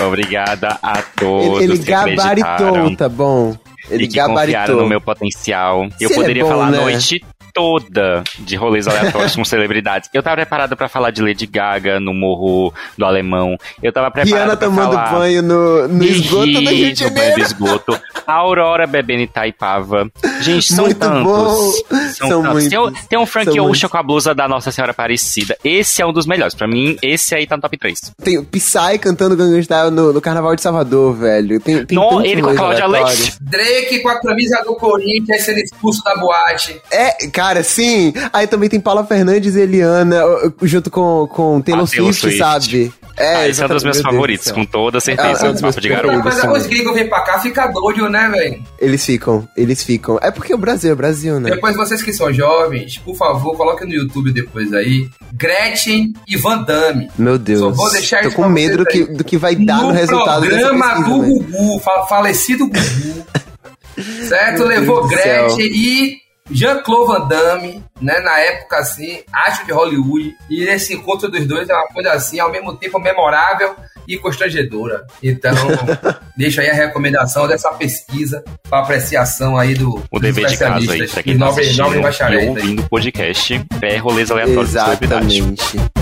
Obrigada 0.00 0.78
a 0.82 0.98
Ele, 0.98 1.04
todos 1.16 1.62
ele 1.62 1.78
que 1.78 1.84
gabaritou, 1.90 2.68
acreditaram. 2.68 2.96
tá 2.96 3.08
bom? 3.08 3.56
Ele 3.90 4.04
e 4.04 4.08
que 4.08 4.20
confiaram 4.20 4.34
gabaritou. 4.34 4.76
no 4.76 4.88
meu 4.88 5.00
potencial. 5.00 5.88
Eu 6.00 6.08
ele 6.08 6.12
é 6.12 6.16
poderia 6.16 6.42
bom, 6.44 6.48
falar 6.50 6.70
né? 6.70 6.78
a 6.78 6.80
noite 6.82 7.24
toda 7.52 8.22
de 8.40 8.56
rolês 8.56 8.86
aleatórios 8.88 9.34
com 9.36 9.44
celebridades. 9.44 10.08
Eu 10.12 10.22
tava 10.22 10.36
preparado 10.36 10.76
pra 10.76 10.88
falar 10.88 11.10
de 11.10 11.22
Lady 11.22 11.46
Gaga 11.46 12.00
no 12.00 12.12
Morro 12.14 12.72
do 12.96 13.04
Alemão. 13.04 13.56
Eu 13.82 13.92
tava 13.92 14.10
preparado 14.10 14.34
Rihanna 14.42 14.56
pra 14.56 14.66
tomando 14.68 14.92
falar... 14.92 15.10
banho 15.18 15.42
no, 15.42 15.88
no 15.88 16.04
esgoto 16.04 16.46
do 16.46 16.58
Rio 16.60 16.92
de 16.92 17.04
no 17.04 17.10
banho 17.10 17.16
Janeiro. 17.20 17.34
do 17.36 17.40
esgoto. 17.42 18.00
A 18.26 18.32
Aurora 18.34 18.86
bebendo 18.86 19.22
Itaipava. 19.22 20.10
Gente, 20.40 20.72
são 20.72 20.84
Muito 20.84 20.98
tantos. 20.98 21.22
bom. 21.24 21.72
São, 22.14 22.28
São 22.28 22.42
tantos. 22.42 22.68
Tem, 22.68 22.78
muitos. 22.78 23.06
tem 23.06 23.18
um 23.18 23.26
Frank 23.26 23.52
São 23.52 23.66
Ocean 23.70 23.88
com 23.88 23.96
a 23.98 24.02
blusa 24.02 24.34
da 24.34 24.46
Nossa 24.48 24.70
Senhora 24.70 24.92
Aparecida. 24.92 25.56
Esse 25.64 26.00
é 26.00 26.06
um 26.06 26.12
dos 26.12 26.26
melhores. 26.26 26.54
Pra 26.54 26.68
mim, 26.68 26.96
esse 27.02 27.34
aí 27.34 27.46
tá 27.46 27.56
no 27.56 27.62
top 27.62 27.76
3. 27.76 28.12
Tem 28.22 28.38
o 28.38 28.44
Psy 28.44 28.98
cantando 29.00 29.36
Gangnam 29.36 29.60
Style 29.62 29.90
no, 29.90 30.12
no 30.12 30.20
Carnaval 30.20 30.54
de 30.54 30.62
Salvador, 30.62 31.14
velho. 31.16 31.60
Tem, 31.60 31.84
tem 31.84 31.96
No, 31.96 32.24
ele 32.24 32.40
com 32.42 32.50
a 32.50 32.54
Cláudia. 32.54 32.86
Leite. 32.86 33.36
Drake 33.40 34.00
com 34.00 34.08
a 34.08 34.20
camisa 34.20 34.62
do 34.64 34.74
Corinthians 34.76 35.42
sendo 35.44 35.58
expulso 35.58 36.02
da 36.04 36.14
boate. 36.16 36.80
É, 36.90 37.26
cara, 37.28 37.41
sim. 37.62 38.12
Aí 38.32 38.46
também 38.46 38.68
tem 38.68 38.80
Paula 38.80 39.04
Fernandes 39.04 39.54
e 39.56 39.60
Eliana, 39.60 40.20
junto 40.62 40.90
com, 40.90 41.26
com 41.26 41.60
Taylor, 41.60 41.84
Ah, 41.84 41.90
Taylor 41.90 42.12
Swift, 42.12 42.20
Swift. 42.20 42.38
sabe? 42.38 42.92
É, 43.16 43.34
Ah, 43.36 43.48
esse 43.48 43.62
é 43.62 43.66
um 43.66 43.68
dos 43.68 43.84
meus 43.84 43.96
meu 43.98 44.04
favoritos, 44.10 44.50
com 44.50 44.64
toda 44.64 44.98
certeza. 44.98 45.40
Ah, 45.42 45.46
É 45.46 45.50
um 45.50 45.54
dos 45.54 45.76
de 45.76 45.88
garoto. 45.88 46.22
Mas 46.24 46.42
os 46.62 46.66
gringos 46.66 46.94
vêm 46.94 47.08
pra 47.08 47.20
cá, 47.20 47.38
fica 47.40 47.66
doido, 47.66 48.08
né, 48.08 48.28
velho? 48.30 48.62
Eles 48.78 49.04
ficam, 49.04 49.46
eles 49.56 49.82
ficam. 49.82 50.18
É 50.22 50.30
porque 50.30 50.54
o 50.54 50.58
Brasil 50.58 50.90
é 50.90 50.92
o 50.94 50.96
Brasil, 50.96 51.38
né? 51.38 51.50
Depois, 51.50 51.76
vocês 51.76 52.02
que 52.02 52.12
são 52.12 52.32
jovens, 52.32 52.96
por 52.98 53.14
favor, 53.14 53.54
coloquem 53.56 53.86
no 53.86 53.94
YouTube 53.94 54.32
depois 54.32 54.72
aí. 54.72 55.08
Gretchen 55.34 56.14
e 56.26 56.36
Van 56.36 56.62
Damme. 56.62 57.10
Meu 57.18 57.36
Deus. 57.38 57.60
Só 57.60 57.70
vou 57.70 57.90
deixar 57.92 58.22
Tô 58.22 58.28
isso 58.28 58.36
com 58.36 58.48
medo 58.48 58.78
do 58.78 58.86
que, 58.86 59.04
do 59.04 59.24
que 59.24 59.36
vai 59.36 59.56
dar 59.56 59.82
no, 59.82 59.90
resultado 59.90 60.42
dessa 60.42 60.68
programa 60.68 60.94
pesquisa, 60.94 61.08
do 61.10 61.20
velho. 61.22 61.34
Gugu, 61.42 61.78
fa- 61.80 62.06
falecido 62.06 62.66
Gugu. 62.66 63.26
certo? 64.28 64.58
Meu 64.60 64.68
Levou. 64.68 65.06
Gretchen 65.06 65.66
e 65.66 66.21
Jean-Claude 66.50 67.06
Van 67.06 67.28
Damme, 67.28 67.84
né? 68.00 68.20
Na 68.20 68.38
época, 68.40 68.78
assim, 68.78 69.22
acho 69.32 69.64
de 69.64 69.72
Hollywood. 69.72 70.34
E 70.50 70.64
esse 70.64 70.94
encontro 70.94 71.30
dos 71.30 71.46
dois 71.46 71.68
é 71.68 71.74
uma 71.74 71.88
coisa 71.88 72.12
assim, 72.12 72.40
ao 72.40 72.50
mesmo 72.50 72.76
tempo 72.76 72.98
memorável 72.98 73.74
e 74.06 74.18
constrangedora. 74.18 75.06
Então, 75.22 75.54
deixa 76.36 76.62
aí 76.62 76.70
a 76.70 76.74
recomendação 76.74 77.46
dessa 77.46 77.72
pesquisa 77.74 78.42
para 78.68 78.80
apreciação 78.80 79.56
aí 79.56 79.74
do 79.74 80.02
O 80.10 80.18
dever 80.18 80.46
de 80.46 80.56
casa 80.56 80.92
aí, 80.92 81.02
e 81.02 81.22
quem 81.22 81.38
tá 81.38 81.48
assistindo 81.48 81.94
e 81.94 82.48
ouvindo 82.48 82.82
o 82.82 82.88
podcast, 82.88 83.64
é 83.80 83.96
rolês 83.96 84.30
aleatórios. 84.30 84.70
Exatamente. 84.70 86.01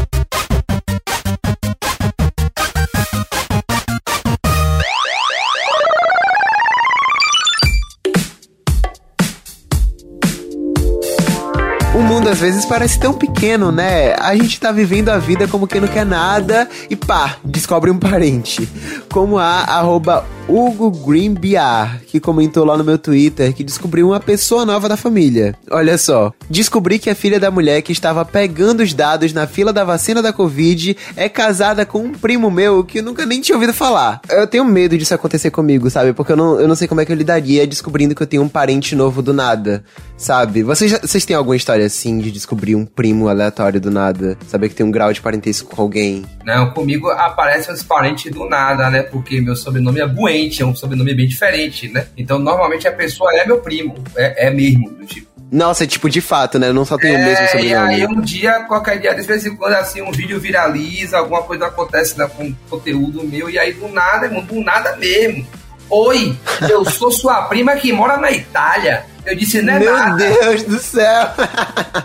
Mundo 12.21 12.29
às 12.29 12.41
vezes 12.41 12.67
parece 12.67 13.01
tão 13.01 13.15
pequeno, 13.15 13.73
né? 13.73 14.13
A 14.19 14.37
gente 14.37 14.61
tá 14.61 14.71
vivendo 14.71 15.09
a 15.09 15.17
vida 15.17 15.49
como 15.49 15.67
quem 15.67 15.81
não 15.81 15.89
quer 15.89 16.05
nada 16.05 16.69
e 16.91 16.95
pá, 16.95 17.37
descobre 17.43 17.91
um 17.91 17.99
parente. 17.99 18.69
Como 19.11 19.39
a 19.39 19.63
arroba 19.65 20.27
Hugo 20.51 20.91
Green 20.91 21.33
BR, 21.33 22.05
que 22.09 22.19
comentou 22.19 22.65
lá 22.65 22.77
no 22.77 22.83
meu 22.83 22.99
Twitter 22.99 23.55
que 23.55 23.63
descobriu 23.63 24.09
uma 24.09 24.19
pessoa 24.19 24.67
nova 24.67 24.89
da 24.89 24.97
família. 24.97 25.55
Olha 25.71 25.97
só, 25.97 26.33
descobri 26.51 26.99
que 26.99 27.09
a 27.09 27.15
filha 27.15 27.39
da 27.39 27.53
mulher 27.53 27.83
que 27.83 27.93
estava 27.93 28.25
pegando 28.25 28.83
os 28.83 28.93
dados 28.93 29.33
na 29.33 29.47
fila 29.47 29.73
da 29.73 29.85
vacina 29.85 30.21
da 30.21 30.33
Covid 30.33 30.97
é 31.15 31.29
casada 31.29 31.87
com 31.87 32.01
um 32.01 32.13
primo 32.13 32.51
meu 32.51 32.83
que 32.83 32.99
eu 32.99 33.03
nunca 33.05 33.25
nem 33.25 33.41
tinha 33.41 33.55
ouvido 33.55 33.73
falar. 33.73 34.21
Eu 34.29 34.45
tenho 34.45 34.65
medo 34.65 34.99
disso 34.99 35.15
acontecer 35.15 35.53
comigo, 35.53 35.89
sabe? 35.89 36.13
Porque 36.13 36.33
eu 36.33 36.37
não, 36.37 36.61
eu 36.61 36.67
não 36.67 36.75
sei 36.75 36.89
como 36.89 37.01
é 37.01 37.05
que 37.05 37.13
eu 37.13 37.17
lidaria 37.17 37.65
descobrindo 37.65 38.13
que 38.13 38.23
eu 38.23 38.27
tenho 38.27 38.43
um 38.43 38.49
parente 38.49 38.97
novo 38.97 39.23
do 39.23 39.33
nada, 39.33 39.85
sabe? 40.17 40.65
Vocês, 40.65 40.99
vocês 41.01 41.25
têm 41.25 41.37
alguma 41.37 41.55
história 41.55 41.87
assim 41.87 42.19
de 42.19 42.33
descobrir 42.33 42.75
um 42.75 42.85
primo 42.85 43.29
aleatório 43.29 43.81
do 43.81 43.91
nada? 43.91 44.37
Saber 44.49 44.69
que 44.69 44.75
tem 44.75 44.85
um 44.85 44.91
grau 44.91 45.13
de 45.13 45.21
parentesco 45.21 45.77
com 45.77 45.81
alguém? 45.81 46.25
Não, 46.57 46.71
comigo 46.71 47.09
aparecem 47.11 47.73
os 47.73 47.83
parentes 47.83 48.31
do 48.33 48.49
nada, 48.49 48.91
né? 48.91 49.03
Porque 49.03 49.41
meu 49.41 49.55
sobrenome 49.55 50.01
é 50.01 50.07
Buente, 50.07 50.63
é 50.63 50.67
um 50.67 50.75
sobrenome 50.75 51.15
bem 51.15 51.27
diferente, 51.29 51.89
né? 51.89 52.07
Então, 52.17 52.39
normalmente 52.39 52.89
a 52.89 52.93
pessoa 52.93 53.31
é 53.37 53.47
meu 53.47 53.59
primo, 53.59 53.95
é, 54.17 54.47
é 54.49 54.51
mesmo, 54.51 54.91
do 54.91 55.07
tipo. 55.07 55.29
Nossa, 55.51 55.83
é 55.83 55.87
tipo, 55.87 56.09
de 56.09 56.21
fato, 56.21 56.59
né? 56.59 56.69
Eu 56.69 56.75
não 56.75 56.85
só 56.85 56.97
tenho 56.97 57.19
o 57.19 57.23
mesmo 57.23 57.39
É, 57.39 57.45
e 57.45 57.49
sobrenome. 57.49 57.95
aí 57.95 58.07
um 58.07 58.21
dia, 58.21 58.61
qualquer 58.69 58.99
dia, 59.01 59.15
de 59.15 59.23
vez 59.23 59.45
em 59.45 59.57
quando, 59.57 59.75
assim, 59.75 60.01
um 60.01 60.13
vídeo 60.13 60.39
viraliza, 60.39 61.19
alguma 61.19 61.43
coisa 61.43 61.67
acontece 61.67 62.17
né, 62.19 62.29
com 62.37 62.55
conteúdo 62.69 63.25
meu, 63.25 63.51
e 63.51 63.59
aí 63.59 63.73
do 63.73 63.89
nada, 63.89 64.27
irmão, 64.27 64.45
do 64.45 64.61
nada 64.61 64.97
mesmo. 64.97 65.47
Oi, 65.89 66.37
eu 66.69 66.85
sou 66.85 67.11
sua 67.11 67.43
prima 67.43 67.75
que 67.75 67.93
mora 67.93 68.17
na 68.17 68.31
Itália. 68.31 69.05
Eu 69.25 69.37
disse, 69.37 69.63
não 69.63 69.75
é 69.75 69.79
Meu 69.79 69.93
nada. 69.93 70.17
Deus 70.17 70.63
do 70.65 70.79
céu. 70.79 71.31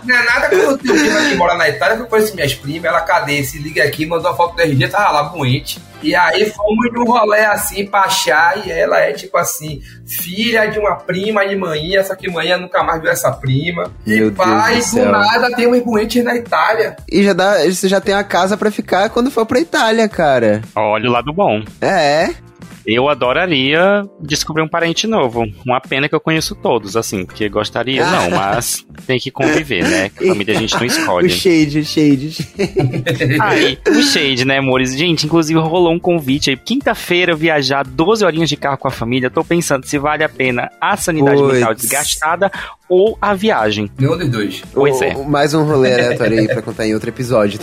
Não 0.04 0.16
é 0.16 0.24
nada 0.24 0.48
que 0.48 0.54
eu 0.54 0.78
tenho 0.78 0.94
prima 0.94 1.20
que 1.30 1.34
mora 1.34 1.54
na 1.54 1.68
Itália, 1.68 1.96
que 1.96 2.02
eu 2.02 2.06
conheço 2.06 2.34
minhas 2.34 2.54
primas, 2.54 2.84
ela 2.84 3.00
cadê? 3.00 3.42
Se 3.42 3.58
liga 3.58 3.82
aqui, 3.82 4.06
mandou 4.06 4.30
uma 4.30 4.36
foto 4.36 4.56
do 4.56 4.62
RG, 4.62 4.88
tava 4.88 5.10
lá 5.10 5.22
doente. 5.24 5.80
E 6.02 6.14
aí 6.14 6.50
fomos 6.50 6.92
num 6.92 7.04
rolê 7.04 7.40
assim 7.46 7.86
pra 7.86 8.02
achar, 8.02 8.66
e 8.66 8.70
ela 8.70 9.00
é 9.00 9.12
tipo 9.12 9.36
assim, 9.38 9.80
filha 10.06 10.66
de 10.66 10.78
uma 10.78 10.96
prima 10.96 11.46
de 11.46 11.56
manhã, 11.56 12.04
só 12.04 12.14
que 12.14 12.30
manhã 12.30 12.58
nunca 12.58 12.82
mais 12.82 13.00
viu 13.00 13.10
essa 13.10 13.32
prima. 13.32 13.90
Meu 14.06 14.28
e 14.28 14.30
pai, 14.30 14.74
Deus 14.74 14.90
do 14.90 14.98
do 15.00 15.06
nada 15.06 15.50
tem 15.56 15.66
uma 15.66 15.80
doente 15.80 16.22
na 16.22 16.36
Itália. 16.36 16.96
E 17.10 17.22
já 17.24 17.32
dá, 17.32 17.64
você 17.64 17.88
já 17.88 18.00
tem 18.00 18.14
a 18.14 18.22
casa 18.22 18.56
pra 18.56 18.70
ficar 18.70 19.08
quando 19.10 19.30
for 19.30 19.46
pra 19.46 19.58
Itália, 19.58 20.08
cara. 20.08 20.62
Olha 20.74 21.08
o 21.08 21.12
lado 21.12 21.32
bom. 21.32 21.62
É. 21.80 22.45
Eu 22.86 23.08
adoraria 23.08 24.04
descobrir 24.20 24.62
um 24.62 24.68
parente 24.68 25.06
novo. 25.08 25.44
Uma 25.66 25.80
pena 25.80 26.08
que 26.08 26.14
eu 26.14 26.20
conheço 26.20 26.54
todos, 26.54 26.96
assim, 26.96 27.24
porque 27.26 27.48
gostaria, 27.48 28.06
não, 28.06 28.30
mas 28.36 28.86
tem 29.06 29.18
que 29.18 29.30
conviver, 29.30 29.82
né? 29.82 30.08
Família 30.10 30.56
a 30.56 30.60
gente 30.60 30.72
não 30.74 30.82
O 30.82 30.86
escolhe. 30.86 31.28
shade, 31.30 31.78
o 31.80 31.84
shade. 31.84 32.48
Aí, 33.42 33.78
o 33.88 34.02
Shade, 34.02 34.44
né, 34.44 34.58
amores? 34.58 34.96
Gente, 34.96 35.26
inclusive 35.26 35.58
rolou 35.58 35.92
um 35.92 35.98
convite 35.98 36.50
aí. 36.50 36.56
Quinta-feira 36.56 37.32
eu 37.32 37.36
viajar 37.36 37.84
12 37.84 38.24
horinhas 38.24 38.48
de 38.48 38.56
carro 38.56 38.78
com 38.78 38.88
a 38.88 38.90
família. 38.90 39.28
Tô 39.30 39.42
pensando 39.42 39.84
se 39.86 39.98
vale 39.98 40.22
a 40.22 40.28
pena 40.28 40.70
a 40.80 40.96
sanidade 40.96 41.38
Puts. 41.40 41.54
mental 41.54 41.74
desgastada 41.74 42.50
ou 42.88 43.18
a 43.20 43.34
viagem. 43.34 43.90
Nenhum 43.98 44.16
dos 44.16 44.28
dois. 44.28 44.62
Pois 44.72 45.02
é. 45.02 45.14
O- 45.16 45.22
o- 45.22 45.28
Mais 45.28 45.52
um 45.54 45.64
rolê 45.64 45.92
aleatório 45.92 46.38
aí 46.38 46.46
pra 46.46 46.62
contar 46.62 46.86
em 46.86 46.94
outro 46.94 47.08
episódio. 47.10 47.58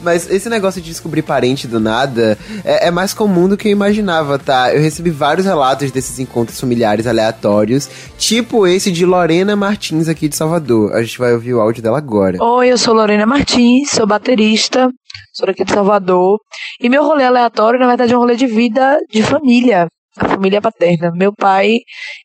Mas 0.00 0.30
esse 0.30 0.48
negócio 0.48 0.80
de 0.80 0.88
descobrir 0.88 1.22
parente 1.22 1.66
do 1.66 1.80
nada 1.80 2.38
é, 2.64 2.88
é 2.88 2.90
mais 2.90 3.12
comum 3.12 3.48
do 3.48 3.56
que 3.56 3.68
eu 3.68 3.72
imaginava, 3.72 4.38
tá? 4.38 4.72
Eu 4.72 4.80
recebi 4.80 5.10
vários 5.10 5.46
relatos 5.46 5.90
desses 5.90 6.18
encontros 6.18 6.60
familiares 6.60 7.06
aleatórios, 7.06 7.88
tipo 8.16 8.66
esse 8.66 8.92
de 8.92 9.04
Lorena 9.04 9.56
Martins 9.56 10.08
aqui 10.08 10.28
de 10.28 10.36
Salvador. 10.36 10.94
A 10.94 11.02
gente 11.02 11.18
vai 11.18 11.32
ouvir 11.32 11.54
o 11.54 11.60
áudio 11.60 11.82
dela 11.82 11.98
agora. 11.98 12.42
Oi, 12.42 12.68
eu 12.68 12.78
sou 12.78 12.94
Lorena 12.94 13.26
Martins, 13.26 13.90
sou 13.90 14.06
baterista, 14.06 14.88
sou 15.32 15.46
daqui 15.46 15.64
de 15.64 15.72
Salvador. 15.72 16.38
E 16.80 16.88
meu 16.88 17.04
rolê 17.04 17.24
aleatório, 17.24 17.80
na 17.80 17.86
verdade, 17.86 18.12
é 18.12 18.16
um 18.16 18.20
rolê 18.20 18.36
de 18.36 18.46
vida 18.46 18.98
de 19.10 19.22
família, 19.22 19.88
a 20.16 20.28
família 20.28 20.60
paterna. 20.60 21.10
Meu 21.14 21.32
pai, 21.32 21.78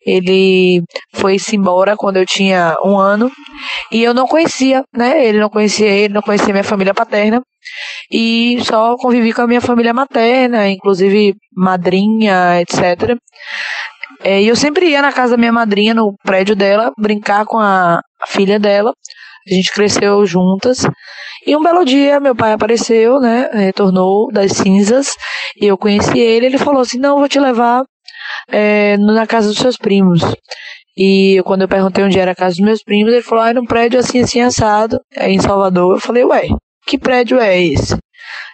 ele 0.06 0.84
foi-se 1.14 1.56
embora 1.56 1.96
quando 1.96 2.18
eu 2.18 2.26
tinha 2.26 2.76
um 2.84 2.98
ano 2.98 3.32
e 3.92 4.04
eu 4.04 4.14
não 4.14 4.28
conhecia, 4.28 4.84
né? 4.96 5.26
Ele 5.26 5.40
não 5.40 5.50
conhecia 5.50 5.88
ele, 5.88 6.14
não 6.14 6.22
conhecia 6.22 6.54
minha 6.54 6.64
família 6.64 6.94
paterna. 6.94 7.42
E 8.12 8.58
só 8.64 8.96
convivi 8.98 9.34
com 9.34 9.42
a 9.42 9.48
minha 9.48 9.62
família 9.62 9.94
materna, 9.94 10.70
inclusive 10.70 11.36
madrinha, 11.56 12.62
etc. 12.62 13.18
É, 14.24 14.42
E 14.42 14.48
eu 14.48 14.56
sempre 14.56 14.88
ia 14.90 15.02
na 15.02 15.12
casa 15.12 15.32
da 15.32 15.38
minha 15.38 15.52
madrinha, 15.52 15.94
no 15.94 16.16
prédio 16.24 16.56
dela, 16.56 16.92
brincar 16.98 17.46
com 17.46 17.60
a 17.60 18.02
filha 18.28 18.60
dela. 18.60 18.94
A 19.50 19.54
gente 19.54 19.72
cresceu 19.74 20.26
juntas. 20.26 20.86
E 21.46 21.56
um 21.56 21.62
belo 21.62 21.84
dia, 21.84 22.20
meu 22.20 22.36
pai 22.36 22.54
apareceu, 22.54 23.20
né? 23.20 23.50
Retornou 23.54 24.32
das 24.32 24.54
cinzas. 24.54 25.10
E 25.62 25.66
eu 25.66 25.78
conheci 25.78 26.18
ele. 26.20 26.46
Ele 26.46 26.58
falou 26.58 26.82
assim: 26.82 26.98
Não, 27.00 27.20
vou 27.20 27.28
te 27.28 27.40
levar 27.40 27.84
é, 28.50 28.98
na 28.98 29.28
casa 29.28 29.50
dos 29.50 29.58
seus 29.58 29.78
primos. 29.78 30.22
E 30.98 31.42
quando 31.46 31.64
eu 31.64 31.68
perguntei 31.68 32.04
onde 32.04 32.20
era 32.20 32.32
a 32.32 32.36
casa 32.36 32.52
dos 32.56 32.66
meus 32.66 32.84
primos, 32.84 33.12
ele 33.12 33.22
falou: 33.24 33.44
Ah, 33.44 33.50
era 33.50 33.62
um 33.62 33.66
prédio 33.66 34.00
assim, 34.00 34.22
assim, 34.22 34.42
assado, 34.42 35.00
é 35.16 35.30
em 35.30 35.40
Salvador. 35.40 35.96
Eu 35.96 36.00
falei: 36.02 36.24
Ué, 36.24 36.48
que 36.86 36.98
prédio 36.98 37.40
é 37.40 37.62
esse? 37.62 37.98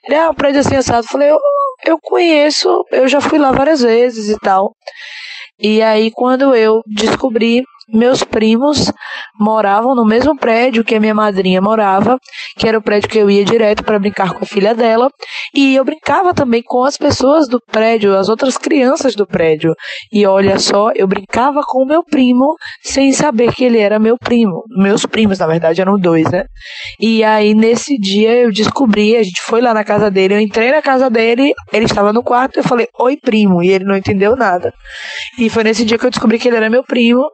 Ele, 0.04 0.16
ah, 0.16 0.30
um 0.30 0.34
prédio 0.34 0.62
assim, 0.62 0.76
assado. 0.76 1.08
Falei: 1.08 1.30
Eu, 1.32 1.40
eu 1.86 2.00
conheço, 2.02 2.86
eu 2.92 3.08
já 3.08 3.22
fui 3.22 3.38
lá 3.38 3.52
várias 3.52 3.82
vezes 3.82 4.30
e 4.30 4.38
tal. 4.40 4.74
E 5.60 5.82
aí, 5.82 6.12
quando 6.12 6.56
eu 6.56 6.82
descobri, 6.86 7.64
meus 7.94 8.24
primos 8.24 8.92
moravam 9.40 9.96
no 9.96 10.06
mesmo 10.06 10.38
prédio 10.38 10.84
que 10.84 10.96
a 10.96 11.00
minha 11.00 11.14
madrinha 11.14 11.62
morava, 11.62 12.18
que 12.58 12.68
era 12.68 12.78
o 12.78 12.82
prédio 12.82 13.10
que 13.10 13.18
eu 13.18 13.30
ia 13.30 13.46
direto 13.46 13.84
para 13.84 14.00
brincar 14.00 14.34
com 14.34 14.44
a 14.44 14.48
filha 14.48 14.76
dela, 14.76 15.10
e 15.54 15.76
eu 15.76 15.84
brincava 15.84 16.34
também 16.34 16.62
com 16.64 16.84
as 16.84 16.98
pessoas 16.98 17.48
do 17.48 17.60
prédio, 17.72 18.18
as 18.18 18.30
outras 18.30 18.58
crianças 18.58 19.16
do 19.16 19.26
prédio. 19.26 19.74
E 20.12 20.26
olha 20.26 20.60
só, 20.60 20.92
eu 20.96 21.08
brincava 21.08 21.62
com 21.66 21.84
o 21.84 21.88
meu 21.88 22.04
primo 22.04 22.56
sem 22.84 23.12
saber 23.12 23.54
que 23.54 23.64
ele 23.64 23.80
era 23.80 24.00
meu 24.00 24.18
primo. 24.18 24.64
Meus 24.70 25.06
primos, 25.06 25.40
na 25.40 25.48
verdade, 25.48 25.82
eram 25.82 25.98
dois, 25.98 26.30
né? 26.32 26.46
E 27.00 27.24
aí, 27.24 27.54
nesse 27.54 27.98
dia, 27.98 28.36
eu 28.36 28.52
descobri, 28.52 29.16
a 29.16 29.24
gente 29.24 29.42
foi 29.42 29.62
lá 29.62 29.74
na 29.74 29.84
casa 29.84 30.12
dele, 30.12 30.36
eu 30.36 30.40
entrei 30.40 30.72
na 30.72 30.82
casa 30.82 31.10
dele, 31.10 31.54
ele 31.74 31.86
estava 31.86 32.14
no 32.14 32.24
quarto, 32.24 32.58
eu 32.58 32.64
falei, 32.64 32.88
oi, 33.00 33.18
primo, 33.18 33.64
e 33.64 33.70
ele 33.70 33.86
não 33.86 33.96
entendeu 33.96 34.36
nada. 34.36 34.74
E 35.38 35.50
foi 35.50 35.64
nesse 35.64 35.86
dia 35.86 35.98
que 35.98 36.06
eu 36.06 36.10
descobri 36.10 36.38
que 36.38 36.48
ele 36.48 36.58
era 36.58 36.70
meu 36.70 36.84
primo. 36.84 37.30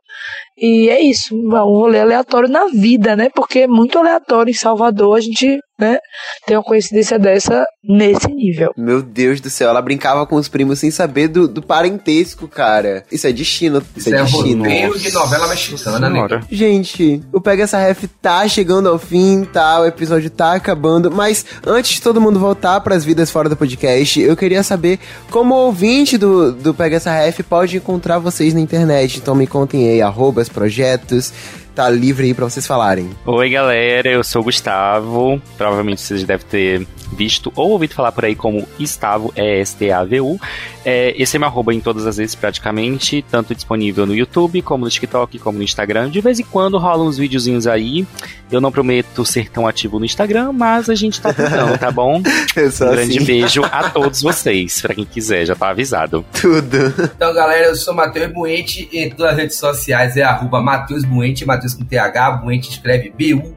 E 0.58 0.89
é 0.89 1.01
isso, 1.01 1.36
um 1.36 1.49
rolê 1.49 1.99
aleatório 1.99 2.47
na 2.49 2.68
vida, 2.68 3.16
né? 3.16 3.30
Porque 3.30 3.60
é 3.60 3.68
muito 3.68 3.99
aleatório 3.99 4.51
em 4.51 4.53
Salvador, 4.53 5.18
a 5.18 5.22
gente, 5.22 5.60
né, 5.80 5.97
tem 6.45 6.55
uma 6.55 6.63
coincidência 6.63 7.19
dessa 7.19 7.65
nesse 7.84 8.28
nível. 8.28 8.71
Meu 8.78 9.01
Deus 9.01 9.39
do 9.41 9.49
céu, 9.49 9.69
ela 9.69 9.82
brincava 9.82 10.26
com 10.26 10.36
os 10.36 10.47
primos 10.47 10.80
sem 10.80 10.89
saber 10.89 11.28
do, 11.28 11.47
do 11.47 11.61
parentesco, 11.61 12.47
cara. 12.47 13.03
Isso 13.11 13.28
é 13.28 13.32
destino. 13.32 13.80
Isso, 13.95 14.09
Isso 14.09 14.15
é 14.15 14.19
é 14.19 14.23
destino. 14.23 14.63
roteiro 14.63 14.99
de 14.99 15.11
novela 15.11 15.47
mexicana, 15.47 15.99
né? 15.99 16.15
Senhora. 16.15 16.43
Gente, 16.49 17.21
o 17.32 17.41
Pega 17.41 17.63
essa 17.63 17.78
Ref 17.78 18.05
tá 18.21 18.47
chegando 18.47 18.89
ao 18.89 18.97
fim, 18.97 19.43
tá? 19.43 19.82
O 19.82 19.86
episódio 19.86 20.30
tá 20.30 20.53
acabando, 20.53 21.11
mas 21.11 21.45
antes 21.65 21.95
de 21.95 22.01
todo 22.01 22.21
mundo 22.21 22.39
voltar 22.39 22.80
pras 22.82 23.03
vidas 23.03 23.30
fora 23.30 23.49
do 23.49 23.55
podcast, 23.57 24.19
eu 24.19 24.36
queria 24.36 24.63
saber 24.63 24.99
como 25.30 25.53
o 25.53 25.65
ouvinte 25.65 26.17
do, 26.17 26.51
do 26.51 26.73
Pega 26.73 26.95
essa 26.97 27.11
Ref 27.11 27.41
pode 27.41 27.78
encontrar 27.78 28.19
vocês 28.19 28.53
na 28.53 28.59
internet. 28.59 29.17
Então 29.17 29.36
me 29.36 29.45
contem 29.45 29.89
aí, 29.89 30.01
arrobas, 30.01 30.49
projetos, 30.49 31.34
tá 31.76 31.89
livre 31.89 32.28
aí 32.28 32.34
pra 32.34 32.45
vocês 32.45 32.65
falarem. 32.65 33.09
Oi, 33.26 33.49
galera, 33.49 34.09
eu 34.09 34.23
sou 34.23 34.41
o 34.41 34.45
Gustavo. 34.45 35.41
Provavelmente 35.57 36.01
vocês 36.01 36.23
devem 36.23 36.47
ter 36.47 36.88
visto 37.15 37.51
ou 37.55 37.71
ouvido 37.71 37.93
falar 37.93 38.11
por 38.11 38.26
aí 38.26 38.36
como 38.36 38.67
Estavo, 38.80 39.32
E-S-T-A-V-U. 39.36 40.39
É, 40.84 41.13
esse 41.21 41.36
é 41.36 41.39
meu 41.39 41.47
arroba 41.47 41.73
em 41.73 41.80
todas 41.80 42.05
as 42.05 42.17
vezes, 42.17 42.36
praticamente, 42.36 43.26
tanto 43.30 43.55
disponível 43.55 44.05
no 44.05 44.15
YouTube, 44.15 44.61
como 44.61 44.86
no 44.86 44.89
TikTok, 44.89 45.39
como 45.39 45.57
no 45.57 45.63
Instagram. 45.63 46.09
De 46.09 46.21
vez 46.21 46.39
em 46.39 46.43
quando 46.43 46.78
rolam 46.78 47.07
uns 47.07 47.17
videozinhos 47.17 47.67
aí. 47.67 48.05
Eu 48.51 48.61
não 48.61 48.71
prometo 48.71 49.26
ser 49.26 49.49
tão 49.49 49.67
ativo 49.67 49.97
no 49.97 50.05
Instagram, 50.05 50.51
mas 50.51 50.88
a 50.88 50.93
gente 50.93 51.19
tá 51.19 51.34
tentando, 51.34 51.80
tá 51.80 51.89
bom? 51.89 52.21
Eu 52.55 52.71
sou 52.71 52.88
Um 52.88 52.91
grande 52.91 53.17
assim, 53.17 53.26
beijo 53.26 53.63
a 53.65 53.89
todos 53.89 54.21
vocês, 54.21 54.82
pra 54.82 54.93
quem 54.93 55.03
quiser, 55.03 55.45
já 55.45 55.55
tá 55.55 55.69
avisado. 55.69 56.23
tudo. 56.39 56.93
Então, 57.15 57.34
galera, 57.34 57.67
eu 57.67 57.76
sou 57.76 57.93
Matheus 57.93 58.32
Buente 58.32 58.88
em 58.93 59.09
todas 59.09 59.34
as 59.34 59.38
redes 59.38 59.57
sociais 59.57 60.15
é 60.15 60.21
arroba 60.21 60.61
Matheus 60.61 61.03
Buente, 61.03 61.43
Matheus 61.43 61.64
com 61.74 61.84
TH, 61.86 62.32
Buente 62.32 62.70
escreve 62.70 63.09
B-U-E-N-T-E. 63.16 63.55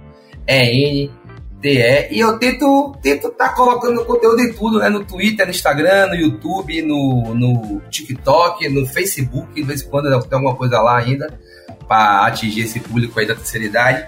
E 2.10 2.20
eu 2.20 2.38
tento 2.38 2.96
tento 3.02 3.30
tá 3.30 3.50
colocando 3.50 4.04
conteúdo 4.04 4.40
em 4.40 4.52
tudo, 4.52 4.78
né? 4.78 4.88
No 4.88 5.04
Twitter, 5.04 5.44
no 5.44 5.50
Instagram, 5.50 6.08
no 6.08 6.14
YouTube, 6.14 6.82
no, 6.82 7.34
no 7.34 7.80
TikTok, 7.90 8.68
no 8.68 8.86
Facebook, 8.86 9.52
de 9.54 9.62
vez 9.62 9.82
em 9.82 9.88
quando 9.88 10.08
tem 10.08 10.36
alguma 10.36 10.54
coisa 10.54 10.80
lá 10.80 10.96
ainda 10.96 11.38
para 11.86 12.26
atingir 12.26 12.62
esse 12.62 12.80
público 12.80 13.18
aí 13.18 13.26
da 13.26 13.34
terceira 13.34 13.66
idade. 13.66 14.06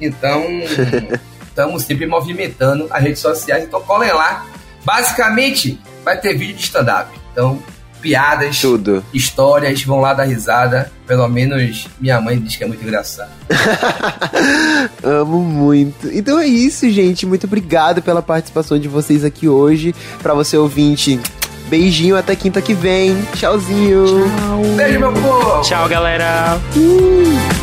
Então, 0.00 0.42
estamos 1.46 1.82
sempre 1.82 2.06
movimentando 2.06 2.86
as 2.90 3.02
redes 3.02 3.20
sociais, 3.20 3.64
então 3.64 3.80
colhem 3.82 4.12
lá. 4.12 4.46
Basicamente, 4.84 5.80
vai 6.04 6.18
ter 6.20 6.34
vídeo 6.34 6.56
de 6.56 6.62
stand-up. 6.62 7.10
Então, 7.32 7.62
piadas, 8.02 8.60
Tudo. 8.60 9.04
histórias, 9.14 9.82
vão 9.84 10.00
lá 10.00 10.12
dar 10.12 10.24
risada. 10.24 10.90
Pelo 11.06 11.28
menos 11.28 11.86
minha 12.00 12.20
mãe 12.20 12.38
diz 12.38 12.56
que 12.56 12.64
é 12.64 12.66
muito 12.66 12.82
engraçado. 12.82 13.30
Amo 15.02 15.40
muito. 15.40 16.08
Então 16.12 16.38
é 16.38 16.46
isso, 16.46 16.88
gente. 16.90 17.24
Muito 17.24 17.46
obrigado 17.46 18.02
pela 18.02 18.20
participação 18.22 18.78
de 18.78 18.88
vocês 18.88 19.24
aqui 19.24 19.48
hoje. 19.48 19.94
Pra 20.22 20.34
você 20.34 20.56
ouvinte, 20.56 21.20
beijinho 21.68 22.16
até 22.16 22.34
quinta 22.34 22.60
que 22.60 22.74
vem. 22.74 23.16
Tchauzinho. 23.34 24.04
Beijo, 24.76 24.98
meu 24.98 25.12
povo! 25.12 25.62
Tchau, 25.62 25.88
galera! 25.88 26.60
Uh. 26.76 27.61